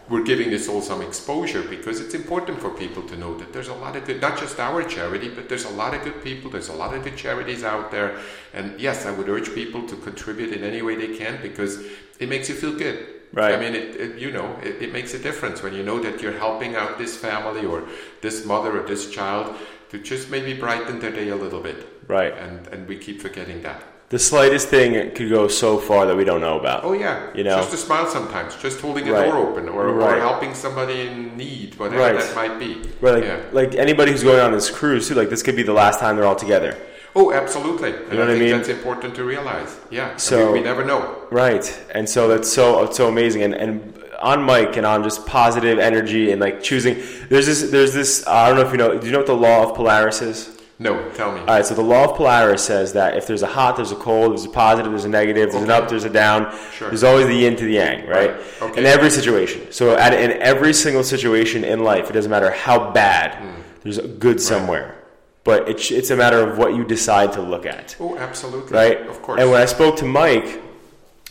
we're 0.09 0.23
giving 0.23 0.49
this 0.49 0.69
all 0.69 0.81
some 0.81 1.01
exposure 1.01 1.61
because 1.63 1.99
it's 1.99 2.13
important 2.13 2.61
for 2.61 2.69
people 2.69 3.03
to 3.03 3.17
know 3.17 3.37
that 3.37 3.51
there's 3.51 3.67
a 3.67 3.73
lot 3.73 3.95
of 3.95 4.05
good, 4.05 4.21
not 4.21 4.39
just 4.39 4.59
our 4.59 4.83
charity, 4.83 5.27
but 5.27 5.49
there's 5.49 5.65
a 5.65 5.69
lot 5.69 5.93
of 5.93 6.03
good 6.03 6.23
people, 6.23 6.49
there's 6.49 6.69
a 6.69 6.73
lot 6.73 6.93
of 6.93 7.03
good 7.03 7.17
charities 7.17 7.63
out 7.63 7.91
there. 7.91 8.17
And 8.53 8.79
yes, 8.79 9.05
I 9.05 9.11
would 9.11 9.27
urge 9.27 9.53
people 9.53 9.85
to 9.87 9.95
contribute 9.97 10.53
in 10.53 10.63
any 10.63 10.81
way 10.81 10.95
they 10.95 11.17
can 11.17 11.41
because 11.41 11.83
it 12.19 12.29
makes 12.29 12.47
you 12.47 12.55
feel 12.55 12.75
good. 12.77 13.15
Right. 13.33 13.53
I 13.53 13.59
mean, 13.59 13.75
it, 13.75 13.95
it 13.95 14.17
you 14.17 14.31
know, 14.31 14.57
it, 14.63 14.81
it, 14.81 14.93
makes 14.93 15.13
a 15.13 15.19
difference 15.19 15.61
when 15.61 15.73
you 15.73 15.83
know 15.83 15.99
that 15.99 16.21
you're 16.21 16.37
helping 16.37 16.77
out 16.77 16.97
this 16.97 17.17
family 17.17 17.65
or 17.65 17.83
this 18.21 18.45
mother 18.45 18.79
or 18.81 18.87
this 18.87 19.11
child 19.11 19.53
to 19.89 19.99
just 19.99 20.29
maybe 20.29 20.53
brighten 20.53 20.99
their 20.99 21.11
day 21.11 21.27
a 21.29 21.35
little 21.35 21.61
bit. 21.61 21.85
Right. 22.07 22.33
And 22.33 22.67
and 22.67 22.87
we 22.87 22.97
keep 22.97 23.21
forgetting 23.21 23.61
that. 23.63 23.83
The 24.09 24.17
slightest 24.19 24.69
thing 24.69 24.93
could 25.11 25.29
go 25.29 25.49
so 25.49 25.77
far 25.77 26.05
that 26.05 26.15
we 26.15 26.23
don't 26.23 26.39
know 26.39 26.57
about. 26.57 26.85
Oh 26.85 26.93
yeah, 26.93 27.27
You 27.35 27.43
know? 27.43 27.57
just 27.57 27.73
a 27.73 27.77
smile 27.77 28.07
sometimes, 28.07 28.55
just 28.55 28.79
holding 28.79 29.05
a 29.09 29.11
Right. 29.11 29.25
door 29.29 29.35
open, 29.49 29.67
or, 29.67 29.87
Right. 29.87 30.17
or 30.17 30.21
helping 30.21 30.53
somebody 30.53 31.01
in 31.07 31.35
need, 31.35 31.75
whatever 31.77 31.99
Right. 32.01 32.17
that 32.17 32.33
might 32.35 32.57
be. 32.57 32.77
Right, 33.01 33.15
like, 33.15 33.23
yeah. 33.25 33.35
like 33.51 33.75
anybody 33.75 34.11
who's 34.11 34.23
going 34.23 34.39
on 34.39 34.53
this 34.53 34.69
cruise 34.69 35.09
too, 35.09 35.15
like 35.15 35.29
this 35.29 35.43
could 35.43 35.57
be 35.57 35.63
the 35.63 35.73
last 35.73 35.99
time 35.99 36.15
they're 36.15 36.25
all 36.25 36.35
together. 36.35 36.75
Oh, 37.17 37.33
absolutely. 37.33 37.89
And 38.09 38.13
know 38.13 38.23
I 38.23 38.27
what 38.27 38.35
I 38.35 38.39
mean? 38.39 38.51
that's 38.51 38.69
important 38.69 39.13
to 39.15 39.25
realize. 39.25 39.75
Yeah. 39.89 40.11
I 40.13 40.17
So- 40.17 40.37
mean, 40.45 40.51
we 40.53 40.59
never 40.61 40.85
know. 40.85 41.01
Right, 41.29 41.65
and 41.93 42.07
so 42.07 42.29
that's 42.29 42.47
so 42.49 42.83
it's 42.83 42.95
so 42.95 43.07
amazing, 43.09 43.41
and 43.43 43.53
and 43.53 43.93
on 44.21 44.41
Mike 44.41 44.77
and 44.77 44.85
on 44.85 45.03
just 45.03 45.25
positive 45.25 45.79
energy 45.79 46.31
and 46.31 46.39
like 46.39 46.63
choosing. 46.63 46.95
There's 47.29 47.45
this 47.45 47.71
there's 47.71 47.93
this 47.93 48.25
I 48.25 48.47
don't 48.47 48.55
know 48.57 48.63
if 48.65 48.71
you 48.71 48.77
know. 48.77 48.97
Do 48.97 49.05
you 49.05 49.11
know 49.11 49.19
what 49.19 49.27
the 49.27 49.35
law 49.35 49.63
of 49.63 49.75
polarity 49.75 50.25
is? 50.27 50.49
No, 50.79 51.09
tell 51.11 51.31
me. 51.31 51.39
All 51.39 51.45
right, 51.47 51.65
so 51.65 51.73
the 51.73 51.81
law 51.81 52.03
of 52.05 52.15
polarity 52.15 52.59
says 52.59 52.93
that 52.93 53.17
if 53.17 53.25
there's 53.25 53.41
a 53.41 53.47
hot, 53.47 53.77
there's 53.77 53.91
a 53.91 53.95
cold, 53.95 54.31
there's 54.33 54.45
a 54.45 54.49
positive, 54.49 54.91
there's 54.91 55.05
a 55.05 55.09
negative, 55.09 55.51
there's 55.51 55.63
an 55.63 55.71
up, 55.71 55.89
there's 55.89 56.03
a 56.03 56.09
down. 56.09 56.55
Sure. 56.71 56.89
There's 56.89 57.03
always 57.03 57.25
the 57.25 57.33
yin 57.35 57.55
to 57.55 57.65
the 57.65 57.71
yang, 57.73 58.07
right? 58.07 58.31
Right. 58.35 58.41
Okay. 58.61 58.79
In 58.81 58.85
every 58.85 59.09
situation. 59.09 59.71
So 59.71 59.95
at, 59.95 60.13
in 60.13 60.39
every 60.41 60.73
single 60.73 61.03
situation 61.03 61.63
in 61.63 61.83
life, 61.83 62.09
it 62.11 62.13
doesn't 62.13 62.29
matter 62.29 62.51
how 62.51 62.91
bad, 62.91 63.35
Hmm. 63.35 63.61
there's 63.81 63.97
a 63.97 64.07
good 64.07 64.39
somewhere. 64.39 64.93
But 65.43 65.67
it's, 65.67 65.89
it's 65.89 66.11
a 66.11 66.15
matter 66.15 66.39
of 66.47 66.57
what 66.59 66.75
you 66.75 66.83
decide 66.83 67.31
to 67.33 67.41
look 67.41 67.65
at 67.65 67.95
oh, 67.99 68.17
absolutely. 68.17 68.71
right? 68.77 68.99
Of 69.07 69.21
course. 69.23 69.41
And 69.41 69.49
when 69.49 69.61
I 69.61 69.65
spoke 69.65 69.95
to 69.97 70.05
Mike, 70.05 70.61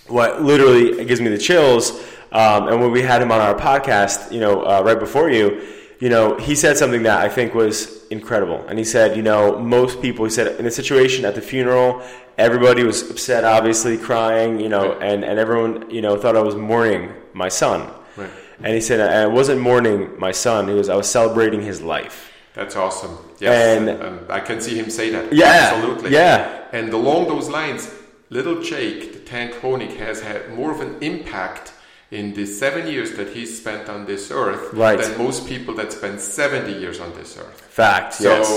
what 0.09 0.43
literally 0.43 1.05
gives 1.05 1.21
me 1.21 1.29
the 1.29 1.39
chills, 1.39 1.91
um, 2.33 2.67
and 2.69 2.81
when 2.81 2.91
we 2.91 3.03
had 3.03 3.23
him 3.23 3.31
on 3.31 3.41
our 3.41 3.55
podcast, 3.55 4.33
you 4.33 4.41
know, 4.41 4.63
uh, 4.63 4.83
right 4.85 4.99
before 4.99 5.31
you, 5.31 5.61
you 5.99 6.09
know, 6.09 6.37
he 6.39 6.55
said 6.55 6.77
something 6.77 7.03
that 7.05 7.19
I 7.25 7.29
think 7.29 7.55
was 7.55 8.07
incredible. 8.09 8.65
And 8.69 8.79
he 8.79 8.85
said, 8.85 9.17
you 9.17 9.23
know, 9.23 9.59
most 9.59 10.03
people, 10.03 10.25
he 10.25 10.31
said, 10.31 10.59
in 10.59 10.65
the 10.65 10.71
situation 10.71 11.25
at 11.25 11.35
the 11.35 11.41
funeral, 11.41 12.03
everybody 12.39 12.83
was 12.83 13.11
upset, 13.11 13.45
obviously 13.45 13.97
crying, 13.97 14.61
you 14.61 14.69
know, 14.69 14.93
Right. 14.93 15.03
and, 15.03 15.25
and 15.25 15.39
everyone, 15.39 15.91
you 15.91 16.03
know, 16.03 16.17
thought 16.17 16.37
I 16.37 16.43
was 16.43 16.55
mourning 16.55 17.13
my 17.33 17.49
son. 17.49 17.89
Right. 18.17 18.31
And 18.63 18.75
he 18.75 18.81
said, 18.81 19.01
I 19.01 19.27
wasn't 19.27 19.61
mourning 19.61 20.19
my 20.19 20.33
son. 20.33 20.69
He 20.69 20.75
was, 20.75 20.89
I 20.89 20.97
was 20.97 21.09
celebrating 21.11 21.63
his 21.63 21.81
life. 21.83 22.33
That's 22.55 22.77
awesome. 22.77 23.17
Yes, 23.39 23.79
And- 23.79 24.31
I 24.31 24.41
can 24.41 24.61
see 24.61 24.79
him 24.79 24.89
say 24.91 25.11
that. 25.11 25.33
Yeah, 25.33 25.71
absolutely. 25.75 26.11
yeah. 26.13 26.65
And 26.73 26.93
along 26.93 27.29
those 27.29 27.49
lines, 27.51 27.91
little 28.31 28.63
Jake, 28.63 29.13
the 29.13 29.19
tank 29.21 29.53
Honig, 29.55 29.97
has 29.97 30.21
had 30.23 30.53
more 30.55 30.73
of 30.73 30.81
an 30.81 30.97
impact 31.03 31.73
in 32.17 32.33
the 32.39 32.47
seven 32.47 32.87
years 32.87 33.11
that 33.19 33.29
he 33.37 33.43
spent 33.61 33.85
on 33.95 34.01
this 34.07 34.31
earth 34.31 34.65
Right. 34.73 34.99
than 35.01 35.13
most 35.27 35.47
people 35.53 35.73
that 35.75 35.93
spend 35.93 36.17
70 36.21 36.73
years 36.83 36.99
on 37.05 37.11
this 37.19 37.37
earth. 37.43 37.59
Fact, 37.83 38.15
So, 38.15 38.31
yes. 38.31 38.49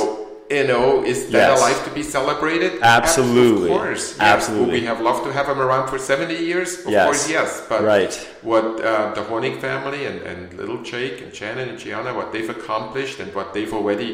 you 0.57 0.65
know, 0.71 1.03
is 1.03 1.19
that 1.33 1.49
Yes. 1.49 1.59
a 1.59 1.61
life 1.67 1.81
to 1.87 1.91
be 1.99 2.03
celebrated? 2.17 2.71
Absolutely. 2.81 3.69
Of 3.71 3.77
course. 3.77 4.05
Yes. 4.15 4.21
Absolutely. 4.35 4.65
Would 4.73 4.81
we 4.81 4.85
have 4.91 5.01
loved 5.09 5.23
to 5.27 5.31
have 5.33 5.47
him 5.53 5.59
around 5.65 5.85
for 5.91 5.97
70 5.99 6.35
years? 6.49 6.69
Of 6.85 6.91
Yes. 6.91 7.05
course, 7.05 7.23
yes. 7.37 7.49
But 7.71 7.81
Right. 7.83 8.13
what 8.51 8.65
uh, 8.89 9.13
the 9.17 9.23
Honig 9.31 9.55
family 9.67 10.01
and, 10.09 10.19
and 10.31 10.41
little 10.61 10.79
Jake 10.91 11.17
and 11.23 11.31
Shannon 11.39 11.67
and 11.71 11.77
Gianna, 11.83 12.13
what 12.19 12.31
they've 12.33 12.49
accomplished 12.57 13.17
and 13.19 13.29
what 13.37 13.47
they've 13.53 13.73
already 13.79 14.09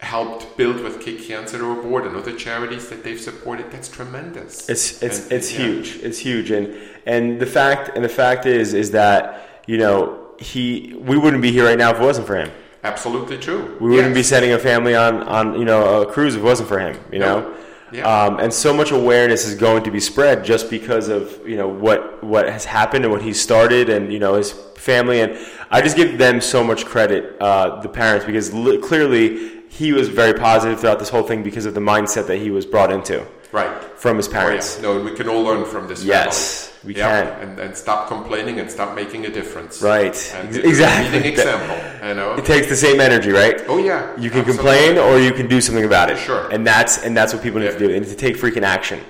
helped 0.00 0.56
build 0.56 0.80
with 0.80 1.00
Kick 1.00 1.22
Cancer 1.22 1.64
Award 1.64 2.04
and 2.06 2.16
other 2.16 2.32
charities 2.36 2.88
that 2.90 3.02
they've 3.02 3.20
supported, 3.20 3.70
that's 3.70 3.88
tremendous. 3.88 4.68
It's 4.68 5.02
it's 5.02 5.22
And- 5.24 5.32
it's 5.32 5.52
yeah. 5.52 5.58
huge. 5.58 5.96
It's 6.02 6.18
huge, 6.18 6.50
and 6.50 6.74
and 7.06 7.40
the 7.40 7.46
fact 7.46 7.90
and 7.94 8.04
the 8.04 8.08
fact 8.08 8.46
is 8.46 8.74
is 8.74 8.90
that 8.92 9.62
you 9.66 9.78
know 9.78 10.18
he 10.38 10.94
we 11.00 11.16
wouldn't 11.16 11.42
be 11.42 11.50
here 11.50 11.64
right 11.64 11.78
now 11.78 11.90
if 11.90 11.96
it 12.00 12.02
wasn't 12.02 12.26
for 12.26 12.36
him. 12.36 12.50
Absolutely 12.84 13.38
true. 13.38 13.76
We 13.80 13.90
wouldn't 13.90 14.14
be 14.14 14.22
sending 14.22 14.52
a 14.52 14.58
family 14.58 14.94
on 14.94 15.22
on 15.22 15.58
you 15.58 15.64
know 15.64 16.02
a 16.02 16.06
cruise 16.06 16.34
if 16.34 16.42
it 16.42 16.44
wasn't 16.44 16.68
for 16.68 16.78
him. 16.78 16.96
You 17.10 17.18
No. 17.20 17.40
know. 17.40 17.52
Yeah. 17.92 18.02
Um, 18.04 18.40
and 18.40 18.52
so 18.52 18.74
much 18.74 18.90
awareness 18.90 19.46
is 19.46 19.54
going 19.54 19.84
to 19.84 19.92
be 19.92 20.00
spread 20.00 20.44
just 20.44 20.68
because 20.68 21.08
of 21.08 21.38
you 21.48 21.56
know 21.56 21.68
what 21.68 22.22
what 22.22 22.48
has 22.48 22.64
happened 22.64 23.04
and 23.04 23.12
what 23.12 23.22
he 23.22 23.32
started 23.32 23.88
and 23.88 24.12
you 24.12 24.18
know 24.18 24.34
his 24.34 24.52
family 24.76 25.20
and 25.20 25.38
I 25.70 25.80
just 25.82 25.96
give 25.96 26.18
them 26.18 26.40
so 26.40 26.62
much 26.64 26.84
credit 26.84 27.36
uh, 27.40 27.80
the 27.80 27.88
parents 27.88 28.26
because 28.26 28.52
li- 28.52 28.78
clearly 28.78 29.55
he 29.78 29.92
was 29.92 30.08
very 30.08 30.34
positive 30.34 30.80
throughout 30.80 30.98
this 30.98 31.08
whole 31.08 31.22
thing 31.22 31.42
because 31.42 31.66
of 31.66 31.74
the 31.74 31.80
mindset 31.80 32.26
that 32.28 32.38
he 32.38 32.50
was 32.50 32.64
brought 32.66 32.90
into 32.92 33.16
Right. 33.52 33.70
from 33.96 34.16
his 34.16 34.28
Oh, 34.28 34.32
yeah. 34.32 34.40
parents. 34.40 34.80
No, 34.82 35.00
we 35.00 35.12
can 35.14 35.28
all 35.28 35.42
learn 35.42 35.64
from 35.64 35.86
this. 35.88 36.02
Yes, 36.04 36.68
family. 36.68 36.94
we 36.94 36.98
Yeah, 37.00 37.22
can. 37.22 37.42
and, 37.48 37.58
and 37.60 37.76
stop 37.76 38.08
complaining 38.08 38.58
and 38.60 38.70
stop 38.70 38.94
making 38.94 39.24
a 39.26 39.30
difference. 39.30 39.80
Right. 39.82 40.16
And 40.36 40.48
Ex- 40.48 40.56
it's 40.56 40.66
a 40.66 40.68
exactly. 40.68 41.10
leading 41.18 41.32
example. 41.32 41.76
You 42.08 42.14
know. 42.14 42.34
It 42.34 42.44
takes 42.44 42.66
the 42.68 42.76
same 42.76 43.00
energy, 43.00 43.30
right? 43.30 43.56
Oh 43.68 43.78
yeah. 43.78 44.10
You 44.24 44.30
can 44.30 44.40
absolutely. 44.40 44.52
complain 44.54 44.98
or 44.98 45.18
you 45.18 45.32
can 45.32 45.46
do 45.48 45.60
something 45.60 45.84
about 45.84 46.10
it. 46.10 46.18
Sure. 46.18 46.48
And 46.50 46.66
that's 46.66 46.98
and 47.04 47.16
that's 47.16 47.32
what 47.32 47.42
people 47.42 47.60
need 47.60 47.66
Yeah. 47.66 47.72
to 47.72 47.78
do. 47.78 47.88
They 47.88 48.00
need 48.00 48.08
to 48.08 48.22
take 48.26 48.36
freaking 48.36 48.62
action. 48.76 49.00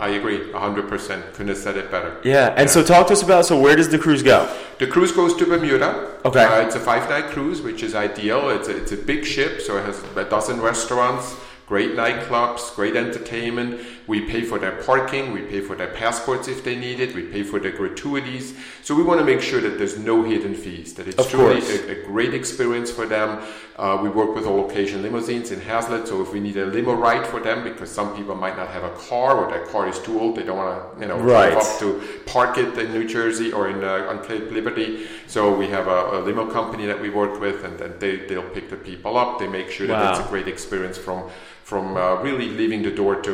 I 0.00 0.08
agree, 0.20 0.50
hundred 0.52 0.88
percent. 0.88 1.22
Couldn't 1.34 1.48
have 1.48 1.58
said 1.58 1.76
it 1.76 1.90
better. 1.90 2.16
Yeah. 2.24 2.54
And 2.56 2.70
so 2.70 2.82
talk 2.82 3.06
to 3.08 3.12
us 3.12 3.22
about 3.22 3.44
so 3.44 3.60
where 3.60 3.76
does 3.76 3.90
the 3.90 3.98
cruise 3.98 4.22
go? 4.22 4.48
The 4.78 4.86
cruise 4.86 5.12
goes 5.12 5.36
to 5.36 5.44
Bermuda. 5.44 6.16
Okay. 6.24 6.42
Uh, 6.42 6.62
it's 6.62 6.74
a 6.74 6.80
five-night 6.80 7.26
cruise, 7.34 7.60
which 7.60 7.82
is 7.82 7.94
ideal. 7.94 8.48
It's 8.48 8.68
a, 8.68 8.76
it's 8.80 8.92
a 8.92 8.96
big 8.96 9.26
ship, 9.26 9.60
so 9.60 9.76
it 9.76 9.84
has 9.84 10.02
a 10.16 10.24
dozen 10.24 10.58
restaurants, 10.62 11.36
great 11.70 11.92
nightclubs, 11.92 12.74
great 12.74 12.96
entertainment. 12.96 13.80
We 14.08 14.22
pay 14.22 14.42
for 14.42 14.58
their 14.58 14.82
parking, 14.82 15.30
we 15.30 15.42
pay 15.42 15.60
for 15.60 15.76
their 15.76 15.92
passports 16.02 16.48
if 16.48 16.64
they 16.64 16.74
need 16.74 16.98
it, 16.98 17.14
we 17.14 17.22
pay 17.22 17.44
for 17.44 17.60
their 17.60 17.70
gratuities. 17.70 18.54
So 18.82 18.96
we 18.96 19.04
want 19.04 19.20
to 19.20 19.24
make 19.24 19.40
sure 19.40 19.60
that 19.60 19.78
there's 19.78 19.96
no 19.96 20.24
hidden 20.24 20.56
fees, 20.56 20.94
that 20.94 21.06
it's 21.06 21.18
Of 21.18 21.30
truly 21.30 21.60
a, 21.60 22.00
a 22.00 22.04
great 22.04 22.34
experience 22.34 22.90
for 22.90 23.06
them. 23.06 23.40
Uh, 23.76 24.00
we 24.02 24.08
work 24.08 24.34
with 24.34 24.46
all 24.46 24.68
occasion 24.68 25.00
limousines 25.00 25.52
in 25.52 25.60
Hazlet, 25.60 26.08
so 26.08 26.20
if 26.20 26.32
we 26.32 26.40
need 26.40 26.56
a 26.56 26.66
limo 26.66 26.92
ride 26.92 27.24
for 27.24 27.38
them, 27.38 27.62
because 27.62 27.88
some 27.88 28.16
people 28.16 28.34
might 28.34 28.56
not 28.56 28.68
have 28.70 28.82
a 28.82 28.94
car 29.08 29.36
or 29.38 29.48
their 29.48 29.64
car 29.66 29.88
is 29.88 29.98
too 30.00 30.18
old, 30.20 30.34
they 30.36 30.42
don't 30.42 30.58
want 30.58 30.72
to, 30.96 31.00
you 31.02 31.06
know, 31.06 31.18
Right. 31.20 31.52
drive 31.52 31.64
up 31.64 31.78
to 31.78 31.86
park 32.26 32.58
it 32.58 32.76
in 32.78 32.92
New 32.92 33.06
Jersey 33.06 33.52
or 33.52 33.70
in 33.70 33.84
uh, 33.84 34.10
on 34.10 34.24
Cape 34.24 34.50
Liberty. 34.50 35.06
So 35.28 35.56
we 35.56 35.68
have 35.68 35.86
a, 35.86 36.00
a 36.16 36.18
limo 36.28 36.50
company 36.50 36.84
that 36.86 37.00
we 37.00 37.10
work 37.10 37.40
with, 37.40 37.62
and 37.64 37.78
then 37.78 37.92
they 38.00 38.16
they'll 38.26 38.50
pick 38.56 38.68
the 38.70 38.80
people 38.90 39.16
up. 39.16 39.38
They 39.38 39.46
make 39.46 39.70
sure 39.70 39.86
that 39.86 40.00
it's 40.10 40.26
a 40.26 40.28
great 40.28 40.48
experience 40.48 40.98
from 40.98 41.30
from 41.70 41.96
uh, 41.96 42.02
really 42.26 42.48
leaving 42.60 42.82
the 42.88 42.90
door 43.00 43.14
to 43.26 43.32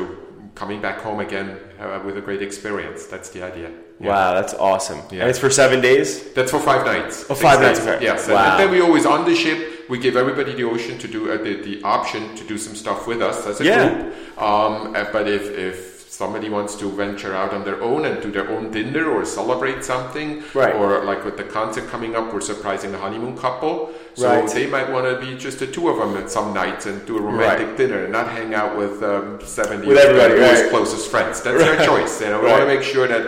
coming 0.55 0.81
back 0.87 0.99
home 1.07 1.21
again 1.29 1.49
uh, 1.81 2.01
with 2.05 2.17
a 2.19 2.21
great 2.29 2.43
experience. 2.49 3.01
That's 3.13 3.31
the 3.35 3.41
idea. 3.51 3.69
Yeah. 3.99 4.09
Wow, 4.11 4.35
that's 4.39 4.53
awesome. 4.71 5.01
Yeah. 5.11 5.21
And 5.23 5.31
it's 5.31 5.39
for 5.39 5.49
seven 5.63 5.79
days? 5.81 6.09
That's 6.35 6.51
for 6.51 6.61
five 6.61 6.83
nights. 6.93 7.25
Oh, 7.31 7.35
five 7.35 7.61
nights, 7.67 7.81
okay. 7.81 7.99
Yes, 8.11 8.29
Wow. 8.29 8.37
and 8.51 8.55
then 8.61 8.71
we 8.75 8.81
always 8.87 9.07
on 9.15 9.21
the 9.31 9.35
ship. 9.35 9.59
We 9.89 9.97
give 10.07 10.15
everybody 10.23 10.53
the 10.61 10.65
ocean 10.75 10.99
to 11.05 11.09
do 11.17 11.21
uh, 11.33 11.39
the, 11.47 11.53
the 11.69 11.75
option 11.97 12.23
to 12.39 12.45
do 12.53 12.57
some 12.59 12.75
stuff 12.83 13.01
with 13.11 13.21
us 13.23 13.39
as 13.51 13.57
a 13.61 13.65
Yeah. 13.65 13.89
group. 13.89 14.15
Um, 14.49 14.95
uh, 14.95 15.05
but 15.15 15.25
if 15.39 15.45
if 15.69 15.96
somebody 16.17 16.49
wants 16.49 16.75
to 16.77 16.87
venture 16.91 17.35
out 17.37 17.53
on 17.53 17.63
their 17.69 17.83
own 17.83 18.07
and 18.07 18.23
do 18.23 18.31
their 18.33 18.49
own 18.55 18.71
dinner 18.71 19.05
or 19.15 19.23
celebrate 19.27 19.85
something, 19.85 20.43
Right. 20.55 20.75
or 20.75 21.05
like 21.05 21.25
with 21.27 21.37
the 21.37 21.45
concert 21.45 21.89
coming 21.91 22.17
up, 22.17 22.33
we're 22.33 22.41
surprising 22.41 22.95
a 22.95 22.99
honeymoon 23.05 23.37
couple. 23.37 23.91
So 24.15 24.27
Right. 24.29 24.49
they 24.49 24.67
might 24.67 24.89
want 24.91 25.05
to 25.11 25.15
be 25.27 25.37
just 25.37 25.59
the 25.59 25.67
two 25.67 25.91
of 25.91 25.97
them 25.99 26.17
at 26.17 26.31
some 26.31 26.55
nights 26.55 26.87
and 26.87 27.05
do 27.05 27.19
a 27.19 27.21
romantic 27.21 27.69
Right. 27.69 27.77
dinner 27.77 27.99
and 28.05 28.13
not 28.19 28.29
hang 28.39 28.55
out 28.55 28.73
with 28.79 29.03
um, 29.03 29.39
70 29.45 29.87
With 29.87 29.99
of 29.99 30.05
everybody, 30.05 30.35
their 30.41 30.63
right. 30.63 30.71
closest 30.71 31.11
friends. 31.11 31.43
That's 31.43 31.63
their 31.63 31.85
choice. 31.91 32.15
You 32.23 32.29
know, 32.31 32.41
we 32.41 32.49
want 32.49 32.63
to 32.67 32.71
make 32.75 32.83
sure 32.83 33.07
that 33.15 33.25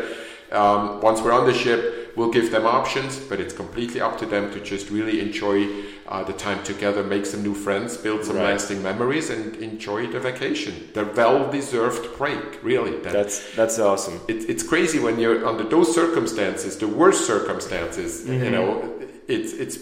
um, 0.50 1.02
once 1.02 1.20
we're 1.20 1.32
on 1.40 1.44
the 1.46 1.52
ship, 1.52 1.80
we'll 2.16 2.30
give 2.30 2.50
them 2.50 2.66
options, 2.66 3.18
but 3.18 3.40
it's 3.40 3.54
completely 3.54 4.00
up 4.00 4.18
to 4.18 4.26
them 4.26 4.50
to 4.52 4.60
just 4.60 4.90
really 4.90 5.20
enjoy 5.20 5.68
uh, 6.08 6.24
the 6.24 6.32
time 6.32 6.62
together, 6.64 7.04
make 7.04 7.26
some 7.26 7.42
new 7.42 7.54
friends, 7.54 7.96
build 7.96 8.24
some 8.24 8.36
Right. 8.36 8.52
lasting 8.52 8.82
memories, 8.82 9.28
and 9.30 9.56
enjoy 9.56 10.06
the 10.06 10.18
vacation. 10.20 10.74
The 10.94 11.04
well-deserved 11.04 12.16
break, 12.18 12.62
really. 12.62 12.96
That- 13.00 13.12
That's 13.12 13.54
that's 13.54 13.78
awesome. 13.78 14.20
it, 14.28 14.48
it's 14.48 14.62
crazy 14.62 14.98
when 14.98 15.18
you're 15.18 15.46
under 15.46 15.64
those 15.64 15.94
circumstances, 15.94 16.76
the 16.78 16.88
worst 16.88 17.26
circumstances. 17.26 18.22
Mm-hmm. 18.24 18.44
You 18.44 18.50
know, 18.50 18.68
it's 19.28 19.52
it's 19.52 19.78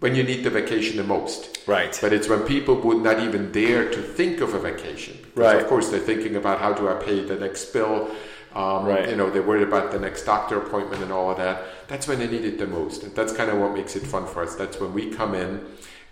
when 0.00 0.14
you 0.14 0.22
need 0.22 0.44
the 0.44 0.50
vacation 0.50 0.96
the 0.96 1.04
most. 1.04 1.58
Right. 1.66 1.98
But 2.00 2.12
it's 2.12 2.28
when 2.28 2.40
people 2.42 2.74
would 2.82 3.02
not 3.02 3.18
even 3.20 3.50
dare 3.52 3.90
to 3.90 4.00
think 4.02 4.40
of 4.40 4.54
a 4.54 4.58
vacation. 4.58 5.14
Because 5.22 5.36
Right. 5.54 5.60
Of 5.62 5.66
course, 5.68 5.88
they're 5.90 6.06
thinking 6.12 6.36
about 6.36 6.60
how 6.60 6.72
do 6.72 6.88
I 6.88 6.94
pay 6.94 7.18
the 7.24 7.36
next 7.36 7.72
bill. 7.72 8.08
Um, 8.56 8.86
Right. 8.86 9.08
You 9.10 9.16
know, 9.16 9.28
they're 9.30 9.42
worried 9.50 9.68
about 9.68 9.92
the 9.92 9.98
next 9.98 10.22
doctor 10.24 10.56
appointment 10.58 11.02
and 11.02 11.12
all 11.12 11.30
of 11.30 11.36
that. 11.36 11.62
That's 11.88 12.08
when 12.08 12.18
they 12.20 12.26
need 12.26 12.44
it 12.44 12.58
the 12.58 12.66
most. 12.66 13.02
And 13.02 13.14
that's 13.14 13.32
kind 13.32 13.50
of 13.50 13.58
what 13.58 13.74
makes 13.74 13.94
it 13.96 14.02
fun 14.14 14.26
for 14.26 14.42
us. 14.42 14.54
That's 14.54 14.80
when 14.80 14.92
we 14.94 15.10
come 15.10 15.34
in 15.34 15.50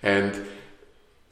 and 0.03 0.31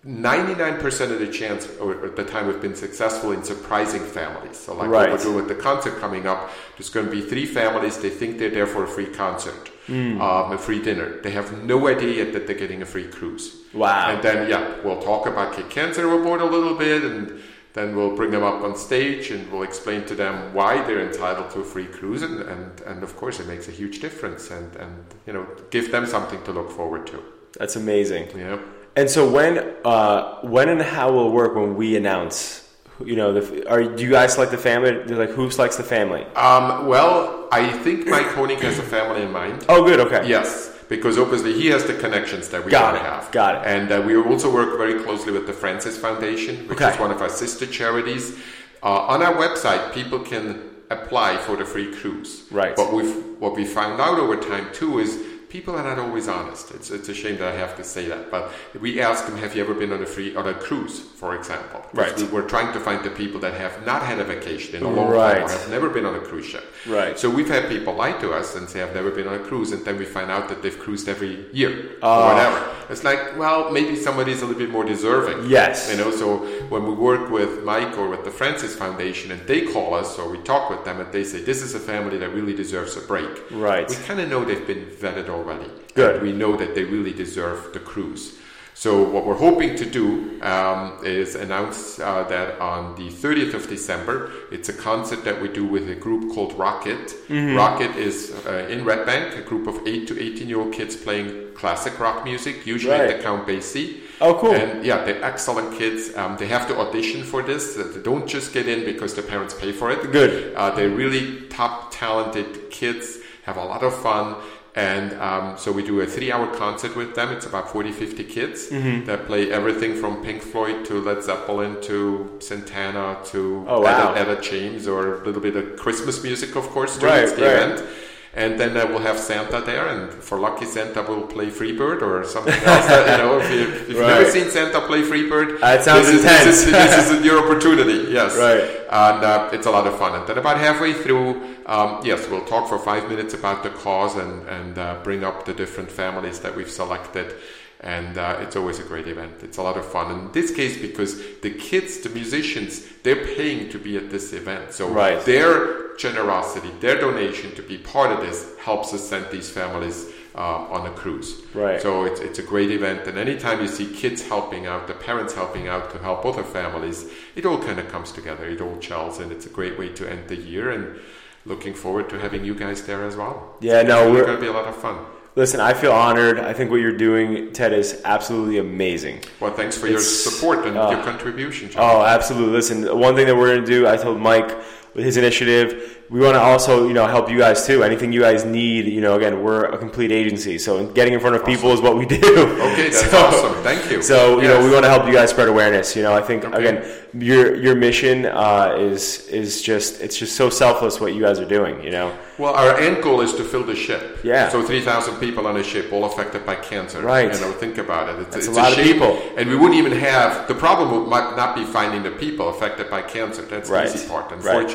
99% 0.05 1.13
of 1.13 1.21
the 1.21 1.29
chance 1.29 1.69
or 1.79 1.95
the 2.09 2.25
time 2.25 2.49
we've 2.49 2.61
been 2.61 2.75
successful 2.75 3.31
in 3.31 3.45
surprising 3.45 4.03
families. 4.03 4.57
So, 4.57 4.75
like 4.75 4.89
Right. 4.91 5.11
what 5.11 5.19
we're 5.19 5.25
doing 5.25 5.37
with 5.37 5.49
the 5.49 5.55
concert 5.55 6.01
coming 6.01 6.27
up, 6.27 6.51
there's 6.77 6.89
going 6.89 7.07
to 7.07 7.13
be 7.13 7.21
three 7.21 7.47
families. 7.47 7.99
They 7.99 8.11
think 8.11 8.39
they're 8.39 8.51
there 8.51 8.67
for 8.67 8.83
a 8.83 8.89
free 8.89 9.07
concert, 9.07 9.71
Hmm. 9.87 10.21
um, 10.21 10.51
a 10.53 10.59
free 10.59 10.81
dinner. 10.83 11.09
They 11.23 11.31
have 11.31 11.63
no 11.63 11.87
idea 11.87 12.25
yet 12.25 12.33
that 12.33 12.47
they're 12.49 12.57
getting 12.57 12.83
a 12.83 12.87
free 12.87 13.05
cruise. 13.05 13.55
Wow. 13.73 14.09
And 14.11 14.23
then, 14.23 14.49
yeah, 14.51 14.65
we'll 14.83 15.01
talk 15.01 15.27
about 15.27 15.53
Kick 15.53 15.71
Cancer 15.71 16.11
Award 16.11 16.41
a 16.41 16.47
little 16.47 16.75
bit, 16.75 17.05
and 17.05 17.41
then 17.75 17.97
we'll 17.97 18.15
bring 18.15 18.31
them 18.31 18.43
up 18.43 18.63
on 18.63 18.77
stage 18.77 19.31
and 19.31 19.51
we'll 19.51 19.63
explain 19.63 20.05
to 20.07 20.15
them 20.15 20.53
why 20.53 20.83
they're 20.87 21.07
entitled 21.07 21.51
to 21.53 21.61
a 21.61 21.65
free 21.65 21.87
cruise. 21.87 22.23
And, 22.23 22.41
and, 22.41 22.81
and 22.83 23.03
of 23.03 23.17
course, 23.17 23.41
it 23.41 23.47
makes 23.47 23.69
a 23.69 23.71
huge 23.71 24.01
difference 24.01 24.51
and, 24.51 24.75
and, 24.77 25.05
you 25.27 25.33
know, 25.33 25.47
give 25.71 25.91
them 25.91 26.07
something 26.07 26.43
to 26.45 26.53
look 26.53 26.71
forward 26.71 27.07
to. 27.09 27.23
That's 27.59 27.77
amazing. 27.77 28.29
Yeah. 28.37 28.59
And 28.95 29.09
so 29.09 29.29
when 29.29 29.75
uh, 29.87 30.41
when 30.43 30.69
and 30.69 30.83
how 30.83 31.13
will 31.13 31.29
it 31.29 31.33
work 31.33 31.55
when 31.55 31.77
we 31.77 31.97
announce 31.97 32.63
you 33.05 33.17
know, 33.17 33.33
the, 33.33 33.69
are 33.69 33.83
do 33.83 34.03
you 34.03 34.11
guys 34.11 34.35
select 34.35 34.53
the 34.53 34.59
family? 34.59 34.93
Like 35.05 35.31
who 35.31 35.51
selects 35.51 35.77
the 35.77 35.83
family? 35.83 36.25
Um, 36.37 36.87
well, 36.87 37.49
I 37.51 37.73
think 37.73 38.07
Mike 38.07 38.27
Honig 38.27 38.61
has 38.61 38.79
a 38.79 38.83
family 38.83 39.23
in 39.23 39.33
mind. 39.33 39.65
Oh, 39.69 39.85
good. 39.85 40.01
Okay. 40.01 40.29
Yes, 40.29 40.72
because 40.93 41.17
obviously 41.17 41.55
he 41.55 41.69
has 41.69 41.85
the 41.87 41.95
connections 41.95 42.51
that 42.51 42.63
we 42.63 42.71
Got 42.71 42.93
don't 42.93 43.01
it, 43.01 43.09
have. 43.09 43.33
got 43.33 43.55
it. 43.55 43.63
And 43.67 43.91
uh, 43.91 44.03
we 44.07 44.15
also 44.15 44.53
work 44.53 44.77
very 44.77 45.03
closely 45.03 45.33
with 45.33 45.47
the 45.47 45.53
Francis 45.55 45.97
Foundation, 45.97 46.69
which 46.69 46.79
Okay. 46.83 46.93
is 46.93 47.01
one 47.01 47.11
of 47.11 47.23
our 47.23 47.31
sister 47.31 47.65
charities. 47.67 48.37
Uh, 48.83 49.13
on 49.15 49.23
our 49.23 49.35
website, 49.35 49.95
people 49.95 50.19
can 50.19 50.45
apply 50.91 51.39
for 51.39 51.57
the 51.57 51.65
free 51.65 51.91
cruise. 51.95 52.43
Right. 52.51 52.77
But 52.77 52.93
we've, 52.93 53.15
what 53.39 53.55
we 53.57 53.65
found 53.65 54.03
out 54.03 54.19
over 54.19 54.37
time 54.37 54.67
too 54.75 54.99
is 54.99 55.19
people 55.53 55.77
are 55.77 55.83
not 55.83 55.99
always 55.99 56.29
honest. 56.29 56.71
It's, 56.71 56.91
it's 56.91 57.09
a 57.11 57.15
shame 57.15 57.37
that 57.37 57.49
I 57.55 57.57
have 57.65 57.77
to 57.77 57.85
say 57.85 58.09
that. 58.09 58.31
But 58.31 58.51
we 58.81 59.01
ask 59.03 59.27
them, 59.27 59.37
have 59.37 59.55
you 59.55 59.63
ever 59.63 59.75
been 59.75 59.93
on 59.93 60.03
a 60.03 60.07
free 60.07 60.35
on 60.35 60.49
a 60.49 60.55
cruise, 60.55 60.99
for 60.99 61.37
example?" 61.37 61.85
Right. 61.93 62.17
We, 62.17 62.25
we're 62.35 62.49
trying 62.49 62.73
to 62.73 62.81
find 62.81 63.05
the 63.05 63.11
people 63.11 63.39
that 63.41 63.55
have 63.65 63.75
not 63.85 64.01
had 64.03 64.19
a 64.19 64.25
vacation 64.25 64.75
in 64.77 64.83
a 64.83 64.89
long 64.99 65.11
Right. 65.11 65.35
time 65.35 65.47
or 65.47 65.51
have 65.51 65.69
never 65.69 65.91
been 65.91 66.07
on 66.07 66.15
a 66.15 66.21
cruise 66.21 66.47
ship. 66.47 66.65
Right. 66.89 67.19
So 67.19 67.29
we've 67.29 67.51
had 67.57 67.69
people 67.69 67.93
lie 67.95 68.13
to 68.25 68.33
us 68.33 68.57
and 68.57 68.65
say, 68.69 68.83
I've 68.83 68.95
never 68.95 69.11
been 69.11 69.29
on 69.29 69.35
a 69.35 69.45
cruise, 69.51 69.73
and 69.73 69.85
then 69.85 69.99
we 69.99 70.07
find 70.07 70.31
out 70.31 70.49
that 70.49 70.63
they've 70.63 70.79
cruised 70.87 71.07
every 71.15 71.35
year 71.53 71.73
Oh. 72.03 72.09
or 72.09 72.23
ah. 72.23 72.29
whatever. 72.31 72.59
It's 72.93 73.05
like, 73.05 73.21
well, 73.39 73.71
maybe 73.71 73.95
somebody's 73.97 74.41
a 74.43 74.47
little 74.47 74.61
bit 74.65 74.71
more 74.71 74.85
deserving. 74.85 75.39
Yes. 75.51 75.91
You 75.91 75.97
know, 76.01 76.11
so 76.11 76.27
when 76.73 76.83
we 76.89 76.95
work 77.11 77.31
with 77.31 77.63
Mike 77.65 77.97
or 77.99 78.09
with 78.09 78.25
the 78.25 78.31
Francis 78.31 78.75
Foundation 78.77 79.31
and 79.33 79.41
they 79.47 79.61
call 79.75 79.95
us 79.95 80.19
or 80.19 80.29
we 80.31 80.39
talk 80.53 80.65
with 80.69 80.83
them 80.85 81.01
and 81.01 81.11
they 81.13 81.25
say, 81.25 81.41
this 81.43 81.63
is 81.63 81.75
a 81.75 81.81
family 81.81 82.17
that 82.19 82.31
really 82.39 82.55
deserves 82.55 82.97
a 82.97 83.01
break. 83.13 83.33
Right. 83.51 83.89
We 83.89 83.97
kind 84.09 84.21
of 84.21 84.29
know 84.29 84.45
they've 84.45 84.67
been 84.67 84.85
vetted 85.03 85.29
already. 85.43 85.71
Good. 85.95 86.23
We 86.23 86.33
know 86.33 86.57
that 86.57 86.75
they 86.75 86.85
really 86.85 87.13
deserve 87.13 87.73
the 87.73 87.81
cruise. 87.81 88.39
So 88.75 89.03
what 89.03 89.27
we're 89.27 89.37
hoping 89.37 89.77
to 89.77 89.85
do 89.85 90.41
um, 90.43 90.99
is 91.05 91.35
announce 91.35 92.01
uh, 92.01 92.25
that 92.25 92.59
on 92.59 92.97
the 92.97 93.11
30th 93.11 93.55
of 93.55 93.69
December, 93.69 94.33
it's 94.51 94.69
a 94.71 94.73
concert 94.73 95.25
that 95.25 95.41
we 95.43 95.49
do 95.49 95.65
with 95.67 95.89
a 95.91 95.95
group 95.95 96.35
called 96.35 96.59
Rocket. 96.59 97.07
Mm-hmm. 97.29 97.55
Rocket 97.55 97.95
is 97.97 98.33
uh, 98.47 98.67
in 98.71 98.85
Red 98.85 99.05
Bank, 99.05 99.37
a 99.37 99.43
group 99.43 99.67
of 99.69 99.87
8 99.87 100.09
to 100.09 100.21
18 100.21 100.49
year 100.49 100.59
old 100.59 100.73
kids 100.73 100.97
playing 100.97 101.53
classic 101.55 102.01
rock 102.01 102.25
music, 102.25 102.67
usually 102.67 102.95
at 102.95 103.17
the 103.17 103.23
Count 103.23 103.47
Basie. 103.47 104.01
Oh, 104.21 104.35
cool. 104.41 104.55
And 104.55 104.85
yeah, 104.85 105.05
they're 105.05 105.23
excellent 105.23 105.77
kids. 105.79 106.17
Um, 106.17 106.37
they 106.39 106.47
have 106.47 106.67
to 106.69 106.79
audition 106.79 107.23
for 107.25 107.43
this. 107.43 107.77
Uh, 107.77 107.93
They 107.95 108.03
don't 108.03 108.27
just 108.27 108.53
get 108.55 108.67
in 108.69 108.85
because 108.85 109.15
the 109.15 109.23
parents 109.23 109.53
pay 109.55 109.73
for 109.73 109.91
it. 109.91 110.11
Good. 110.11 110.55
Uh, 110.55 110.71
they're 110.75 110.89
really 110.89 111.43
top 111.49 111.93
talented 111.93 112.71
kids, 112.71 113.19
have 113.45 113.59
a 113.59 113.65
lot 113.65 113.83
of 113.83 113.95
fun. 114.03 114.37
And 114.75 115.13
um, 115.21 115.59
so 115.59 115.71
we 115.71 115.83
do 115.85 116.01
a 116.01 116.07
three 116.07 116.33
hour 116.33 116.47
concert 116.57 116.97
with 116.97 117.15
them. 117.15 117.31
It's 117.31 117.45
about 117.45 117.71
40, 117.71 117.93
50 117.93 118.25
kids 118.25 118.71
Mm-hmm. 118.71 119.05
that 119.07 119.27
play 119.27 119.53
everything 119.53 119.95
from 119.97 120.23
Pink 120.23 120.41
Floyd 120.43 120.85
to 120.87 120.95
Led 121.01 121.23
Zeppelin 121.23 121.81
to 121.83 122.37
Santana 122.41 123.19
to 123.27 123.65
Oh, 123.69 123.81
wow. 123.83 124.15
Etta, 124.15 124.31
Etta 124.33 124.41
James 124.41 124.89
or 124.89 125.21
a 125.23 125.25
little 125.27 125.43
bit 125.43 125.57
of 125.57 125.77
Christmas 125.77 126.23
music, 126.23 126.57
of 126.57 126.65
course, 126.71 126.99
during 126.99 127.15
Right, 127.15 127.37
the 127.37 127.43
right. 127.43 127.57
event. 127.73 127.85
And 128.35 128.59
then 128.59 128.75
uh, 128.79 128.87
we'll 128.87 129.01
have 129.01 129.19
Santa 129.19 129.61
there, 129.61 129.89
and 129.89 130.11
for 130.11 130.39
lucky 130.39 130.65
Santa, 130.65 131.03
we'll 131.03 131.27
play 131.27 131.51
Freebird 131.51 132.01
or 132.01 132.25
something 132.25 132.55
else. 132.65 132.89
You 132.89 133.19
know, 133.19 133.39
if, 133.39 133.51
you, 133.53 133.61
if 133.75 133.89
you've 133.91 133.99
never 133.99 134.31
seen 134.31 134.49
Santa 134.49 134.81
play 134.81 135.03
Freebird, 135.03 135.61
That 135.61 135.85
sounds 135.85 136.07
this 136.07 136.17
is, 136.17 136.25
this 136.25 136.67
is, 136.67 136.73
this 136.73 137.11
is 137.11 137.25
your 137.27 137.45
opportunity. 137.45 138.11
Yes, 138.11 138.35
Right. 138.37 138.63
And 138.91 139.25
uh, 139.25 139.51
it's 139.53 139.67
a 139.67 139.71
lot 139.71 139.87
of 139.87 139.99
fun. 139.99 140.15
And 140.19 140.27
then 140.27 140.39
about 140.39 140.59
halfway 140.59 140.95
through, 140.95 141.43
um, 141.67 142.01
yes, 142.05 142.27
we'll 142.29 142.45
talk 142.47 142.69
for 142.71 142.79
five 142.79 143.09
minutes 143.09 143.35
about 143.35 143.63
the 143.63 143.71
cause 143.71 144.17
and 144.17 144.49
and 144.49 144.79
uh, 144.79 145.01
bring 145.03 145.25
up 145.25 145.45
the 145.45 145.53
different 145.53 145.91
families 145.91 146.41
that 146.41 146.57
we've 146.57 146.71
selected. 146.71 147.35
And 147.83 148.17
uh, 148.17 148.39
it's 148.41 148.55
always 148.55 148.79
a 148.79 148.85
great 148.85 149.09
event. 149.09 149.43
It's 149.43 149.59
a 149.59 149.63
lot 149.63 149.77
of 149.77 149.85
fun. 149.85 150.07
In 150.17 150.33
this 150.33 150.55
case, 150.55 150.81
because 150.81 151.17
the 151.41 151.51
kids, 151.51 151.99
the 151.99 152.11
musicians, 152.11 152.85
they're 153.03 153.25
paying 153.35 153.69
to 153.71 153.79
be 153.79 153.97
at 153.97 154.09
this 154.11 154.33
event. 154.33 154.73
So 154.73 154.89
Right. 154.89 155.21
their 155.25 155.97
generosity, 155.97 156.71
their 156.81 157.01
donation 157.01 157.55
to 157.57 157.63
be 157.63 157.79
part 157.79 158.13
of 158.13 158.21
this 158.25 158.57
helps 158.59 158.95
us 158.95 159.03
send 159.09 159.27
these 159.33 159.51
families 159.51 160.07
uh, 160.37 160.39
on 160.77 160.87
a 160.87 160.91
cruise. 160.91 161.43
Right. 161.55 161.83
So 161.83 162.05
it's, 162.05 162.21
it's 162.21 162.39
a 162.39 162.43
great 162.43 162.71
event. 162.71 163.07
And 163.09 163.19
anytime 163.19 163.61
you 163.61 163.67
see 163.69 163.87
kids 163.93 164.23
helping 164.27 164.65
out, 164.67 164.87
the 164.87 164.95
parents 164.95 165.35
helping 165.35 165.67
out 165.69 165.91
to 165.93 165.99
help 165.99 166.25
other 166.25 166.45
families, 166.45 167.07
it 167.35 167.45
all 167.45 167.59
kind 167.59 167.79
of 167.81 167.89
comes 167.89 168.13
together. 168.13 168.45
It 168.47 168.61
all 168.61 168.77
gels. 168.79 169.19
And 169.19 169.33
it's 169.33 169.47
a 169.47 169.51
great 169.51 169.77
way 169.79 169.89
to 169.91 170.09
end 170.09 170.29
the 170.29 170.37
year. 170.37 170.71
And 170.71 171.01
looking 171.45 171.75
forward 171.75 172.09
to 172.11 172.19
having 172.21 172.45
you 172.45 172.55
guys 172.55 172.85
there 172.85 173.05
as 173.05 173.17
well. 173.17 173.57
Yeah, 173.61 173.83
no, 173.83 174.05
it's 174.07 174.13
we're- 174.13 174.25
going 174.27 174.37
to 174.37 174.41
be 174.41 174.47
a 174.47 174.53
lot 174.53 174.67
of 174.69 174.77
fun. 174.77 174.99
Listen, 175.35 175.61
I 175.61 175.73
feel 175.73 175.93
honored. 175.93 176.39
I 176.39 176.53
think 176.53 176.71
what 176.71 176.77
you're 176.77 176.97
doing, 176.97 177.53
Ted, 177.53 177.73
is 177.73 178.03
absolutely 178.05 178.59
amazing. 178.59 179.21
Well, 179.41 179.55
thanks 179.55 179.79
for 179.79 179.87
your 179.87 179.99
support 179.99 180.67
and 180.67 180.77
uh, 180.77 180.91
your 180.91 181.03
contribution, 181.03 181.71
John. 181.71 181.83
Oh, 181.83 182.05
absolutely. 182.05 182.53
Listen, 182.53 182.99
one 182.99 183.17
thing 183.17 183.27
that 183.27 183.35
we're 183.35 183.55
going 183.55 183.65
to 183.65 183.67
do, 183.67 183.89
I 183.89 183.97
told 183.97 184.21
Mike 184.21 184.55
with 184.95 185.07
his 185.07 185.17
initiative, 185.17 186.02
we 186.13 186.21
want 186.21 186.35
to 186.35 186.41
also, 186.41 186.87
you 186.87 186.93
know, 186.93 187.07
help 187.07 187.31
you 187.31 187.39
guys 187.39 187.67
too. 187.67 187.83
Anything 187.83 188.13
you 188.13 188.21
guys 188.21 188.45
need, 188.45 188.87
you 188.87 189.01
know, 189.01 189.15
again, 189.17 189.43
we're 189.43 189.65
a 189.65 189.79
complete 189.79 190.13
agency, 190.13 190.59
so 190.59 190.87
getting 190.89 191.15
in 191.15 191.21
front 191.21 191.37
of 191.37 191.45
people 191.47 191.73
is 191.73 191.81
what 191.81 191.97
we 191.97 192.05
do. 192.19 192.19
Okay, 192.19 192.91
that's 192.91 193.11
So- 193.11 193.17
awesome. 193.27 193.55
Thank 193.63 193.91
you. 193.91 194.03
So, 194.03 194.41
you 194.43 194.49
know, 194.49 194.63
we 194.63 194.71
want 194.71 194.85
to 194.85 194.91
help 194.91 195.07
you 195.07 195.13
guys 195.13 195.31
spread 195.31 195.49
awareness. 195.49 195.97
You 195.97 196.03
know, 196.03 196.13
I 196.15 196.21
think 196.21 196.45
Okay. 196.45 196.59
again, 196.59 196.85
your 197.31 197.55
your 197.65 197.75
mission 197.77 198.27
uh, 198.27 198.77
is 198.79 199.27
is 199.29 199.63
just 199.63 200.01
it's 200.03 200.17
just 200.19 200.35
so 200.37 200.51
selfless 200.51 201.01
what 201.01 201.15
you 201.15 201.23
guys 201.23 201.39
are 201.39 201.49
doing. 201.59 201.83
You 201.87 201.93
know, 201.97 202.09
Well, 202.39 202.55
our 202.55 202.77
end 202.79 203.03
goal 203.03 203.21
is 203.21 203.33
to 203.35 203.45
fill 203.45 203.65
the 203.65 203.77
ship. 203.77 204.03
Yeah. 204.25 204.49
So 204.51 204.63
3,000 204.63 205.17
people 205.21 205.47
on 205.47 205.57
a 205.57 205.63
ship, 205.63 205.93
all 205.93 206.05
affected 206.05 206.45
by 206.45 206.57
cancer. 206.57 207.01
Right. 207.01 207.33
You 207.33 207.41
know, 207.41 207.53
think 207.53 207.79
about 207.79 208.09
it. 208.11 208.17
It's, 208.23 208.35
That's 208.35 208.47
a 208.49 208.51
it's 208.51 208.59
lot 208.59 208.73
of 208.73 208.79
people. 208.85 209.13
And 209.39 209.49
we 209.49 209.57
wouldn't 209.57 209.79
even 209.79 209.93
have, 209.99 210.49
the 210.49 210.55
problem 210.55 210.91
would, 210.93 211.09
might 211.09 211.37
not 211.37 211.55
be 211.55 211.65
finding 211.65 212.03
the 212.03 212.11
people 212.25 212.49
affected 212.49 212.91
by 212.91 213.03
cancer. 213.03 213.43
That's 213.43 213.71
Right. 213.71 213.89
the 213.89 213.95
easy 213.95 214.09
part, 214.09 214.31
Right. 214.33 214.73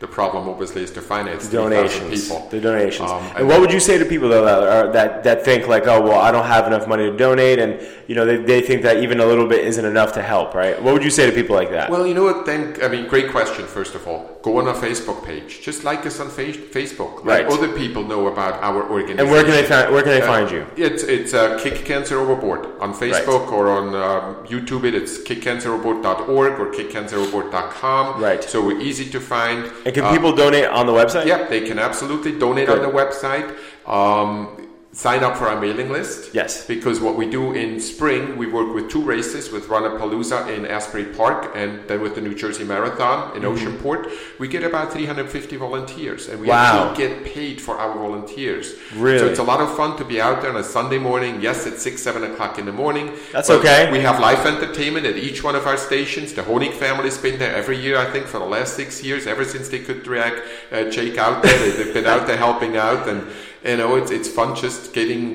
The 0.00 0.06
problem, 0.06 0.48
obviously, 0.48 0.82
is 0.82 0.90
to 0.92 1.02
finance 1.02 1.46
3,000 1.48 1.70
donations, 1.70 2.28
people. 2.28 2.48
the 2.48 2.58
donations. 2.58 3.10
Um, 3.10 3.22
and 3.36 3.46
what 3.46 3.60
would 3.60 3.70
you 3.70 3.80
say 3.80 3.98
to 3.98 4.06
people 4.06 4.30
though 4.30 4.46
that, 4.46 4.62
are, 4.62 4.92
that 4.92 5.24
that 5.24 5.44
think 5.44 5.68
like, 5.68 5.86
oh 5.86 6.00
well, 6.00 6.18
I 6.18 6.30
don't 6.32 6.46
have 6.46 6.66
enough 6.66 6.88
money 6.88 7.04
to 7.10 7.14
donate, 7.14 7.58
and 7.58 7.72
you 8.08 8.14
know 8.14 8.24
they, 8.24 8.38
they 8.38 8.60
think 8.62 8.80
that 8.82 9.02
even 9.04 9.20
a 9.20 9.26
little 9.26 9.46
bit 9.46 9.62
isn't 9.66 9.84
enough 9.84 10.14
to 10.14 10.22
help, 10.22 10.54
right? 10.54 10.82
What 10.82 10.94
would 10.94 11.04
you 11.04 11.10
say 11.10 11.26
to 11.28 11.32
people 11.40 11.54
like 11.54 11.70
that? 11.72 11.90
Well, 11.90 12.06
you 12.06 12.14
know 12.14 12.24
what? 12.24 12.46
Then, 12.46 12.76
I 12.82 12.88
mean, 12.88 13.08
great 13.08 13.30
question. 13.30 13.66
First 13.66 13.94
of 13.94 14.08
all, 14.08 14.38
go 14.40 14.56
on 14.58 14.66
our 14.68 14.74
Facebook 14.74 15.22
page. 15.22 15.60
Just 15.60 15.84
like 15.84 16.06
us 16.06 16.18
on 16.18 16.30
fa- 16.30 16.44
Facebook. 16.78 17.22
Let 17.26 17.44
Right. 17.44 17.52
other 17.52 17.68
people 17.82 18.02
know 18.02 18.26
about 18.28 18.54
our 18.62 18.80
organization. 18.90 19.20
and 19.20 19.30
where 19.30 19.42
can 19.42 19.52
they 19.52 19.64
find 19.64 19.92
where 19.92 20.02
can 20.02 20.12
they 20.12 20.22
Uh, 20.22 20.26
find 20.34 20.50
you? 20.50 20.62
It's 20.78 21.02
it's 21.02 21.34
uh, 21.34 21.58
Kick 21.62 21.84
Cancer 21.84 22.18
Overboard 22.18 22.62
on 22.80 22.94
Facebook 22.94 23.52
or 23.52 23.68
on 23.68 23.86
um, 23.94 24.46
YouTube. 24.46 24.84
It 24.88 24.94
it's 24.94 25.18
kickcanceroverboard.org 25.28 26.52
or 26.58 26.66
kickcanceroverboard.com. 26.72 28.22
Right. 28.22 28.42
So 28.42 28.64
we're 28.64 28.80
easy 28.80 29.04
to 29.10 29.20
find. 29.20 29.70
And 29.84 29.89
can 29.92 30.04
Uh, 30.04 30.12
people 30.12 30.32
donate 30.32 30.66
on 30.66 30.86
the 30.86 30.92
website? 30.92 31.26
Yep, 31.26 31.48
they 31.48 31.60
can 31.62 31.78
absolutely 31.78 32.32
donate 32.32 32.68
on 32.68 32.80
the 32.82 32.88
website. 32.88 33.54
Um, 33.86 34.59
sign 34.92 35.22
up 35.22 35.36
for 35.36 35.46
our 35.46 35.60
mailing 35.60 35.88
list. 35.88 36.34
Yes. 36.34 36.66
Because 36.66 36.98
what 37.00 37.14
we 37.16 37.30
do 37.30 37.52
in 37.52 37.78
spring, 37.78 38.36
we 38.36 38.46
work 38.48 38.74
with 38.74 38.90
two 38.90 39.00
races 39.00 39.52
with 39.52 39.68
Runapalooza 39.68 40.52
in 40.56 40.66
Asbury 40.66 41.04
Park 41.04 41.52
and 41.54 41.86
then 41.86 42.00
with 42.00 42.16
the 42.16 42.20
New 42.20 42.34
Jersey 42.34 42.64
Marathon 42.64 43.36
in 43.36 43.44
Oceanport. 43.44 44.10
We 44.40 44.48
get 44.48 44.64
about 44.64 44.92
350 44.92 45.56
volunteers 45.56 46.28
and 46.28 46.40
we 46.40 46.48
Mm-hmm. 46.48 46.50
Wow. 46.50 46.90
actually 46.90 47.06
get 47.08 47.24
paid 47.24 47.60
for 47.60 47.78
our 47.78 47.94
volunteers. 47.96 48.74
Really? 48.96 49.20
So 49.20 49.26
it's 49.28 49.38
a 49.38 49.44
lot 49.44 49.60
of 49.60 49.76
fun 49.76 49.96
to 49.98 50.04
be 50.04 50.20
out 50.20 50.42
there 50.42 50.50
on 50.50 50.56
a 50.56 50.64
Sunday 50.64 50.98
morning. 50.98 51.40
Yes, 51.40 51.66
it's 51.66 51.82
6, 51.82 52.02
7 52.02 52.24
o'clock 52.24 52.58
in 52.58 52.66
the 52.66 52.72
morning. 52.72 53.12
That's 53.32 53.48
okay. 53.50 53.92
We 53.92 54.00
have 54.00 54.18
live 54.18 54.44
entertainment 54.44 55.06
at 55.06 55.16
each 55.16 55.44
one 55.44 55.54
of 55.54 55.68
our 55.68 55.76
stations. 55.76 56.32
The 56.32 56.42
Honig 56.42 56.72
family's 56.72 57.16
been 57.16 57.38
there 57.38 57.54
every 57.54 57.78
year, 57.78 57.96
I 57.96 58.10
think, 58.10 58.26
for 58.26 58.40
the 58.40 58.44
last 58.46 58.74
six 58.74 59.04
years, 59.04 59.28
ever 59.28 59.44
since 59.44 59.68
they 59.68 59.78
could 59.78 60.02
drag 60.02 60.42
uh, 60.72 60.90
Jake 60.90 61.16
out 61.16 61.44
there. 61.44 61.70
They've 61.76 61.94
been 61.94 62.06
out 62.06 62.26
there 62.26 62.36
helping 62.36 62.76
out, 62.76 63.08
and 63.08 63.24
you 63.64 63.76
know 63.76 63.96
it's 63.96 64.10
it's 64.10 64.28
fun 64.28 64.56
just 64.56 64.92
getting 64.94 65.34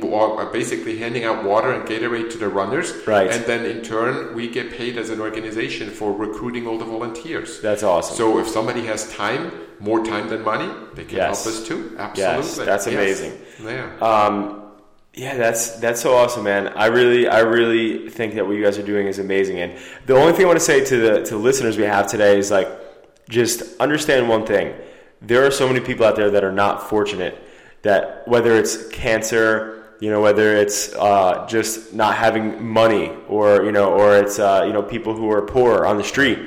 basically 0.51 0.97
handing 0.97 1.23
out 1.25 1.43
water 1.43 1.71
and 1.73 1.87
Gatorade 1.87 2.31
to 2.31 2.37
the 2.37 2.47
runners, 2.49 2.93
Right. 3.05 3.29
And 3.29 3.45
then 3.45 3.65
in 3.65 3.81
turn, 3.83 4.35
we 4.35 4.47
get 4.47 4.71
paid 4.71 4.97
as 4.97 5.09
an 5.09 5.19
organization 5.21 5.89
for 5.89 6.11
recruiting 6.13 6.67
all 6.67 6.77
the 6.77 6.85
volunteers. 6.85 7.59
That's 7.61 7.83
awesome. 7.83 8.15
So 8.15 8.39
if 8.39 8.47
somebody 8.47 8.85
has 8.85 9.11
time, 9.13 9.51
more 9.79 10.03
time 10.05 10.29
than 10.29 10.43
money, 10.43 10.69
they 10.95 11.03
can 11.05 11.17
Yes. 11.17 11.43
help 11.43 11.55
us 11.55 11.67
too. 11.67 11.95
Absolutely, 11.97 12.65
that's 12.65 12.87
Yes. 12.87 12.95
amazing. 12.95 13.33
Yeah. 13.63 13.89
Um, 14.01 14.61
yeah, 15.13 15.37
that's 15.37 15.71
that's 15.79 16.01
so 16.01 16.15
awesome, 16.15 16.43
man. 16.43 16.69
I 16.75 16.87
really, 16.87 17.27
I 17.27 17.39
really 17.39 18.09
think 18.09 18.35
that 18.35 18.45
what 18.47 18.55
you 18.57 18.63
guys 18.63 18.77
are 18.77 18.83
doing 18.93 19.07
is 19.07 19.17
amazing. 19.19 19.59
And 19.59 19.73
the 20.07 20.15
only 20.15 20.33
thing 20.33 20.43
I 20.45 20.47
want 20.47 20.59
to 20.59 20.65
say 20.65 20.83
to 20.83 20.97
the 20.97 21.23
to 21.23 21.31
the 21.37 21.43
listeners 21.49 21.77
we 21.77 21.83
have 21.83 22.07
today 22.07 22.37
is 22.37 22.51
like, 22.51 22.67
just 23.29 23.79
understand 23.79 24.27
one 24.27 24.45
thing: 24.45 24.73
there 25.21 25.45
are 25.45 25.51
so 25.51 25.67
many 25.67 25.79
people 25.79 26.05
out 26.05 26.15
there 26.17 26.31
that 26.31 26.43
are 26.43 26.51
not 26.51 26.89
fortunate. 26.89 27.37
That 27.85 28.27
whether 28.27 28.55
it's 28.55 28.87
cancer, 28.89 29.93
you 29.99 30.09
know, 30.09 30.19
whether 30.19 30.55
it's 30.57 30.91
uh, 30.95 31.45
just 31.47 31.93
not 31.93 32.15
having 32.15 32.65
money, 32.65 33.11
or 33.29 33.63
you 33.63 33.71
know, 33.71 33.93
or 33.93 34.17
it's 34.17 34.39
uh, 34.39 34.63
you 34.65 34.73
know 34.73 34.81
people 34.81 35.15
who 35.15 35.29
are 35.29 35.43
poor 35.43 35.85
on 35.85 35.97
the 35.97 36.03
street. 36.03 36.39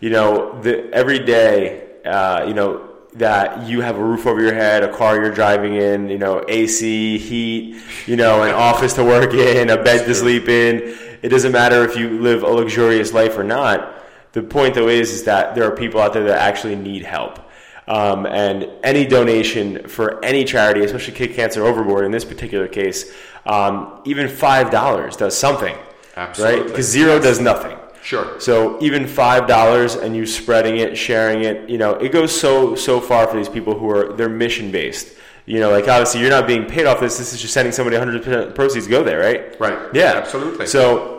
You 0.00 0.10
know, 0.10 0.60
the, 0.62 0.92
every 0.92 1.18
day, 1.18 2.00
uh, 2.04 2.44
you 2.46 2.54
know, 2.54 2.94
that 3.14 3.66
you 3.66 3.80
have 3.80 3.96
a 3.96 4.04
roof 4.04 4.26
over 4.26 4.40
your 4.40 4.54
head, 4.54 4.84
a 4.84 4.92
car 4.92 5.16
you're 5.16 5.32
driving 5.32 5.74
in, 5.74 6.08
you 6.08 6.18
know, 6.18 6.44
AC, 6.46 7.18
heat, 7.18 7.82
you 8.06 8.16
know, 8.16 8.42
an 8.42 8.54
office 8.54 8.92
to 8.94 9.04
work 9.04 9.34
in, 9.50 9.70
a 9.70 9.82
bed 9.82 10.04
to 10.06 10.14
sleep 10.14 10.48
in. 10.48 10.96
It 11.22 11.28
doesn't 11.28 11.52
matter 11.52 11.84
if 11.84 11.96
you 11.96 12.20
live 12.20 12.42
a 12.42 12.48
luxurious 12.48 13.12
life 13.12 13.38
or 13.38 13.44
not. 13.44 14.02
The 14.32 14.42
point 14.42 14.74
though 14.74 14.88
is, 14.88 15.10
is 15.12 15.24
that 15.24 15.54
there 15.54 15.64
are 15.64 15.74
people 15.74 16.00
out 16.00 16.12
there 16.12 16.24
that 16.24 16.38
actually 16.40 16.76
need 16.76 17.04
help. 17.04 17.38
Um, 17.86 18.24
and 18.24 18.68
any 18.82 19.04
donation 19.04 19.88
for 19.88 20.24
any 20.24 20.44
charity, 20.44 20.84
especially 20.84 21.14
Kick 21.14 21.34
Cancer 21.34 21.64
Overboard 21.64 22.06
in 22.06 22.12
this 22.12 22.24
particular 22.24 22.66
case, 22.66 23.12
um, 23.46 24.00
even 24.04 24.28
five 24.28 24.70
dollars 24.70 25.16
does 25.16 25.36
something, 25.36 25.76
Absolutely. 26.16 26.60
right? 26.60 26.66
Because 26.66 26.86
zero 26.86 27.18
does 27.18 27.40
nothing. 27.40 27.76
Sure. 28.02 28.38
So 28.40 28.78
even 28.82 29.06
five 29.06 29.46
dollars 29.46 29.96
and 29.96 30.14
you 30.16 30.26
spreading 30.26 30.78
it, 30.78 30.96
sharing 30.96 31.44
it, 31.44 31.68
you 31.68 31.78
know, 31.78 31.92
it 31.94 32.12
goes 32.12 32.38
so 32.38 32.74
so 32.74 33.00
far 33.00 33.26
for 33.26 33.36
these 33.36 33.48
people 33.48 33.78
who 33.78 33.90
are 33.90 34.12
they're 34.14 34.28
mission 34.28 34.70
based. 34.70 35.16
You 35.46 35.60
know, 35.60 35.70
like 35.70 35.88
obviously 35.88 36.20
you're 36.20 36.30
not 36.30 36.46
being 36.46 36.64
paid 36.64 36.86
off 36.86 37.00
this. 37.00 37.18
This 37.18 37.34
is 37.34 37.40
just 37.40 37.52
sending 37.52 37.72
somebody 37.72 37.96
100 37.98 38.22
percent 38.22 38.54
proceeds 38.54 38.86
go 38.86 39.04
there, 39.04 39.20
right? 39.20 39.60
Right. 39.60 39.78
Yeah. 39.94 40.12
Absolutely. 40.16 40.66
So 40.66 41.13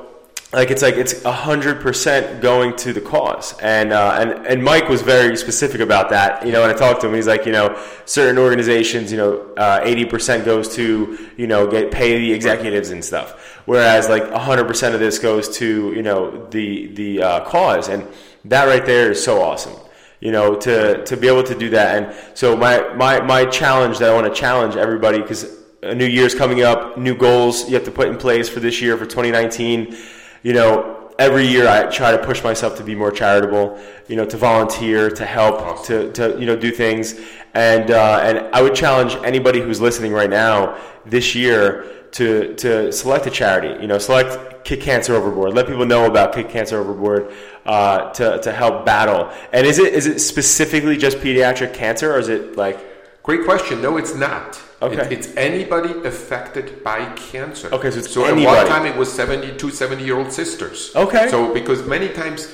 like 0.56 0.72
it's 0.72 0.82
like 0.82 0.96
it's 0.96 1.22
hundred 1.24 1.82
percent 1.82 2.42
going 2.42 2.78
to 2.78 2.94
the 2.94 3.02
cause, 3.02 3.60
and 3.60 3.92
uh, 3.92 4.18
and 4.18 4.48
and 4.48 4.64
Mike 4.64 4.88
was 4.88 5.02
very 5.02 5.36
specific 5.36 5.82
about 5.82 6.10
that. 6.12 6.46
You 6.46 6.54
know, 6.54 6.62
when 6.62 6.70
I 6.70 6.74
talked 6.74 7.02
to 7.02 7.08
him, 7.08 7.14
he's 7.14 7.28
like, 7.28 7.46
you 7.46 7.52
know, 7.52 7.78
certain 8.06 8.38
organizations, 8.38 9.12
you 9.12 9.18
know, 9.18 9.54
uh, 9.58 9.82
eighty 9.84 10.06
percent 10.06 10.46
goes 10.46 10.74
to 10.76 11.30
you 11.36 11.46
know 11.46 11.70
get 11.70 11.92
pay 11.92 12.18
the 12.18 12.32
executives 12.32 12.92
and 12.92 13.04
stuff, 13.04 13.60
whereas 13.66 14.08
like 14.08 14.32
hundred 14.32 14.66
percent 14.66 14.96
of 14.96 15.02
this 15.02 15.20
goes 15.20 15.58
to 15.58 15.92
you 15.94 16.02
know 16.02 16.48
the 16.48 16.88
the 16.88 17.22
uh, 17.22 17.46
cause, 17.46 17.90
and 17.90 18.08
that 18.46 18.66
right 18.66 18.86
there 18.86 19.12
is 19.12 19.22
so 19.22 19.42
awesome. 19.42 19.74
You 20.22 20.32
know, 20.32 20.56
to 20.56 21.04
to 21.04 21.18
be 21.18 21.28
able 21.28 21.44
to 21.44 21.56
do 21.56 21.70
that, 21.72 22.02
and 22.02 22.16
so 22.34 22.56
my 22.56 22.94
my 22.94 23.20
my 23.20 23.44
challenge 23.44 23.98
that 23.98 24.10
I 24.10 24.14
want 24.14 24.34
to 24.34 24.40
challenge 24.40 24.78
everybody 24.78 25.20
because 25.20 25.54
a 25.84 25.94
new 25.94 26.08
year's 26.08 26.34
coming 26.34 26.62
up, 26.62 26.98
new 26.98 27.16
goals 27.16 27.68
you 27.68 27.76
have 27.76 27.84
to 27.84 27.92
put 27.92 28.08
in 28.08 28.18
place 28.18 28.48
for 28.48 28.62
this 28.62 28.82
year 28.82 28.96
for 28.96 29.06
2019 29.06 29.96
you 30.46 30.54
know, 30.54 31.12
every 31.18 31.48
year 31.48 31.68
I 31.68 31.90
try 31.90 32.12
to 32.12 32.24
push 32.24 32.44
myself 32.44 32.78
to 32.78 32.84
be 32.84 32.94
more 32.94 33.12
charitable, 33.12 33.80
you 34.08 34.16
know, 34.16 34.26
to 34.28 34.38
volunteer, 34.38 35.10
to 35.10 35.26
help, 35.26 35.84
to, 35.86 36.12
to 36.12 36.38
you 36.40 36.46
know, 36.46 36.56
do 36.56 36.72
things. 36.72 37.20
And, 37.56 37.90
uh, 37.90 38.20
and 38.22 38.54
I 38.54 38.62
would 38.62 38.76
challenge 38.76 39.16
anybody 39.24 39.60
who's 39.60 39.82
listening 39.82 40.14
right 40.14 40.30
now 40.30 40.80
this 41.04 41.34
year 41.34 42.08
to, 42.12 42.54
to 42.58 42.92
select 42.92 43.26
a 43.26 43.32
charity, 43.32 43.82
you 43.82 43.88
know, 43.88 43.98
select 43.98 44.64
Kick 44.66 44.82
Cancer 44.82 45.16
Overboard. 45.16 45.56
Let 45.56 45.66
people 45.66 45.88
know 45.88 46.06
about 46.06 46.36
Kick 46.36 46.50
Cancer 46.50 46.80
Overboard 46.80 47.34
uh, 47.66 48.12
to, 48.12 48.40
to 48.44 48.52
help 48.52 48.86
battle. 48.86 49.32
And 49.52 49.66
is 49.66 49.80
it, 49.80 49.96
is 49.96 50.06
it 50.06 50.20
specifically 50.20 50.96
just 50.96 51.18
pediatric 51.18 51.74
cancer 51.74 52.14
or 52.14 52.20
is 52.20 52.30
it 52.30 52.56
like. 52.56 52.78
Great 53.24 53.46
question. 53.46 53.82
No, 53.82 53.98
it's 53.98 54.14
not. 54.14 54.62
Okay. 54.86 55.06
It, 55.06 55.12
it's 55.12 55.36
anybody 55.36 55.92
affected 56.08 56.84
by 56.84 57.06
cancer. 57.16 57.70
Okay, 57.74 57.92
so 57.92 58.02
so 58.02 58.26
at 58.26 58.36
one 58.36 58.68
time 58.68 58.86
it 58.86 58.96
was 58.96 59.12
72, 59.12 59.70
70 59.70 60.04
year 60.04 60.18
old 60.18 60.32
sisters. 60.32 60.92
Okay. 60.96 61.30
So 61.30 61.54
because 61.54 61.86
many 61.88 62.10
times 62.10 62.52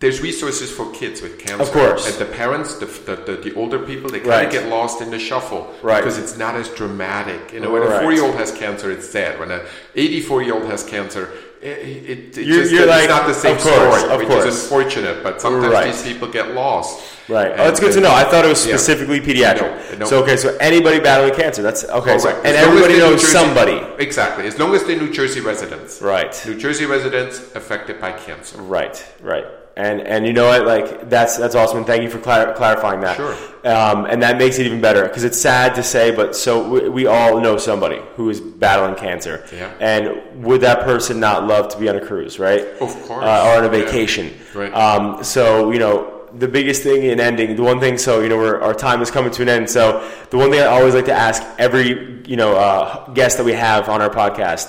there's 0.00 0.22
resources 0.22 0.70
for 0.70 0.90
kids 0.92 1.20
with 1.20 1.38
cancer. 1.38 1.62
Of 1.62 1.72
course. 1.72 2.08
And 2.08 2.16
the 2.18 2.34
parents, 2.34 2.78
the, 2.78 2.86
the, 2.86 3.16
the, 3.16 3.50
the 3.50 3.54
older 3.54 3.78
people, 3.78 4.08
they 4.10 4.20
kind 4.20 4.30
Right. 4.30 4.46
of 4.46 4.52
get 4.52 4.68
lost 4.68 5.02
in 5.02 5.10
the 5.10 5.18
shuffle. 5.18 5.74
Right. 5.82 5.98
Because 6.02 6.16
it's 6.16 6.38
not 6.38 6.54
as 6.56 6.70
dramatic. 6.70 7.52
You 7.52 7.60
know, 7.60 7.70
when 7.70 7.82
a 7.82 8.00
four 8.00 8.12
year 8.12 8.24
old 8.24 8.36
has 8.36 8.50
cancer, 8.50 8.90
it's 8.90 9.08
sad. 9.08 9.38
When 9.38 9.50
an 9.50 9.60
84 9.94 10.42
year 10.42 10.54
old 10.54 10.64
has 10.64 10.82
cancer, 10.84 11.30
it, 11.62 11.66
it, 11.66 12.38
it 12.38 12.46
You're- 12.46 12.60
just, 12.62 12.72
you're 12.72 12.82
it's 12.82 12.90
like, 12.90 13.08
not 13.08 13.26
the 13.26 13.34
same 13.34 13.56
of 13.56 13.62
course, 13.62 13.98
story, 14.00 14.12
of 14.12 14.18
which 14.20 14.28
course. 14.28 14.44
is 14.46 14.62
unfortunate. 14.62 15.22
But 15.22 15.40
sometimes 15.40 15.72
Right. 15.72 15.86
these 15.92 16.02
people 16.02 16.28
get 16.28 16.52
lost. 16.52 17.00
Right. 17.28 17.48
Oh, 17.48 17.52
and- 17.52 17.60
oh, 17.60 17.64
that's 17.64 17.80
good 17.80 17.92
to 17.92 18.00
know. 18.00 18.10
I 18.10 18.24
thought 18.24 18.44
it 18.44 18.48
was 18.48 18.66
Yeah. 18.66 18.76
specifically 18.76 19.20
pediatric. 19.20 19.92
No, 19.92 19.98
no. 19.98 20.06
So 20.06 20.22
okay, 20.22 20.36
so 20.36 20.56
anybody 20.58 21.00
battling 21.00 21.34
cancer. 21.34 21.62
That's 21.62 21.84
okay. 21.84 22.18
So, 22.18 22.30
and 22.30 22.56
everybody 22.56 22.98
knows 22.98 23.20
Jersey- 23.20 23.32
somebody. 23.32 23.80
Exactly. 23.98 24.46
As 24.46 24.58
long 24.58 24.74
as 24.74 24.84
they're 24.84 24.96
New 24.98 25.12
Jersey 25.12 25.40
residents. 25.40 26.00
Right. 26.00 26.32
New 26.46 26.54
Jersey 26.56 26.86
residents 26.86 27.38
affected 27.54 28.00
by 28.00 28.12
cancer. 28.12 28.56
Right. 28.62 29.04
Right. 29.20 29.44
And 29.76 30.00
and 30.02 30.26
you 30.26 30.32
know 30.32 30.46
what? 30.48 30.66
Like 30.66 31.08
that's 31.08 31.36
that's 31.38 31.54
awesome. 31.54 31.78
And 31.78 31.86
thank 31.86 32.02
you 32.02 32.10
for 32.10 32.18
clar- 32.18 32.52
clarifying 32.54 33.00
that. 33.00 33.16
Sure. 33.16 33.34
Um, 33.64 34.04
and 34.06 34.22
that 34.22 34.36
makes 34.36 34.58
it 34.58 34.66
even 34.66 34.80
better 34.80 35.04
because 35.04 35.24
it's 35.24 35.40
sad 35.40 35.74
to 35.76 35.82
say, 35.82 36.10
but 36.14 36.34
so 36.36 36.68
we, 36.68 36.88
we 36.88 37.06
all 37.06 37.40
know 37.40 37.56
somebody 37.56 38.00
who 38.16 38.28
is 38.30 38.40
battling 38.40 38.96
cancer. 38.96 39.44
Yeah. 39.52 39.72
And 39.80 40.44
would 40.44 40.62
that 40.62 40.80
person 40.82 41.20
not 41.20 41.46
love 41.46 41.68
to 41.68 41.78
be 41.78 41.88
on 41.88 41.96
a 41.96 42.00
cruise, 42.04 42.38
right? 42.38 42.62
Of 42.80 42.90
course. 43.06 43.24
Uh, 43.24 43.44
or 43.54 43.58
on 43.58 43.72
a 43.72 43.76
Yeah. 43.78 43.84
vacation. 43.84 44.32
Right. 44.54 44.72
Um, 44.74 45.22
so 45.24 45.70
you 45.70 45.78
know 45.78 46.16
the 46.34 46.48
biggest 46.48 46.82
thing 46.82 47.02
in 47.04 47.18
ending, 47.20 47.56
the 47.56 47.62
one 47.62 47.80
thing. 47.80 47.96
So 47.96 48.20
you 48.20 48.28
know 48.28 48.36
we're, 48.38 48.60
our 48.60 48.74
time 48.74 49.00
is 49.02 49.10
coming 49.10 49.30
to 49.32 49.42
an 49.42 49.48
end. 49.48 49.70
So 49.70 50.06
the 50.30 50.36
one 50.36 50.50
thing 50.50 50.60
I 50.60 50.66
always 50.66 50.94
like 50.94 51.06
to 51.06 51.12
ask 51.14 51.42
every 51.58 52.22
you 52.26 52.36
know 52.36 52.56
uh, 52.56 53.08
guest 53.12 53.38
that 53.38 53.44
we 53.44 53.52
have 53.52 53.88
on 53.88 54.02
our 54.02 54.10
podcast 54.10 54.68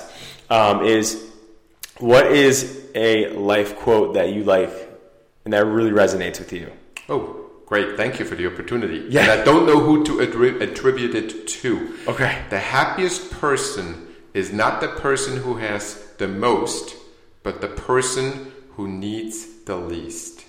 um, 0.50 0.84
is, 0.84 1.28
what 1.98 2.26
is 2.32 2.78
a 2.94 3.28
life 3.30 3.76
quote 3.76 4.14
that 4.14 4.32
you 4.32 4.44
like 4.44 4.70
and 5.44 5.52
that 5.54 5.64
really 5.66 5.90
resonates 5.90 6.38
with 6.38 6.52
you? 6.52 6.70
Oh, 7.08 7.50
great. 7.66 7.96
Thank 7.96 8.18
you 8.18 8.24
for 8.24 8.34
the 8.36 8.46
opportunity. 8.46 9.06
Yeah. 9.08 9.22
And 9.22 9.30
I 9.40 9.44
don't 9.44 9.66
know 9.66 9.80
who 9.80 10.04
to 10.04 10.12
attri- 10.18 10.60
attribute 10.60 11.14
it 11.14 11.48
to. 11.48 11.94
Okay. 12.08 12.42
The 12.50 12.58
happiest 12.58 13.30
person 13.32 14.08
is 14.34 14.52
not 14.52 14.80
the 14.80 14.88
person 14.88 15.36
who 15.38 15.56
has 15.56 16.04
the 16.18 16.28
most, 16.28 16.94
but 17.42 17.60
the 17.60 17.68
person 17.68 18.52
who 18.76 18.88
needs 18.88 19.46
the 19.64 19.76
least. 19.76 20.44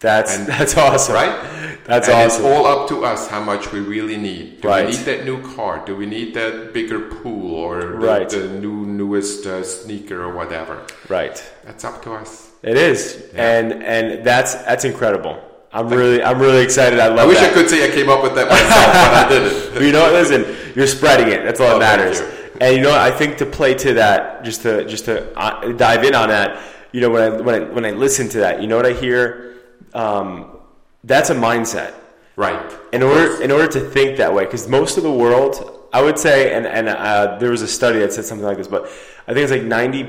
That's 0.00 0.36
And- 0.36 0.46
that's 0.48 0.76
awesome. 0.76 1.14
Right? 1.14 1.78
That's 1.84 2.08
and 2.08 2.16
awesome. 2.26 2.44
It's 2.46 2.54
all 2.56 2.66
up 2.66 2.88
to 2.88 3.04
us 3.04 3.28
how 3.28 3.40
much 3.42 3.72
we 3.72 3.80
really 3.80 4.16
need. 4.16 4.60
Do 4.60 4.68
Right. 4.68 4.86
we 4.86 4.92
need 4.92 5.04
that 5.06 5.24
new 5.24 5.40
car? 5.54 5.82
Do 5.86 5.94
we 5.96 6.06
need 6.06 6.34
that 6.34 6.72
bigger 6.72 7.00
pool 7.00 7.54
or 7.54 7.80
the, 7.80 7.86
Right. 7.98 8.28
the 8.28 8.48
new 8.48 8.84
newest 8.86 9.46
uh, 9.46 9.62
sneaker 9.64 10.22
or 10.22 10.32
whatever? 10.34 10.82
right. 11.08 11.42
That's 11.64 11.84
up 11.84 12.02
to 12.04 12.12
us. 12.12 12.48
It 12.62 12.76
is, 12.76 13.30
and 13.34 13.72
and 13.82 14.24
that's 14.24 14.54
that's 14.54 14.84
incredible. 14.84 15.40
I'm 15.72 15.88
really 15.88 16.22
I'm 16.22 16.38
really 16.40 16.62
excited. 16.62 17.00
I 17.00 17.08
love. 17.08 17.18
I 17.20 17.26
wish 17.26 17.38
that. 17.38 17.50
I 17.50 17.54
could 17.54 17.68
say 17.68 17.90
I 17.90 17.94
came 17.94 18.08
up 18.08 18.22
with 18.22 18.34
that 18.36 18.48
myself, 18.48 18.70
but 18.70 19.14
I 19.14 19.28
didn't. 19.28 19.82
You 19.86 19.92
know 19.92 20.02
what? 20.02 20.12
Listen, 20.12 20.72
you're 20.76 20.86
spreading 20.86 21.28
it. 21.28 21.42
That's 21.44 21.60
all 21.60 21.76
Oh, 21.76 21.78
that 21.78 21.98
thank 21.98 22.14
matters. 22.14 22.20
you. 22.20 22.58
And 22.60 22.76
you 22.76 22.82
know? 22.82 22.94
I 22.94 23.10
think 23.10 23.38
to 23.38 23.46
play 23.46 23.74
to 23.74 23.94
that, 23.94 24.44
just 24.44 24.62
to 24.62 24.84
just 24.86 25.06
to 25.06 25.36
uh, 25.36 25.72
dive 25.72 26.04
in 26.04 26.14
on 26.14 26.28
that. 26.28 26.60
You 26.92 27.00
know, 27.00 27.10
when 27.10 27.22
I 27.22 27.28
when 27.40 27.54
I 27.54 27.64
when 27.72 27.84
I 27.84 27.90
listen 27.90 28.28
to 28.30 28.38
that, 28.38 28.60
you 28.60 28.68
know 28.68 28.76
what 28.76 28.86
I 28.86 28.92
hear? 28.92 29.56
Um, 29.94 30.58
that's 31.04 31.30
a 31.30 31.34
mindset. 31.34 31.94
Right. 32.36 32.60
In 32.92 33.02
order 33.02 33.42
in 33.42 33.50
order 33.50 33.66
to 33.72 33.80
think 33.80 34.18
that 34.18 34.32
way, 34.32 34.44
because 34.44 34.68
most 34.68 34.98
of 34.98 35.02
the 35.02 35.12
world, 35.12 35.86
I 35.92 36.00
would 36.02 36.18
say, 36.18 36.54
and 36.54 36.66
and 36.66 36.88
uh, 36.88 37.38
there 37.38 37.50
was 37.50 37.62
a 37.62 37.68
study 37.68 37.98
that 38.00 38.12
said 38.12 38.24
something 38.24 38.46
like 38.46 38.58
this, 38.58 38.68
but 38.68 38.84
I 39.26 39.32
think 39.34 39.38
it's 39.44 39.52
like 39.52 39.62
ninety 39.64 40.08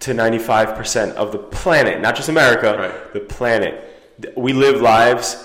to 0.00 0.14
ninety 0.14 0.38
five 0.38 0.74
percent 0.74 1.16
of 1.16 1.32
the 1.32 1.38
planet, 1.38 2.00
not 2.00 2.16
just 2.16 2.28
America, 2.28 2.76
Right. 2.78 3.12
the 3.12 3.20
planet. 3.20 3.82
We 4.36 4.52
live 4.52 4.80
lives 4.80 5.42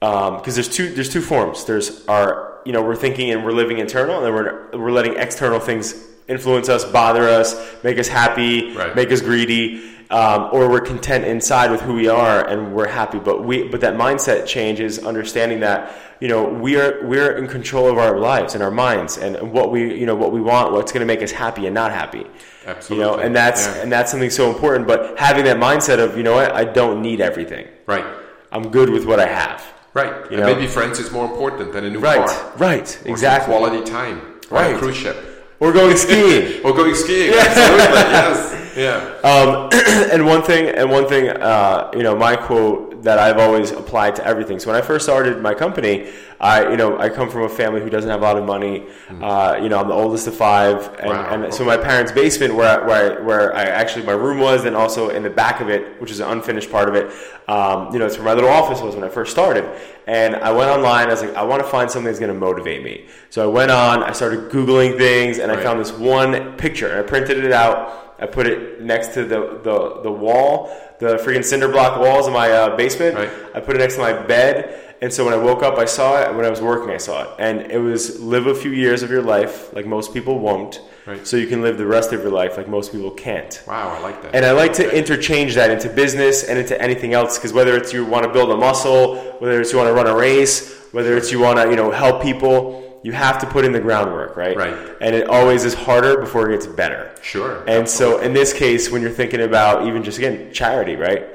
because 0.00 0.54
there's 0.54 0.68
two 0.68 0.90
there's 0.94 1.08
two 1.12 1.20
forms. 1.22 1.64
There's 1.64 2.06
our 2.06 2.60
you 2.64 2.72
know 2.72 2.82
we're 2.82 2.96
thinking 2.96 3.30
and 3.30 3.44
we're 3.44 3.52
living 3.52 3.78
internal, 3.78 4.16
and 4.16 4.26
then 4.26 4.34
we're 4.34 4.78
we're 4.78 4.92
letting 4.92 5.16
external 5.16 5.60
things 5.60 5.94
influence 6.28 6.68
us, 6.68 6.84
bother 6.84 7.28
us, 7.28 7.54
make 7.82 7.98
us 7.98 8.08
happy, 8.08 8.74
Right. 8.74 8.94
make 8.96 9.12
us 9.12 9.20
greedy. 9.20 9.90
Um, 10.10 10.50
or 10.52 10.68
we're 10.68 10.82
content 10.82 11.24
inside 11.24 11.70
with 11.70 11.80
who 11.80 11.94
we 11.94 12.08
are 12.08 12.46
and 12.46 12.74
we're 12.74 12.86
happy. 12.86 13.18
But 13.18 13.42
we, 13.42 13.66
but 13.66 13.80
that 13.80 13.94
mindset 13.94 14.46
change 14.46 14.78
is 14.78 14.98
understanding 14.98 15.60
that 15.60 15.96
you 16.20 16.28
know 16.28 16.44
we 16.44 16.76
are 16.76 17.00
we're 17.04 17.36
in 17.38 17.48
control 17.48 17.88
of 17.88 17.96
our 17.96 18.18
lives 18.18 18.54
and 18.54 18.62
our 18.62 18.70
minds 18.70 19.16
and 19.16 19.50
what 19.50 19.72
we 19.72 19.98
you 19.98 20.04
know 20.04 20.14
what 20.14 20.30
we 20.30 20.42
want, 20.42 20.72
what's 20.72 20.92
going 20.92 21.00
to 21.00 21.06
make 21.06 21.22
us 21.22 21.32
happy 21.32 21.64
and 21.66 21.74
not 21.74 21.90
happy. 21.90 22.26
Absolutely. 22.66 23.04
You 23.04 23.10
know, 23.12 23.18
and 23.18 23.34
that's 23.34 23.66
Yeah. 23.66 23.82
and 23.82 23.92
that's 23.92 24.10
something 24.10 24.30
so 24.30 24.50
important. 24.50 24.86
But 24.86 25.14
having 25.18 25.44
that 25.44 25.58
mindset 25.58 25.98
of 25.98 26.16
you 26.16 26.22
know 26.22 26.34
what, 26.34 26.52
I 26.54 26.64
don't 26.64 27.02
need 27.02 27.20
everything. 27.20 27.66
Right. 27.86 28.04
I'm 28.52 28.70
good 28.70 28.88
with 28.90 29.04
what 29.04 29.18
I 29.20 29.26
have. 29.26 29.62
Right. 29.94 30.12
You 30.30 30.36
and 30.36 30.40
know? 30.40 30.46
maybe 30.46 30.66
friends 30.66 30.98
is 30.98 31.10
more 31.10 31.24
important 31.24 31.72
than 31.72 31.84
a 31.84 31.90
new 31.90 32.00
Right, 32.00 32.26
car. 32.26 32.52
right, 32.58 32.86
some 32.88 33.10
exactly. 33.10 33.54
Quality 33.56 33.82
time. 33.84 34.20
On 34.50 34.56
Right. 34.58 34.74
a 34.74 34.78
cruise 34.78 34.96
ship. 34.96 35.16
Or 35.60 35.72
going 35.72 35.96
skiing. 35.96 36.60
Or 36.64 36.72
going 36.72 36.94
skiing. 36.94 37.32
Absolutely. 37.34 37.94
yes. 38.18 38.50
Yeah. 38.76 38.98
Um, 39.22 39.70
and 40.12 40.26
one 40.26 40.42
thing, 40.42 40.66
and 40.66 40.90
one 40.90 41.06
thing, 41.06 41.28
uh, 41.30 41.90
you 41.94 42.02
know, 42.02 42.16
my 42.16 42.34
quote 42.34 42.93
that 43.04 43.18
I've 43.18 43.38
always 43.38 43.70
applied 43.70 44.16
to 44.16 44.26
everything. 44.26 44.58
So 44.58 44.70
when 44.70 44.76
I 44.76 44.80
first 44.80 45.04
started 45.04 45.40
my 45.40 45.54
company, 45.54 46.10
I, 46.40 46.70
you 46.70 46.76
know, 46.76 46.98
I 46.98 47.10
come 47.10 47.30
from 47.30 47.42
a 47.42 47.48
family 47.48 47.80
who 47.80 47.90
doesn't 47.90 48.10
have 48.10 48.20
a 48.20 48.24
lot 48.24 48.36
of 48.36 48.44
money. 48.44 48.86
Uh, 49.22 49.58
you 49.62 49.68
know, 49.68 49.78
I'm 49.78 49.88
the 49.88 49.94
oldest 49.94 50.26
of 50.26 50.34
five, 50.34 50.88
and, 50.98 51.10
Wow, 51.10 51.44
and 51.44 51.54
so 51.54 51.64
my 51.64 51.76
parents' 51.76 52.12
basement, 52.12 52.54
where 52.54 52.80
I, 52.80 52.86
where 52.86 53.20
I, 53.20 53.22
where 53.22 53.54
I 53.54 53.62
actually 53.64 54.04
my 54.06 54.12
room 54.12 54.38
was, 54.38 54.64
and 54.64 54.74
also 54.74 55.10
in 55.10 55.22
the 55.22 55.30
back 55.30 55.60
of 55.60 55.68
it, 55.68 56.00
which 56.00 56.10
is 56.10 56.20
an 56.20 56.30
unfinished 56.30 56.70
part 56.70 56.88
of 56.88 56.94
it. 56.94 57.12
Um, 57.48 57.92
you 57.92 57.98
know, 57.98 58.06
it's 58.06 58.16
where 58.16 58.24
my 58.24 58.34
little 58.34 58.50
office 58.50 58.80
was 58.80 58.94
when 58.94 59.04
I 59.04 59.08
first 59.10 59.30
started. 59.30 59.64
And 60.06 60.36
I 60.36 60.50
went 60.52 60.70
online. 60.70 61.08
I 61.08 61.10
was 61.10 61.22
like, 61.22 61.34
I 61.34 61.42
want 61.42 61.62
to 61.62 61.68
find 61.68 61.90
something 61.90 62.06
that's 62.06 62.18
going 62.18 62.32
to 62.32 62.38
motivate 62.38 62.82
me. 62.82 63.06
So 63.30 63.42
I 63.42 63.52
went 63.52 63.70
on. 63.70 64.02
I 64.02 64.12
started 64.12 64.50
googling 64.50 64.98
things, 64.98 65.38
and 65.38 65.52
I 65.52 65.62
found 65.62 65.78
this 65.78 65.92
one 65.92 66.56
picture. 66.56 66.88
And 66.88 66.98
I 66.98 67.02
printed 67.02 67.44
it 67.44 67.52
out. 67.52 68.14
I 68.18 68.26
put 68.26 68.46
it 68.46 68.80
next 68.80 69.08
to 69.14 69.24
the, 69.24 69.60
the, 69.62 70.00
the 70.04 70.12
wall, 70.12 70.68
the 71.04 71.16
freaking 71.16 71.44
cinder 71.44 71.68
block 71.68 72.00
walls 72.00 72.26
in 72.26 72.32
my 72.32 72.50
uh, 72.50 72.76
basement. 72.76 73.16
Right. 73.16 73.30
I 73.54 73.60
put 73.60 73.76
it 73.76 73.78
next 73.78 73.94
to 73.96 74.00
my 74.00 74.12
bed, 74.12 74.80
And 75.02 75.12
so 75.12 75.24
when 75.24 75.34
I 75.34 75.36
woke 75.36 75.62
up, 75.62 75.76
I 75.78 75.84
saw 75.84 76.22
it. 76.22 76.34
When 76.34 76.44
I 76.46 76.50
was 76.50 76.60
working, 76.62 76.90
I 76.90 76.96
saw 76.98 77.24
it. 77.24 77.30
And 77.38 77.70
it 77.70 77.78
was 77.78 78.20
live 78.20 78.46
a 78.46 78.54
few 78.54 78.70
years 78.70 79.02
of 79.02 79.10
your 79.10 79.22
life 79.22 79.72
like 79.74 79.86
most 79.86 80.14
people 80.14 80.38
won't. 80.38 80.80
Right. 81.06 81.26
So 81.26 81.36
you 81.36 81.46
can 81.46 81.60
live 81.60 81.76
the 81.76 81.86
rest 81.86 82.12
of 82.14 82.22
your 82.22 82.30
life 82.32 82.56
like 82.56 82.68
most 82.68 82.90
people 82.92 83.10
can't. 83.10 83.62
Wow, 83.66 83.90
I 83.96 84.00
like 84.00 84.22
that. 84.22 84.34
And 84.34 84.46
I 84.46 84.52
like 84.52 84.72
to 84.74 84.86
Okay. 84.86 84.96
interchange 84.98 85.54
that 85.56 85.70
into 85.70 85.88
business 85.90 86.44
and 86.44 86.58
into 86.58 86.80
anything 86.80 87.12
else 87.12 87.36
because 87.38 87.52
whether 87.52 87.76
it's 87.76 87.92
you 87.92 88.06
want 88.06 88.24
to 88.24 88.32
build 88.32 88.50
a 88.50 88.56
muscle, 88.56 89.16
whether 89.40 89.60
it's 89.60 89.70
you 89.72 89.78
want 89.78 89.88
to 89.88 89.94
run 90.00 90.06
a 90.06 90.14
race, 90.16 90.72
whether 90.92 91.14
it's 91.18 91.30
you 91.30 91.40
want 91.40 91.58
to 91.58 91.68
you 91.68 91.76
know 91.76 91.90
help 91.90 92.22
people, 92.22 92.83
you 93.04 93.12
have 93.12 93.38
to 93.38 93.46
put 93.46 93.66
in 93.66 93.72
the 93.72 93.80
groundwork, 93.80 94.34
right? 94.34 94.56
Right. 94.56 94.74
And 95.02 95.14
it 95.14 95.28
always 95.28 95.64
is 95.64 95.74
harder 95.74 96.18
before 96.18 96.50
it 96.50 96.54
gets 96.54 96.66
better. 96.66 97.14
Sure. 97.20 97.62
And 97.68 97.86
so 97.86 98.18
in 98.18 98.32
this 98.32 98.54
case, 98.54 98.90
when 98.90 99.02
you're 99.02 99.10
thinking 99.10 99.42
about 99.42 99.86
even 99.86 100.02
just 100.02 100.16
again 100.16 100.52
charity, 100.54 100.96
right? 100.96 101.28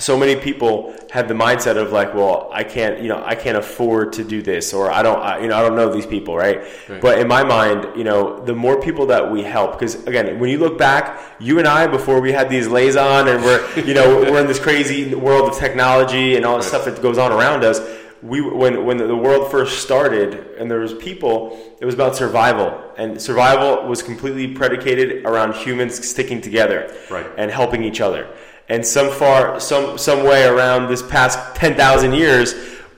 So 0.00 0.18
many 0.18 0.36
people 0.36 0.94
have 1.10 1.28
the 1.28 1.34
mindset 1.34 1.76
of 1.76 1.92
like, 1.92 2.14
well, 2.14 2.50
I 2.52 2.62
can't, 2.62 3.00
you 3.00 3.08
know, 3.08 3.22
I 3.24 3.34
can't 3.36 3.56
afford 3.56 4.12
to 4.14 4.24
do 4.24 4.42
this, 4.42 4.72
or 4.74 4.90
I 4.90 5.02
don't, 5.02 5.18
I, 5.18 5.40
you 5.40 5.48
know, 5.48 5.56
I 5.56 5.62
don't 5.62 5.76
know 5.76 5.92
these 5.92 6.06
people, 6.06 6.36
right? 6.36 6.62
Right. 6.88 7.00
But 7.00 7.18
in 7.18 7.26
my 7.26 7.42
mind, 7.42 7.96
you 7.96 8.04
know, 8.04 8.44
the 8.44 8.54
more 8.54 8.80
people 8.80 9.06
that 9.06 9.30
we 9.30 9.42
help, 9.42 9.72
because 9.72 10.04
again, 10.06 10.38
when 10.38 10.50
you 10.50 10.58
look 10.58 10.78
back, 10.78 11.20
you 11.40 11.58
and 11.58 11.66
I, 11.66 11.86
before 11.86 12.20
we 12.20 12.32
had 12.32 12.50
these 12.50 12.68
lays 12.68 12.96
on, 12.96 13.28
and 13.28 13.42
we're, 13.42 13.80
you 13.80 13.94
know, 13.94 14.16
we're 14.30 14.40
in 14.40 14.46
this 14.46 14.60
crazy 14.60 15.14
world 15.14 15.48
of 15.48 15.58
technology 15.58 16.36
and 16.36 16.44
all 16.44 16.58
the 16.58 16.64
stuff 16.64 16.84
that 16.84 17.00
goes 17.00 17.18
on 17.18 17.32
around 17.32 17.64
us. 17.64 17.80
We, 18.22 18.40
when 18.40 18.84
when 18.84 18.96
the 18.98 19.14
world 19.16 19.50
first 19.50 19.78
started 19.82 20.34
and 20.58 20.68
there 20.70 20.80
was 20.80 20.92
people, 20.94 21.56
it 21.80 21.84
was 21.84 21.94
about 21.94 22.16
survival, 22.16 22.82
and 22.96 23.20
survival 23.20 23.86
was 23.86 24.02
completely 24.02 24.54
predicated 24.54 25.24
around 25.24 25.54
humans 25.54 26.06
sticking 26.08 26.40
together 26.40 26.92
Right. 27.10 27.26
and 27.36 27.50
helping 27.50 27.84
each 27.84 28.00
other. 28.00 28.28
And 28.68 28.84
some 28.84 29.10
far, 29.12 29.60
some 29.60 29.96
some 29.98 30.24
way 30.24 30.46
around 30.46 30.88
this 30.88 31.02
past 31.02 31.38
ten 31.54 31.74
thousand 31.76 32.14
years, 32.14 32.54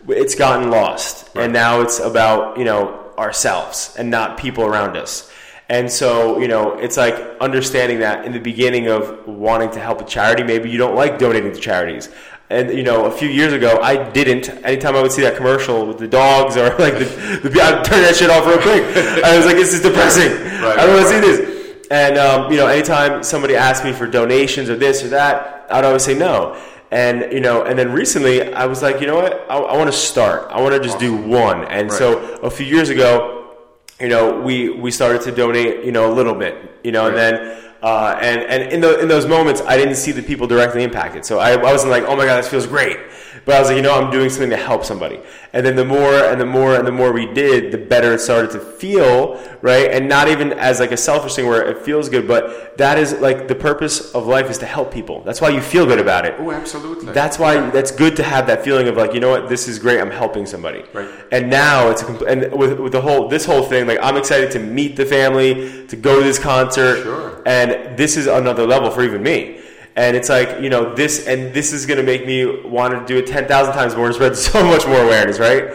it's 0.09 0.35
gotten 0.35 0.71
lost, 0.71 1.29
and 1.37 1.53
now 1.53 1.81
it's 1.83 1.99
about 2.01 2.57
you 2.59 2.65
know 2.65 3.13
ourselves 3.19 3.95
and 3.99 4.11
not 4.11 4.39
people 4.39 4.65
around 4.65 4.97
us. 4.97 5.31
And 5.69 5.93
so 5.93 6.39
you 6.41 6.49
know, 6.49 6.75
it's 6.79 6.97
like 6.97 7.15
understanding 7.41 8.01
that 8.01 8.25
in 8.25 8.33
the 8.33 8.41
beginning 8.41 8.89
of 8.89 9.29
wanting 9.29 9.71
to 9.73 9.81
help 9.81 10.01
a 10.01 10.05
charity, 10.05 10.43
maybe 10.43 10.71
you 10.71 10.79
don't 10.79 10.97
like 10.97 11.19
donating 11.19 11.53
to 11.53 11.61
charities. 11.61 12.09
And 12.51 12.77
you 12.77 12.83
know, 12.83 13.05
a 13.05 13.13
few 13.13 13.29
years 13.29 13.53
ago, 13.53 13.79
I 13.81 14.11
didn't. 14.11 14.49
Anytime 14.65 14.97
I 14.97 15.03
would 15.03 15.13
see 15.13 15.23
that 15.23 15.37
commercial 15.37 15.87
with 15.87 15.99
the 15.99 16.09
dogs 16.09 16.57
or 16.57 16.65
like 16.79 16.95
the, 16.95 17.41
the 17.45 17.61
I'd 17.63 17.85
turn 17.85 18.03
that 18.03 18.17
shit 18.17 18.29
off 18.29 18.45
real 18.45 18.59
quick. 18.59 18.83
I 19.25 19.37
was 19.37 19.47
like, 19.47 19.55
this 19.55 19.73
is 19.73 19.81
depressing. 19.81 20.33
I 20.65 20.75
don't 20.85 20.97
want 20.97 21.07
to 21.07 21.13
see 21.15 21.21
this. 21.21 21.87
And 21.93 22.19
um, 22.19 22.51
you 22.51 22.59
know, 22.59 22.67
anytime 22.67 23.23
somebody 23.23 23.55
asked 23.55 23.85
me 23.85 23.93
for 23.93 24.09
donations 24.09 24.69
or 24.69 24.77
this 24.77 25.05
or 25.05 25.09
that, 25.09 25.69
I'd 25.71 25.85
always 25.85 26.03
say 26.03 26.19
no. 26.19 26.61
And 26.91 27.33
you 27.33 27.39
know, 27.39 27.63
and 27.63 27.79
then 27.79 27.93
recently 27.93 28.53
I 28.53 28.67
was 28.67 28.83
like, 28.83 29.01
you 29.01 29.07
know 29.07 29.15
what? 29.15 29.49
I, 29.49 29.57
I 29.57 29.77
want 29.77 29.89
to 29.89 29.97
start. 29.97 30.51
I 30.51 30.61
want 30.61 30.75
to 30.75 30.81
just 30.81 30.99
do 30.99 31.17
one. 31.17 31.65
And 31.67 31.91
so 31.91 32.19
a 32.43 32.51
few 32.51 32.67
years 32.67 32.89
ago, 32.89 33.55
you 34.01 34.09
know, 34.09 34.41
we 34.41 34.71
we 34.71 34.91
started 34.91 35.23
to 35.23 35.31
donate, 35.31 35.85
you 35.85 35.93
know, 35.93 36.13
a 36.13 36.15
little 36.15 36.35
bit, 36.35 36.81
you 36.83 36.91
know, 36.91 37.07
and 37.07 37.17
then. 37.17 37.67
Uh, 37.83 38.19
and 38.21 38.43
and 38.43 38.73
in, 38.73 38.81
the, 38.81 39.01
in 39.01 39.09
those 39.09 39.27
moments, 39.27 39.63
I 39.63 39.77
didn't 39.77 39.95
see 39.95 40.13
the 40.13 40.23
people 40.23 40.47
directly 40.47 40.85
impacted. 40.85 41.25
So 41.25 41.39
I, 41.39 41.53
I 41.53 41.73
wasn't 41.73 41.91
like, 41.91 42.05
oh 42.05 42.17
my 42.17 42.27
God, 42.27 42.37
this 42.37 42.49
feels 42.49 42.67
great. 42.67 42.99
But 43.45 43.55
I 43.57 43.59
was 43.61 43.69
like, 43.69 43.77
you 43.77 43.83
know, 43.83 43.95
I'm 44.01 44.11
doing 44.11 44.29
something 44.31 44.51
to 44.51 44.57
help 44.57 44.85
somebody. 44.85 45.21
And 45.53 45.65
then 45.67 45.75
the 45.75 45.85
more 45.85 46.13
and 46.15 46.41
the 46.41 46.47
more 46.47 46.75
and 46.77 46.87
the 46.87 46.93
more 46.93 47.11
we 47.13 47.27
did, 47.27 47.73
the 47.73 47.79
better 47.79 48.13
it 48.13 48.21
started 48.21 48.51
to 48.53 48.61
feel, 48.61 49.41
right? 49.63 49.91
And 49.91 50.09
not 50.09 50.29
even 50.29 50.53
as 50.53 50.79
like 50.79 50.93
a 50.93 50.97
selfish 50.97 51.35
thing 51.35 51.47
where 51.47 51.63
it 51.67 51.79
feels 51.79 52.09
good, 52.09 52.29
but 52.29 52.77
that 52.79 52.99
is 52.99 53.15
like 53.15 53.49
the 53.49 53.55
purpose 53.55 54.15
of 54.15 54.27
life 54.27 54.49
is 54.51 54.59
to 54.59 54.67
help 54.67 54.93
people. 54.93 55.23
That's 55.25 55.41
why 55.41 55.49
you 55.49 55.61
feel 55.61 55.87
good 55.87 55.99
about 55.99 56.25
it. 56.27 56.35
Oh, 56.39 56.51
absolutely. 56.53 57.13
That's 57.13 57.39
why 57.39 57.71
that's 57.71 57.91
good 57.91 58.15
to 58.17 58.23
have 58.23 58.47
that 58.47 58.63
feeling 58.65 58.87
of 58.89 58.97
like, 58.97 59.15
you 59.15 59.21
know 59.21 59.31
what, 59.31 59.49
this 59.49 59.67
is 59.67 59.79
great. 59.79 60.01
I'm 60.01 60.11
helping 60.11 60.47
somebody. 60.47 60.85
Right. 60.93 61.09
And 61.33 61.51
now 61.51 61.91
it's 61.91 62.03
a 62.03 62.05
compl- 62.05 62.29
and 62.29 62.53
with 62.57 62.79
with 62.79 62.93
the 62.93 63.01
whole 63.01 63.29
this 63.29 63.45
whole 63.45 63.63
thing, 63.63 63.87
like 63.87 63.99
I'm 64.03 64.17
excited 64.17 64.51
to 64.53 64.59
meet 64.61 64.97
the 64.97 65.07
family, 65.07 65.87
to 65.89 65.97
go 65.97 66.19
to 66.19 66.25
this 66.25 66.39
concert, 66.39 67.03
Sure. 67.03 67.43
and 67.47 67.97
this 67.97 68.17
is 68.17 68.27
another 68.27 68.67
level 68.67 68.91
for 68.91 69.03
even 69.03 69.23
me. 69.23 69.60
And 69.97 70.17
it's 70.17 70.29
like 70.29 70.61
you 70.61 70.71
know 70.71 70.95
this, 70.95 71.27
and 71.27 71.53
this 71.53 71.73
is 71.73 71.85
going 71.87 71.99
to 71.99 72.05
make 72.05 72.27
me 72.27 72.61
want 72.63 72.95
to 72.95 73.05
do 73.13 73.19
it 73.19 73.27
ten 73.27 73.47
thousand 73.49 73.75
times 73.75 73.95
more 73.97 74.07
and 74.07 74.15
spread 74.15 74.37
so 74.51 74.65
much 74.65 74.87
more 74.87 75.01
awareness, 75.03 75.39
right? 75.39 75.73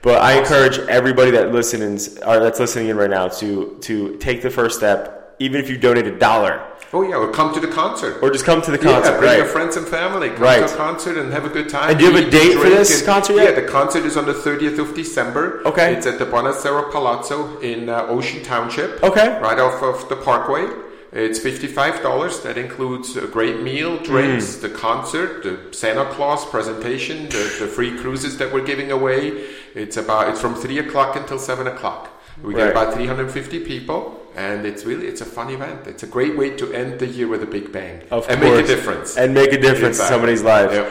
But 0.00 0.22
I 0.22 0.38
encourage 0.38 0.78
everybody 0.88 1.30
that 1.32 1.52
listens 1.52 2.16
or 2.18 2.38
that's 2.38 2.60
listening 2.60 2.88
in 2.88 2.96
right 2.96 3.10
now 3.10 3.28
to 3.28 3.78
to 3.82 4.16
take 4.18 4.42
the 4.42 4.50
first 4.50 4.78
step, 4.78 5.36
even 5.38 5.60
if 5.60 5.68
you 5.68 5.76
donate 5.76 6.06
a 6.06 6.16
dollar 6.18 6.64
oh, 6.94 7.02
yeah, 7.02 7.16
or 7.16 7.30
come 7.30 7.52
to 7.52 7.60
the 7.60 7.68
concert. 7.68 8.18
or 8.22 8.30
just 8.30 8.46
come 8.46 8.62
to 8.62 8.70
the 8.70 8.78
Yeah, 8.78 8.92
concert, 8.92 9.18
bring 9.18 9.30
right? 9.30 9.36
your 9.36 9.46
friends 9.46 9.76
and 9.76 9.86
family. 9.86 10.30
Come 10.30 10.40
Right. 10.42 10.66
to 10.66 10.72
a 10.72 10.76
concert 10.76 11.18
and 11.18 11.30
have 11.32 11.44
a 11.44 11.50
good 11.50 11.68
time. 11.68 11.90
And 11.90 11.98
do 11.98 12.06
you 12.06 12.12
have 12.14 12.26
a 12.26 12.30
date 12.30 12.54
for 12.54 12.68
this 12.70 12.98
and- 13.00 13.06
concert 13.06 13.34
yet? 13.36 13.44
Yeah, 13.54 13.60
the 13.60 13.68
concert 13.68 14.06
is 14.06 14.16
on 14.16 14.24
the 14.24 14.32
30th 14.32 14.78
of 14.78 14.94
December. 14.94 15.60
Okay. 15.66 15.92
It's 15.94 16.06
at 16.06 16.18
the 16.18 16.24
Bonacera 16.24 16.90
Palazzo 16.90 17.58
in 17.60 17.90
uh, 17.90 18.06
Ocean 18.08 18.42
Township. 18.42 19.02
Okay. 19.04 19.38
Right 19.42 19.58
off 19.58 19.82
of 19.82 20.08
the 20.08 20.16
Parkway. 20.16 20.66
It's 21.12 21.38
$55. 21.38 22.42
That 22.42 22.58
includes 22.58 23.16
a 23.16 23.26
great 23.26 23.62
meal, 23.62 23.96
drinks, 23.98 24.56
Mm. 24.56 24.60
the 24.60 24.68
concert, 24.68 25.42
the 25.42 25.56
Santa 25.72 26.04
Claus 26.06 26.44
presentation, 26.44 27.28
the, 27.30 27.44
the 27.60 27.66
free 27.66 27.96
cruises 27.96 28.36
that 28.38 28.52
we're 28.52 28.64
giving 28.66 28.90
away. 28.90 29.44
It's 29.74 29.96
about 29.96 30.28
it's 30.28 30.40
from 30.40 30.54
3 30.54 30.78
o'clock 30.80 31.16
until 31.16 31.38
7 31.38 31.66
o'clock. 31.66 32.10
We 32.42 32.54
Right. 32.54 32.64
get 32.64 32.70
about 32.72 32.94
350 32.94 33.60
people, 33.60 34.20
and 34.36 34.66
it's 34.66 34.84
really 34.84 35.06
it's 35.06 35.20
a 35.22 35.24
fun 35.24 35.48
event. 35.50 35.86
It's 35.86 36.02
a 36.02 36.06
great 36.06 36.36
way 36.36 36.50
to 36.50 36.72
end 36.72 36.98
the 36.98 37.06
year 37.06 37.26
with 37.26 37.42
a 37.42 37.46
big 37.46 37.72
bang 37.72 38.02
Of 38.10 38.28
and 38.28 38.40
course. 38.40 38.56
make 38.56 38.64
a 38.64 38.68
difference. 38.68 39.16
and 39.16 39.32
make 39.34 39.52
a 39.52 39.60
difference 39.60 39.98
in 39.98 40.06
somebody's 40.06 40.42
life. 40.42 40.70
Yeah. 40.72 40.86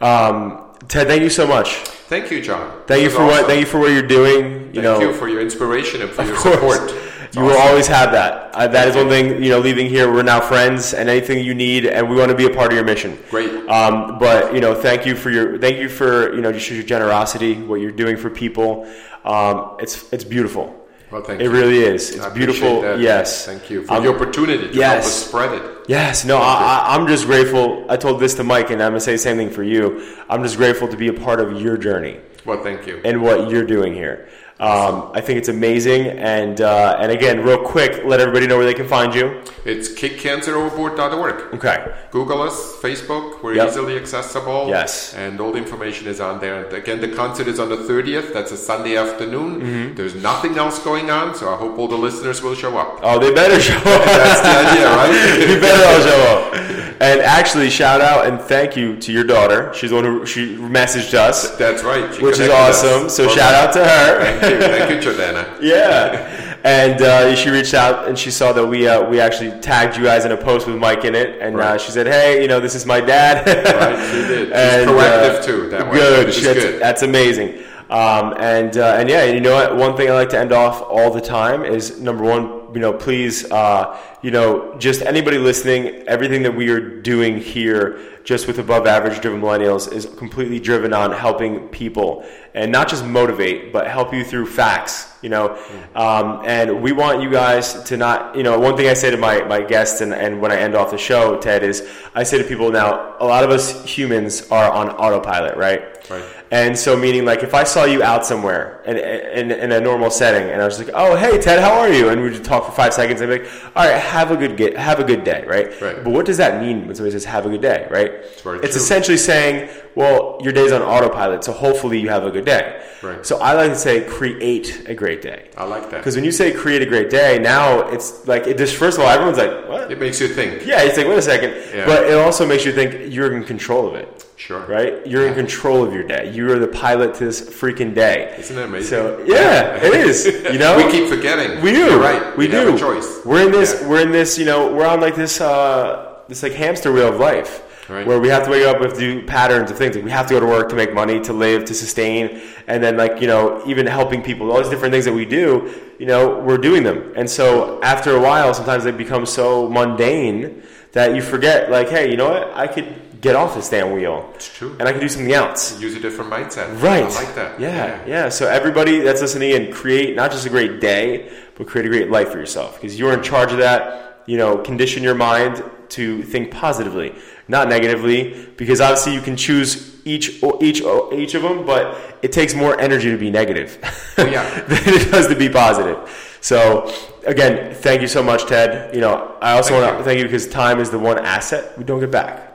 Um, 0.00 0.58
Ted, 0.86 1.08
thank 1.08 1.22
you 1.22 1.30
so 1.30 1.46
much. 1.46 1.74
Thank 2.08 2.30
you, 2.30 2.40
John. 2.40 2.82
Thank 2.86 3.02
you 3.02 3.10
for 3.10 3.24
was 3.24 3.38
what 3.38 3.46
thank 3.46 3.60
you 3.60 3.66
for 3.66 3.78
what 3.78 3.92
you're 3.92 4.06
doing. 4.06 4.44
You 4.44 4.82
Thank 4.82 4.84
know, 4.84 5.00
you 5.00 5.12
for 5.12 5.28
your 5.28 5.40
inspiration 5.40 6.02
and 6.02 6.10
for 6.10 6.22
your 6.22 6.36
course. 6.36 6.54
support. 6.54 6.90
It's 7.24 7.36
You 7.36 7.42
will 7.42 7.58
always 7.58 7.86
have 7.86 8.12
that. 8.12 8.54
Uh, 8.54 8.68
that 8.68 8.88
is 8.88 8.96
one 8.96 9.08
thing. 9.08 9.42
You 9.42 9.50
know, 9.50 9.58
leaving 9.58 9.86
here, 9.88 10.10
we're 10.10 10.22
now 10.22 10.40
friends, 10.40 10.94
and 10.94 11.10
anything 11.10 11.44
you 11.44 11.54
need, 11.54 11.84
and 11.84 12.08
we 12.08 12.16
want 12.16 12.30
to 12.30 12.36
be 12.36 12.46
a 12.46 12.50
part 12.50 12.72
of 12.72 12.76
your 12.76 12.84
mission. 12.86 13.18
Great. 13.28 13.50
Um, 13.68 14.18
but 14.18 14.54
you 14.54 14.60
know, 14.60 14.74
thank 14.74 15.04
you 15.04 15.14
for 15.14 15.30
your 15.30 15.58
thank 15.58 15.76
you 15.78 15.90
for 15.90 16.34
you 16.34 16.40
know 16.40 16.52
just 16.52 16.70
your 16.70 16.82
generosity, 16.82 17.60
what 17.60 17.80
you're 17.82 17.92
doing 17.92 18.16
for 18.16 18.30
people. 18.30 18.90
Um, 19.24 19.76
it's 19.80 20.10
it's 20.12 20.24
beautiful. 20.24 20.74
Well, 21.10 21.22
thank 21.22 21.40
you. 21.40 21.48
it 21.48 21.52
you. 21.52 21.58
really 21.58 21.78
is. 21.78 22.10
It's 22.14 22.26
beautiful. 22.28 22.82
that. 22.82 22.98
Yes. 22.98 23.46
Thank 23.46 23.70
you 23.70 23.82
for 23.82 23.94
Um, 23.94 24.04
the 24.04 24.14
opportunity 24.14 24.68
to 24.68 24.74
yes. 24.74 24.92
help 24.92 25.04
us 25.04 25.26
spread 25.28 25.52
it. 25.54 25.62
Yes, 25.88 26.24
no, 26.26 26.36
I, 26.36 26.84
I, 26.86 26.94
I'm 26.94 27.06
just 27.06 27.24
grateful. 27.24 27.86
I 27.88 27.96
told 27.96 28.20
this 28.20 28.34
to 28.34 28.44
Mike, 28.44 28.70
and 28.70 28.82
I'm 28.82 28.90
gonna 28.90 29.00
say 29.00 29.12
the 29.12 29.18
same 29.18 29.38
thing 29.38 29.48
for 29.50 29.62
you. 29.62 30.16
I'm 30.28 30.42
just 30.42 30.58
grateful 30.58 30.86
to 30.88 30.96
be 30.98 31.08
a 31.08 31.14
part 31.14 31.40
of 31.40 31.62
your 31.62 31.78
journey 31.78 32.20
Well, 32.44 32.62
thank 32.62 32.86
you. 32.86 33.00
and 33.06 33.22
what 33.22 33.48
you're 33.50 33.64
doing 33.64 33.94
here. 33.94 34.28
Um, 34.60 35.12
I 35.14 35.20
think 35.20 35.38
it's 35.38 35.48
amazing, 35.48 36.08
and 36.08 36.60
uh, 36.60 36.96
and 36.98 37.12
again, 37.12 37.44
real 37.44 37.62
quick, 37.62 38.04
let 38.04 38.18
everybody 38.18 38.48
know 38.48 38.56
where 38.56 38.66
they 38.66 38.74
can 38.74 38.88
find 38.88 39.14
you. 39.14 39.40
It's 39.64 39.88
kickcanceroverboard.org. 39.90 41.54
Okay. 41.54 41.94
Google 42.10 42.42
us, 42.42 42.74
Facebook. 42.82 43.40
We're 43.42 43.54
Yep. 43.54 43.68
easily 43.68 43.96
accessible. 43.96 44.66
Yes. 44.68 45.14
And 45.14 45.40
all 45.40 45.52
the 45.52 45.58
information 45.58 46.08
is 46.08 46.20
on 46.20 46.40
there. 46.40 46.64
And 46.64 46.72
again, 46.74 47.00
the 47.00 47.08
concert 47.08 47.46
is 47.46 47.60
on 47.60 47.68
the 47.68 47.76
30th. 47.76 48.32
That's 48.32 48.50
a 48.50 48.56
Sunday 48.56 48.96
afternoon. 48.96 49.60
Mm-hmm. 49.60 49.94
There's 49.94 50.16
nothing 50.16 50.58
else 50.58 50.78
going 50.80 51.08
on, 51.10 51.34
so 51.36 51.52
I 51.52 51.56
hope 51.56 51.78
all 51.78 51.86
the 51.88 51.96
listeners 51.96 52.42
will 52.42 52.54
show 52.56 52.76
up. 52.78 52.98
Oh, 53.02 53.18
they 53.20 53.32
better 53.32 53.60
show 53.68 53.76
up. 53.76 53.84
That's 53.84 54.40
the 54.40 54.54
idea, 54.70 54.86
right? 54.90 55.48
you 55.50 55.60
better 55.60 55.84
all 55.86 56.00
show 56.02 56.20
up. 56.34 56.54
And 57.00 57.20
actually, 57.20 57.70
shout 57.70 58.00
out 58.00 58.26
and 58.26 58.40
thank 58.40 58.76
you 58.76 58.96
to 58.96 59.12
your 59.12 59.22
daughter. 59.22 59.72
She's 59.72 59.90
the 59.90 59.96
one 59.96 60.04
who 60.04 60.26
she 60.26 60.56
messaged 60.56 61.14
us, 61.14 61.56
That's 61.56 61.84
right. 61.84 62.12
She 62.12 62.20
which 62.22 62.40
is 62.40 62.48
awesome. 62.48 63.08
So 63.08 63.28
shout 63.28 63.54
out 63.54 63.72
to 63.74 63.84
her. 63.84 64.47
Thank 64.48 64.62
you. 64.62 64.68
Thank 64.68 65.04
you, 65.04 65.10
Jordana. 65.12 65.58
Yeah, 65.60 66.56
and 66.64 67.00
uh, 67.02 67.34
she 67.36 67.50
reached 67.50 67.74
out 67.74 68.08
and 68.08 68.18
she 68.18 68.30
saw 68.30 68.52
that 68.52 68.66
we 68.66 68.88
uh, 68.88 69.08
we 69.08 69.20
actually 69.20 69.50
tagged 69.60 69.96
you 69.96 70.04
guys 70.04 70.24
in 70.24 70.32
a 70.32 70.36
post 70.36 70.66
with 70.66 70.76
Mike 70.76 71.04
in 71.04 71.14
it, 71.14 71.40
and 71.40 71.58
uh, 71.60 71.78
she 71.78 71.90
said, 71.92 72.06
"Hey, 72.06 72.40
you 72.42 72.48
know, 72.48 72.60
this 72.60 72.74
is 72.74 72.86
my 72.86 73.00
dad." 73.00 73.46
Right, 73.46 74.10
she 74.10 74.28
did. 74.28 74.46
She's 74.48 74.52
And, 74.56 74.90
proactive 74.90 75.38
uh, 75.38 75.42
too, 75.42 75.68
that 75.70 75.86
way, 75.86 75.92
Good, 75.98 76.28
is 76.28 76.42
that's, 76.42 76.60
good. 76.64 76.80
that's 76.82 77.02
amazing. 77.02 77.62
Um, 77.90 78.34
and 78.38 78.76
uh, 78.76 78.96
and 78.98 79.08
yeah, 79.08 79.24
you 79.24 79.40
know 79.40 79.54
what? 79.54 79.76
One 79.76 79.96
thing 79.96 80.10
I 80.10 80.12
like 80.14 80.28
to 80.30 80.38
end 80.38 80.52
off 80.52 80.82
all 80.82 81.10
the 81.10 81.20
time 81.22 81.64
is 81.64 82.00
number 82.00 82.22
one. 82.24 82.56
You 82.74 82.80
know, 82.80 82.92
please, 82.92 83.50
uh, 83.50 83.98
you 84.22 84.30
know, 84.30 84.74
just 84.78 85.00
anybody 85.02 85.38
listening, 85.38 85.86
everything 86.06 86.42
that 86.42 86.54
we 86.54 86.68
are 86.68 86.80
doing 87.00 87.38
here, 87.38 87.98
just 88.28 88.46
with 88.46 88.58
above 88.58 88.86
average 88.86 89.22
driven 89.22 89.40
millennials, 89.40 89.90
is 89.90 90.04
completely 90.04 90.60
driven 90.60 90.92
on 90.92 91.10
helping 91.10 91.66
people 91.68 92.22
and 92.52 92.70
not 92.70 92.86
just 92.86 93.02
motivate, 93.02 93.72
but 93.72 93.86
help 93.86 94.12
you 94.12 94.22
through 94.22 94.44
facts. 94.44 95.10
You 95.22 95.30
know, 95.30 95.56
um, 95.94 96.42
and 96.44 96.82
we 96.82 96.92
want 96.92 97.22
you 97.22 97.30
guys 97.30 97.82
to 97.84 97.96
not. 97.96 98.36
You 98.36 98.42
know, 98.42 98.60
one 98.60 98.76
thing 98.76 98.86
I 98.86 98.92
say 98.92 99.10
to 99.10 99.16
my 99.16 99.40
my 99.44 99.62
guests 99.62 100.02
and, 100.02 100.12
and 100.12 100.42
when 100.42 100.52
I 100.52 100.56
end 100.56 100.74
off 100.74 100.90
the 100.90 100.98
show, 100.98 101.38
Ted, 101.38 101.62
is 101.62 101.88
I 102.14 102.22
say 102.22 102.36
to 102.36 102.44
people 102.44 102.70
now, 102.70 103.16
a 103.18 103.24
lot 103.24 103.44
of 103.44 103.50
us 103.50 103.82
humans 103.86 104.46
are 104.50 104.70
on 104.70 104.90
autopilot, 104.90 105.56
right? 105.56 105.80
Right. 106.10 106.22
And 106.50 106.78
so, 106.78 106.96
meaning 106.96 107.26
like 107.26 107.42
if 107.42 107.52
I 107.52 107.64
saw 107.64 107.84
you 107.84 108.02
out 108.02 108.24
somewhere 108.24 108.82
in, 108.86 108.96
in, 108.96 109.50
in 109.50 109.72
a 109.72 109.80
normal 109.80 110.10
setting, 110.10 110.48
and 110.48 110.62
I 110.62 110.64
was 110.64 110.78
like, 110.78 110.90
"Oh, 110.94 111.14
hey 111.14 111.38
Ted, 111.38 111.60
how 111.60 111.78
are 111.78 111.92
you?" 111.92 112.08
and 112.08 112.22
we 112.22 112.30
would 112.30 112.42
talk 112.44 112.64
for 112.64 112.72
five 112.72 112.94
seconds, 112.94 113.20
I'd 113.20 113.26
be 113.26 113.40
like, 113.40 113.50
"All 113.76 113.86
right, 113.86 114.00
have 114.00 114.30
a 114.30 114.36
good 114.36 114.56
get, 114.56 114.76
have 114.76 114.98
a 114.98 115.04
good 115.04 115.24
day, 115.24 115.44
right?" 115.46 115.78
Right. 115.80 116.02
But 116.02 116.10
what 116.10 116.24
does 116.24 116.38
that 116.38 116.62
mean 116.62 116.86
when 116.86 116.94
somebody 116.94 117.12
says 117.12 117.24
"have 117.26 117.44
a 117.44 117.50
good 117.50 117.60
day," 117.60 117.86
right? 117.90 118.24
very 118.42 118.60
It's 118.60 118.76
essentially 118.76 119.18
saying, 119.18 119.68
"Well, 119.94 120.38
your 120.42 120.54
day's 120.54 120.72
on 120.72 120.80
autopilot, 120.80 121.44
so 121.44 121.52
hopefully 121.52 122.00
you 122.00 122.08
have 122.08 122.24
a 122.24 122.30
good 122.30 122.46
day." 122.46 122.82
Right. 123.02 123.24
So 123.26 123.38
I 123.38 123.52
like 123.52 123.72
to 123.72 123.78
say, 123.78 124.04
"Create 124.04 124.88
a 124.88 124.94
great 124.94 125.20
day." 125.20 125.50
I 125.56 125.64
like 125.64 125.90
that. 125.90 125.98
Because 125.98 126.16
when 126.16 126.24
you 126.24 126.32
say 126.32 126.52
create 126.52 126.80
a 126.80 126.86
great 126.86 127.10
day, 127.10 127.38
now 127.38 127.80
it's 127.88 128.26
like 128.26 128.46
it 128.46 128.56
just 128.56 128.76
first 128.76 128.96
of 128.96 129.04
all, 129.04 129.10
everyone's 129.10 129.38
like, 129.38 129.68
"What?" 129.68 129.92
It 129.92 130.00
makes 130.00 130.18
you 130.18 130.28
think. 130.28 130.64
Yeah, 130.64 130.82
you 130.82 130.88
like, 130.96 131.06
wait 131.06 131.18
a 131.18 131.22
second. 131.22 131.50
Yeah. 131.74 131.84
But 131.84 132.04
it 132.04 132.16
also 132.16 132.46
makes 132.46 132.64
you 132.64 132.72
think 132.72 133.12
you're 133.12 133.36
in 133.36 133.44
control 133.44 133.86
of 133.86 133.94
it. 133.94 134.24
Sure. 134.38 134.64
Right? 134.66 135.04
You're 135.04 135.26
in 135.26 135.34
control 135.34 135.84
of 135.84 135.92
your 135.92 136.04
day. 136.04 136.32
You 136.32 136.50
are 136.52 136.60
the 136.60 136.68
pilot 136.68 137.14
to 137.14 137.24
this 137.24 137.40
freaking 137.40 137.92
day. 137.92 138.36
Isn't 138.38 138.54
that 138.54 138.66
amazing? 138.66 138.88
So 138.88 139.24
yeah, 139.26 139.76
it 139.82 139.94
is. 140.06 140.26
You 140.26 140.60
know, 140.60 140.76
we 140.76 140.90
keep 140.92 141.08
forgetting. 141.08 141.60
we 141.60 141.72
do. 141.72 141.78
You're 141.78 142.00
right. 142.00 142.36
We, 142.38 142.48
have 142.48 142.68
do. 142.68 142.76
a 142.76 142.78
choice. 142.78 143.24
We're 143.24 143.46
in 143.46 143.52
this. 143.52 143.80
Yeah. 143.80 143.88
We're 143.88 144.00
in 144.00 144.12
this. 144.12 144.38
You 144.38 144.44
know, 144.44 144.72
we're 144.72 144.86
on 144.86 145.00
like 145.00 145.16
this. 145.16 145.40
Uh, 145.40 146.20
this 146.28 146.42
like 146.42 146.52
hamster 146.52 146.92
wheel 146.92 147.08
of 147.08 147.18
life. 147.18 147.64
Right. 147.88 148.06
Where 148.06 148.20
we 148.20 148.28
have 148.28 148.44
to 148.44 148.50
wake 148.50 148.66
up 148.66 148.80
with 148.80 148.98
do 148.98 149.26
patterns 149.26 149.70
of 149.70 149.78
things. 149.78 149.96
Like 149.96 150.04
we 150.04 150.10
have 150.10 150.26
to 150.26 150.34
go 150.34 150.40
to 150.40 150.46
work 150.46 150.68
to 150.68 150.76
make 150.76 150.92
money, 150.92 151.20
to 151.22 151.32
live, 151.32 151.64
to 151.64 151.74
sustain, 151.74 152.42
and 152.66 152.82
then 152.82 152.96
like 152.96 153.20
you 153.20 153.26
know, 153.26 153.62
even 153.66 153.86
helping 153.86 154.22
people. 154.22 154.52
All 154.52 154.58
these 154.58 154.68
different 154.68 154.92
things 154.92 155.06
that 155.06 155.14
we 155.14 155.24
do. 155.24 155.74
You 155.98 156.06
know, 156.06 156.38
we're 156.38 156.58
doing 156.58 156.84
them, 156.84 157.12
and 157.16 157.28
so 157.28 157.82
after 157.82 158.14
a 158.14 158.20
while, 158.20 158.54
sometimes 158.54 158.84
they 158.84 158.92
become 158.92 159.26
so 159.26 159.68
mundane 159.68 160.62
that 160.92 161.14
you 161.14 161.22
forget. 161.22 161.70
Like, 161.70 161.88
hey, 161.88 162.10
you 162.10 162.16
know 162.16 162.28
what? 162.28 162.52
I 162.52 162.66
could 162.66 163.07
get 163.20 163.36
off 163.36 163.54
this 163.54 163.68
damn 163.68 163.92
wheel. 163.92 164.30
It's 164.34 164.54
true. 164.56 164.76
And 164.78 164.88
I 164.88 164.92
can 164.92 165.00
do 165.00 165.08
something 165.08 165.32
else. 165.32 165.80
Use 165.80 165.94
a 165.96 166.00
different 166.00 166.30
mindset. 166.30 166.80
Right. 166.82 167.02
I 167.04 167.08
like 167.08 167.34
that. 167.34 167.58
Yeah, 167.60 168.04
yeah. 168.06 168.28
So 168.28 168.46
everybody 168.48 169.00
that's 169.00 169.20
listening 169.20 169.50
in, 169.52 169.72
create 169.72 170.14
not 170.16 170.30
just 170.30 170.46
a 170.46 170.50
great 170.50 170.80
day, 170.80 171.32
but 171.56 171.66
create 171.66 171.86
a 171.86 171.88
great 171.88 172.10
life 172.10 172.30
for 172.30 172.38
yourself 172.38 172.76
because 172.80 172.98
you're 172.98 173.12
in 173.12 173.22
charge 173.22 173.52
of 173.52 173.58
that. 173.58 174.22
You 174.26 174.36
know, 174.36 174.58
condition 174.58 175.02
your 175.02 175.14
mind 175.14 175.62
to 175.90 176.22
think 176.22 176.50
positively, 176.50 177.14
not 177.48 177.66
negatively, 177.68 178.46
because 178.58 178.78
obviously 178.78 179.14
you 179.14 179.22
can 179.22 179.36
choose 179.38 180.04
each 180.06 180.42
each 180.60 180.82
each 181.12 181.34
of 181.34 181.42
them, 181.42 181.64
but 181.64 181.98
it 182.20 182.30
takes 182.30 182.54
more 182.54 182.78
energy 182.78 183.10
to 183.10 183.16
be 183.16 183.30
negative 183.30 183.78
Oh, 184.18 184.26
yeah. 184.26 184.44
than 184.64 184.78
it 184.84 185.10
does 185.10 185.28
to 185.28 185.34
be 185.34 185.48
positive. 185.48 185.96
So 186.42 186.92
again, 187.26 187.74
thank 187.74 188.02
you 188.02 188.06
so 188.08 188.22
much, 188.22 188.44
Ted. 188.46 188.94
You 188.94 189.00
know, 189.00 189.34
I 189.40 189.52
also 189.56 189.80
want 189.80 189.96
to 189.96 190.04
thank 190.04 190.18
you 190.18 190.24
because 190.24 190.46
time 190.46 190.78
is 190.78 190.90
the 190.90 190.98
one 190.98 191.18
asset 191.18 191.76
we 191.78 191.84
don't 191.84 192.00
get 192.00 192.10
back. 192.10 192.47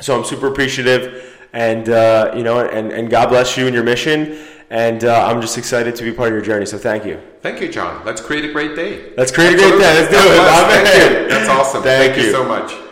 So 0.00 0.16
I'm 0.16 0.24
super 0.24 0.46
appreciative, 0.48 1.38
and 1.52 1.88
uh, 1.88 2.32
you 2.34 2.42
know, 2.42 2.60
and, 2.60 2.92
and 2.92 3.10
God 3.10 3.28
bless 3.28 3.56
you 3.56 3.66
and 3.66 3.74
your 3.74 3.84
mission. 3.84 4.38
And 4.70 5.04
uh, 5.04 5.26
I'm 5.26 5.42
just 5.42 5.58
excited 5.58 5.94
to 5.96 6.02
be 6.02 6.12
part 6.12 6.28
of 6.28 6.34
your 6.34 6.42
journey. 6.42 6.64
So 6.64 6.78
thank 6.78 7.04
you. 7.04 7.20
Thank 7.42 7.60
you, 7.60 7.70
John. 7.70 8.02
Let's 8.06 8.22
create 8.22 8.46
a 8.46 8.52
great 8.52 8.74
day. 8.74 9.12
Let's 9.18 9.30
create 9.30 9.52
a 9.52 9.56
great 9.58 9.72
day. 9.72 9.78
Let's 9.78 10.08
do 10.08 10.16
God 10.16 10.24
it. 10.24 10.82
bless. 10.82 10.94
Thank 10.94 11.22
you. 11.22 11.28
That's 11.28 11.48
awesome. 11.50 11.82
Thank 11.82 12.14
Thank 12.14 12.22
you 12.22 12.28
you. 12.28 12.32
so 12.32 12.44
much. 12.44 12.91